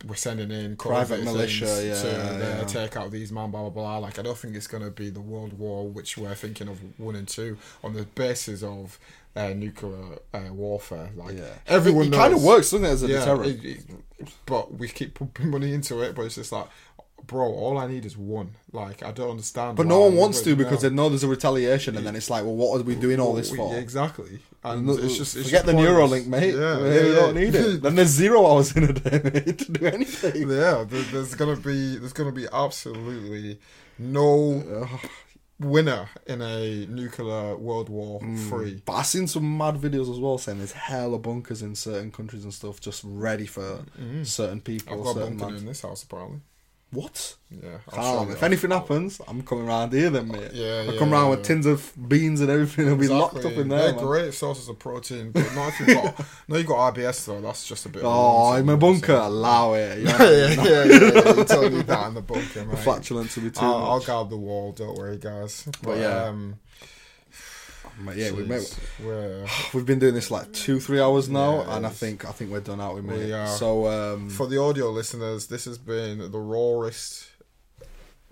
we're 0.06 0.16
sending 0.16 0.50
in 0.50 0.76
Private 0.76 1.24
militia, 1.24 1.64
things 1.64 2.02
to 2.02 2.08
yeah, 2.08 2.14
uh, 2.14 2.58
yeah. 2.60 2.64
take 2.64 2.94
out 2.96 3.10
these 3.10 3.32
man, 3.32 3.50
blah 3.50 3.62
blah 3.62 3.70
blah. 3.70 3.98
Like 3.98 4.18
I 4.18 4.22
don't 4.22 4.36
think 4.36 4.54
it's 4.54 4.66
going 4.66 4.82
to 4.84 4.90
be 4.90 5.08
the 5.08 5.20
world 5.20 5.58
war 5.58 5.88
which 5.88 6.18
we're 6.18 6.34
thinking 6.34 6.68
of 6.68 6.78
one 6.98 7.14
and 7.16 7.26
two 7.26 7.56
on 7.82 7.94
the 7.94 8.02
basis 8.02 8.62
of 8.62 8.98
uh, 9.34 9.48
nuclear 9.48 10.18
uh, 10.34 10.52
warfare. 10.52 11.10
Like 11.16 11.38
Yeah. 11.38 11.44
everyone 11.66 12.08
it, 12.08 12.12
kind 12.12 12.34
of 12.34 12.42
works, 12.44 12.70
doesn't 12.72 12.84
it, 12.84 12.90
as 12.90 13.02
a 13.02 13.06
yeah, 13.08 13.18
deterrent? 13.20 13.64
it- 13.64 13.64
it- 13.64 14.30
but 14.46 14.74
we 14.78 14.88
keep 14.88 15.14
pumping 15.14 15.50
money 15.50 15.72
into 15.74 16.00
it. 16.02 16.14
But 16.14 16.26
it's 16.26 16.36
just 16.36 16.52
like, 16.52 16.66
bro, 17.26 17.46
all 17.52 17.78
I 17.78 17.86
need 17.86 18.04
is 18.04 18.16
one. 18.16 18.50
Like 18.72 19.02
I 19.02 19.12
don't 19.12 19.30
understand. 19.30 19.76
But 19.76 19.86
no 19.86 20.00
one 20.00 20.16
wants 20.16 20.40
to 20.42 20.56
because 20.56 20.82
they 20.82 20.90
know 20.90 21.08
there's 21.08 21.24
a 21.24 21.28
retaliation, 21.28 21.96
and 21.96 22.06
then 22.06 22.16
it's 22.16 22.30
like, 22.30 22.44
well, 22.44 22.54
what 22.56 22.80
are 22.80 22.82
we 22.84 22.94
doing 22.94 23.20
all 23.20 23.34
this 23.34 23.50
for? 23.54 23.74
exactly. 23.76 24.40
And 24.62 24.86
No, 24.86 24.94
it's 24.94 25.16
just 25.18 25.36
it's 25.36 25.46
forget 25.46 25.64
just 25.64 25.76
the. 25.76 25.82
Neuralink, 25.82 26.26
mate. 26.26 26.54
Yeah, 26.54 26.78
we, 26.80 26.88
yeah, 26.88 27.02
we 27.02 27.08
yeah. 27.08 27.14
don't 27.16 27.34
need 27.34 27.54
it. 27.54 27.82
then 27.82 27.94
there's 27.96 28.08
zero 28.08 28.46
hours 28.46 28.74
in 28.76 28.84
a 28.84 28.92
day 28.92 29.20
mate, 29.32 29.58
to 29.58 29.72
do 29.72 29.86
anything. 29.86 30.48
yeah, 30.50 30.84
there, 30.88 31.02
there's 31.12 31.34
gonna 31.34 31.56
be 31.56 31.96
there's 31.98 32.12
gonna 32.14 32.32
be 32.32 32.46
absolutely 32.52 33.58
no 33.98 34.88
winner 35.60 36.08
in 36.26 36.42
a 36.42 36.86
nuclear 36.86 37.56
World 37.56 37.88
War 37.88 38.20
Mm. 38.20 38.48
Three. 38.48 38.82
But 38.84 38.92
I've 38.94 39.06
seen 39.06 39.26
some 39.28 39.56
mad 39.56 39.76
videos 39.76 40.10
as 40.10 40.18
well 40.18 40.36
saying 40.38 40.58
there's 40.58 40.72
hella 40.72 41.18
bunkers 41.18 41.62
in 41.62 41.74
certain 41.74 42.10
countries 42.10 42.42
and 42.44 42.52
stuff 42.52 42.80
just 42.80 43.02
ready 43.04 43.46
for 43.46 43.84
certain 44.24 44.60
people. 44.60 44.98
I've 44.98 45.14
got 45.14 45.22
a 45.22 45.30
bunker 45.30 45.54
in 45.56 45.66
this 45.66 45.82
house 45.82 46.02
apparently. 46.02 46.40
What? 46.94 47.36
Yeah, 47.50 47.78
Calm. 47.88 48.30
If 48.30 48.40
you. 48.40 48.46
anything 48.46 48.70
happens, 48.70 49.20
I'm 49.28 49.42
coming 49.42 49.66
round 49.66 49.92
here 49.92 50.10
then, 50.10 50.28
mate. 50.28 50.50
Yeah, 50.52 50.84
I'll 50.86 50.92
yeah, 50.92 50.98
come 50.98 51.10
round 51.12 51.30
yeah. 51.30 51.36
with 51.36 51.42
tins 51.44 51.66
of 51.66 51.92
beans 52.08 52.40
and 52.40 52.50
everything. 52.50 52.86
It'll 52.86 52.98
be 52.98 53.08
locked 53.08 53.44
up 53.44 53.52
in 53.52 53.68
there, 53.68 53.78
They're 53.78 53.94
man. 53.94 54.04
great 54.04 54.34
sources 54.34 54.68
of 54.68 54.78
protein, 54.78 55.30
but 55.30 55.54
not 55.54 55.68
if 55.68 55.80
you've 55.80 56.02
got 56.02 56.26
no, 56.48 56.56
you've 56.56 56.66
got 56.66 56.94
IBS 56.94 57.26
though. 57.26 57.40
That's 57.40 57.66
just 57.66 57.86
a 57.86 57.88
bit. 57.88 58.02
Oh, 58.04 58.54
in 58.54 58.66
my 58.66 58.76
bunker, 58.76 59.12
allow 59.14 59.74
it. 59.74 59.98
You 59.98 60.04
know, 60.04 60.16
yeah, 60.18 60.46
yeah, 60.48 60.64
yeah. 60.64 60.84
You 61.36 61.44
don't 61.44 61.74
need 61.74 61.86
that 61.86 62.06
in 62.08 62.14
the 62.14 62.22
bunker, 62.22 62.60
the 62.60 62.66
mate. 62.66 62.78
flatulence 62.78 63.36
will 63.36 63.44
be 63.44 63.50
too 63.50 63.60
I'll, 63.64 63.84
I'll 63.84 64.00
guard 64.00 64.30
the 64.30 64.36
wall. 64.36 64.72
Don't 64.72 64.96
worry, 64.96 65.18
guys. 65.18 65.68
But, 65.82 65.98
yeah, 65.98 66.24
um, 66.24 66.58
yeah, 68.16 68.30
we, 68.32 68.42
jeez, 68.42 68.48
mate, 68.48 68.78
we're 69.06 69.46
we've 69.72 69.86
been 69.86 69.98
doing 69.98 70.14
this 70.14 70.30
like 70.30 70.52
two, 70.52 70.80
three 70.80 71.00
hours 71.00 71.28
now, 71.28 71.62
Yeah, 71.62 71.76
and 71.76 71.86
I 71.86 71.90
think 71.90 72.24
I 72.24 72.32
think 72.32 72.50
we're 72.50 72.60
done 72.60 72.80
out 72.80 72.94
with 72.96 73.04
me. 73.04 73.16
We 73.16 73.32
are. 73.32 73.46
So 73.46 73.86
um, 73.86 74.30
for 74.30 74.46
the 74.46 74.60
audio 74.60 74.90
listeners. 74.90 75.46
This 75.46 75.64
has 75.66 75.78
been 75.78 76.30
the 76.30 76.38
rawest 76.38 77.28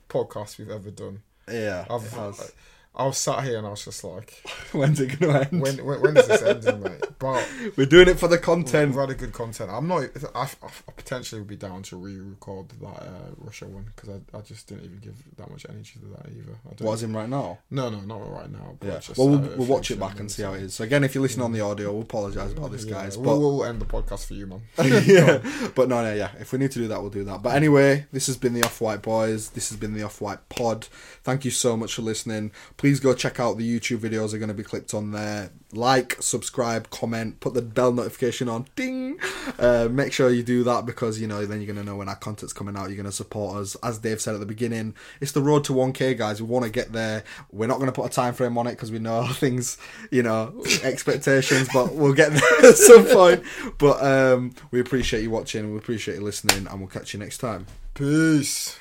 podcast 0.09 0.59
we've 0.59 0.71
ever 0.71 0.91
done. 0.91 1.23
yeah, 1.51 1.85
I've, 1.91 2.05
it 2.05 2.13
has. 2.13 2.53
I 2.95 3.07
was 3.07 3.17
sat 3.17 3.45
here 3.45 3.57
and 3.57 3.67
I 3.67 3.71
was 3.71 3.85
just 3.87 4.05
like, 4.05 4.43
when's 4.73 5.01
it 5.01 5.19
gonna 5.19 5.49
end? 5.51 5.63
when 5.63 5.85
when, 5.85 6.01
when 6.03 6.17
is 6.19 6.27
this 6.29 6.43
ending, 6.43 6.83
mate? 6.83 7.05
But 7.23 7.49
We're 7.77 7.87
doing 7.87 8.09
it 8.09 8.19
for 8.19 8.27
the 8.27 8.37
content. 8.37 8.91
we've 8.91 9.01
had 9.01 9.11
a 9.11 9.15
good 9.15 9.33
content. 9.33 9.71
I'm 9.71 9.87
not. 9.87 10.09
I, 10.35 10.43
I 10.61 10.69
potentially 10.97 11.41
would 11.41 11.47
be 11.47 11.55
down 11.55 11.85
to 11.85 11.97
re-record 11.97 12.71
that 12.81 12.85
uh, 13.03 13.31
Russia 13.39 13.69
one 13.69 13.85
because 13.95 14.09
I, 14.09 14.37
I 14.37 14.41
just 14.41 14.67
didn't 14.67 14.87
even 14.87 14.99
give 14.99 15.15
that 15.37 15.49
much 15.49 15.65
energy 15.69 16.01
to 16.01 16.07
that 16.17 16.27
either. 16.33 16.59
I 16.69 16.75
don't, 16.75 16.81
What 16.89 16.95
is 16.95 17.05
in 17.05 17.15
right 17.15 17.29
now? 17.29 17.61
No, 17.71 17.91
no, 17.91 18.01
not 18.01 18.29
right 18.29 18.51
now. 18.51 18.77
But 18.81 18.87
Yeah. 18.89 18.99
just, 18.99 19.17
Well, 19.19 19.37
uh, 19.37 19.39
we'll, 19.39 19.57
we'll 19.59 19.67
watch 19.69 19.93
it 19.93 20.01
back 20.01 20.19
and 20.19 20.29
see 20.29 20.43
how 20.43 20.55
it 20.55 20.63
is. 20.63 20.75
So 20.75 20.83
again, 20.83 21.05
if 21.05 21.15
you 21.15 21.21
listen 21.21 21.43
on 21.43 21.53
the 21.53 21.61
audio, 21.61 21.93
we'll 21.93 22.03
apologise 22.03 22.51
about 22.51 22.73
this, 22.73 22.85
Yeah, 22.85 22.95
guys. 22.95 23.17
we'll, 23.17 23.39
we'll 23.41 23.65
end 23.67 23.81
the 23.81 23.85
podcast 23.87 24.27
for 24.27 24.35
you, 24.35 24.49
man. 24.49 24.63
yeah, 25.07 25.39
but 25.77 25.89
no, 25.89 26.03
no, 26.03 26.13
yeah. 26.13 26.33
If 26.41 26.53
we 26.53 26.59
need 26.59 26.73
to 26.73 26.81
do 26.81 26.89
that, 26.89 27.01
we'll 27.01 27.11
do 27.11 27.23
that. 27.23 27.41
But 27.41 27.55
anyway, 27.55 28.07
this 28.11 28.27
has 28.27 28.37
been 28.37 28.53
the 28.53 28.65
Off 28.65 28.81
White 28.81 29.03
Boys. 29.03 29.51
This 29.51 29.69
has 29.71 29.79
been 29.79 29.95
the 29.95 30.03
Off 30.03 30.21
White 30.21 30.49
Pod. 30.49 30.89
Thank 31.23 31.45
you 31.45 31.53
so 31.53 31.77
much 31.77 31.95
for 31.95 32.03
listening. 32.03 32.51
Please 32.83 32.99
go 32.99 33.15
check 33.15 33.39
out 33.39 33.59
the 33.59 33.79
YouTube 33.79 33.99
videos. 33.99 34.35
Are 34.35 34.39
going 34.39 34.49
to 34.49 34.55
be 34.55 34.65
clipped 34.65 34.93
on 34.93 35.13
there. 35.13 35.53
Like, 35.73 36.17
subscribe, 36.21 36.91
comment, 36.91 37.39
put 37.39 37.55
the 37.55 37.63
bell 37.63 37.93
notification 37.93 38.49
on. 38.49 38.67
Ding. 38.75 39.21
Uh, 39.57 39.87
make 39.89 40.13
sure 40.13 40.31
you 40.31 40.43
do 40.43 40.65
that 40.65 40.85
because 40.85 41.21
you 41.21 41.29
know 41.29 41.47
then 41.47 41.61
you're 41.61 41.73
going 41.73 41.79
to 41.79 41.89
know 41.89 41.95
when 41.95 42.09
our 42.09 42.17
content's 42.17 42.53
coming 42.53 42.77
out. 42.77 42.89
You're 42.89 42.97
going 42.97 43.07
to 43.07 43.13
support 43.13 43.57
us. 43.59 43.77
As 43.85 43.99
Dave 43.99 44.21
said 44.21 44.35
at 44.35 44.41
the 44.41 44.47
beginning, 44.47 44.97
it's 45.21 45.31
the 45.31 45.41
road 45.41 45.63
to 45.67 45.73
1K, 45.73 46.19
guys. 46.19 46.43
We 46.43 46.49
want 46.49 46.65
to 46.65 46.73
get 46.73 46.93
there. 46.93 47.23
We're 47.53 47.69
not 47.69 47.77
going 47.79 47.87
to 47.87 47.93
put 47.93 48.07
a 48.07 48.13
time 48.13 48.35
frame 48.35 48.59
on 48.59 48.67
it 48.67 48.73
because 48.73 48.91
we 48.91 48.99
know 48.99 49.29
things, 49.35 49.79
you 50.11 50.25
know, 50.25 50.53
expectations, 50.83 51.69
but 51.73 51.95
we'll 51.95 52.15
get 52.15 52.33
there 52.33 52.71
at 52.71 52.77
some 52.77 53.05
point. 53.05 53.45
But 53.79 54.03
um, 54.03 54.57
we 54.73 54.81
appreciate 54.81 55.23
you 55.23 55.31
watching. 55.31 55.71
We 55.71 55.79
appreciate 55.79 56.17
you 56.17 56.23
listening, 56.23 56.67
and 56.67 56.81
we'll 56.81 56.89
catch 56.89 57.15
you 57.15 57.21
next 57.21 57.39
time. 57.39 57.67
Peace. 57.95 58.81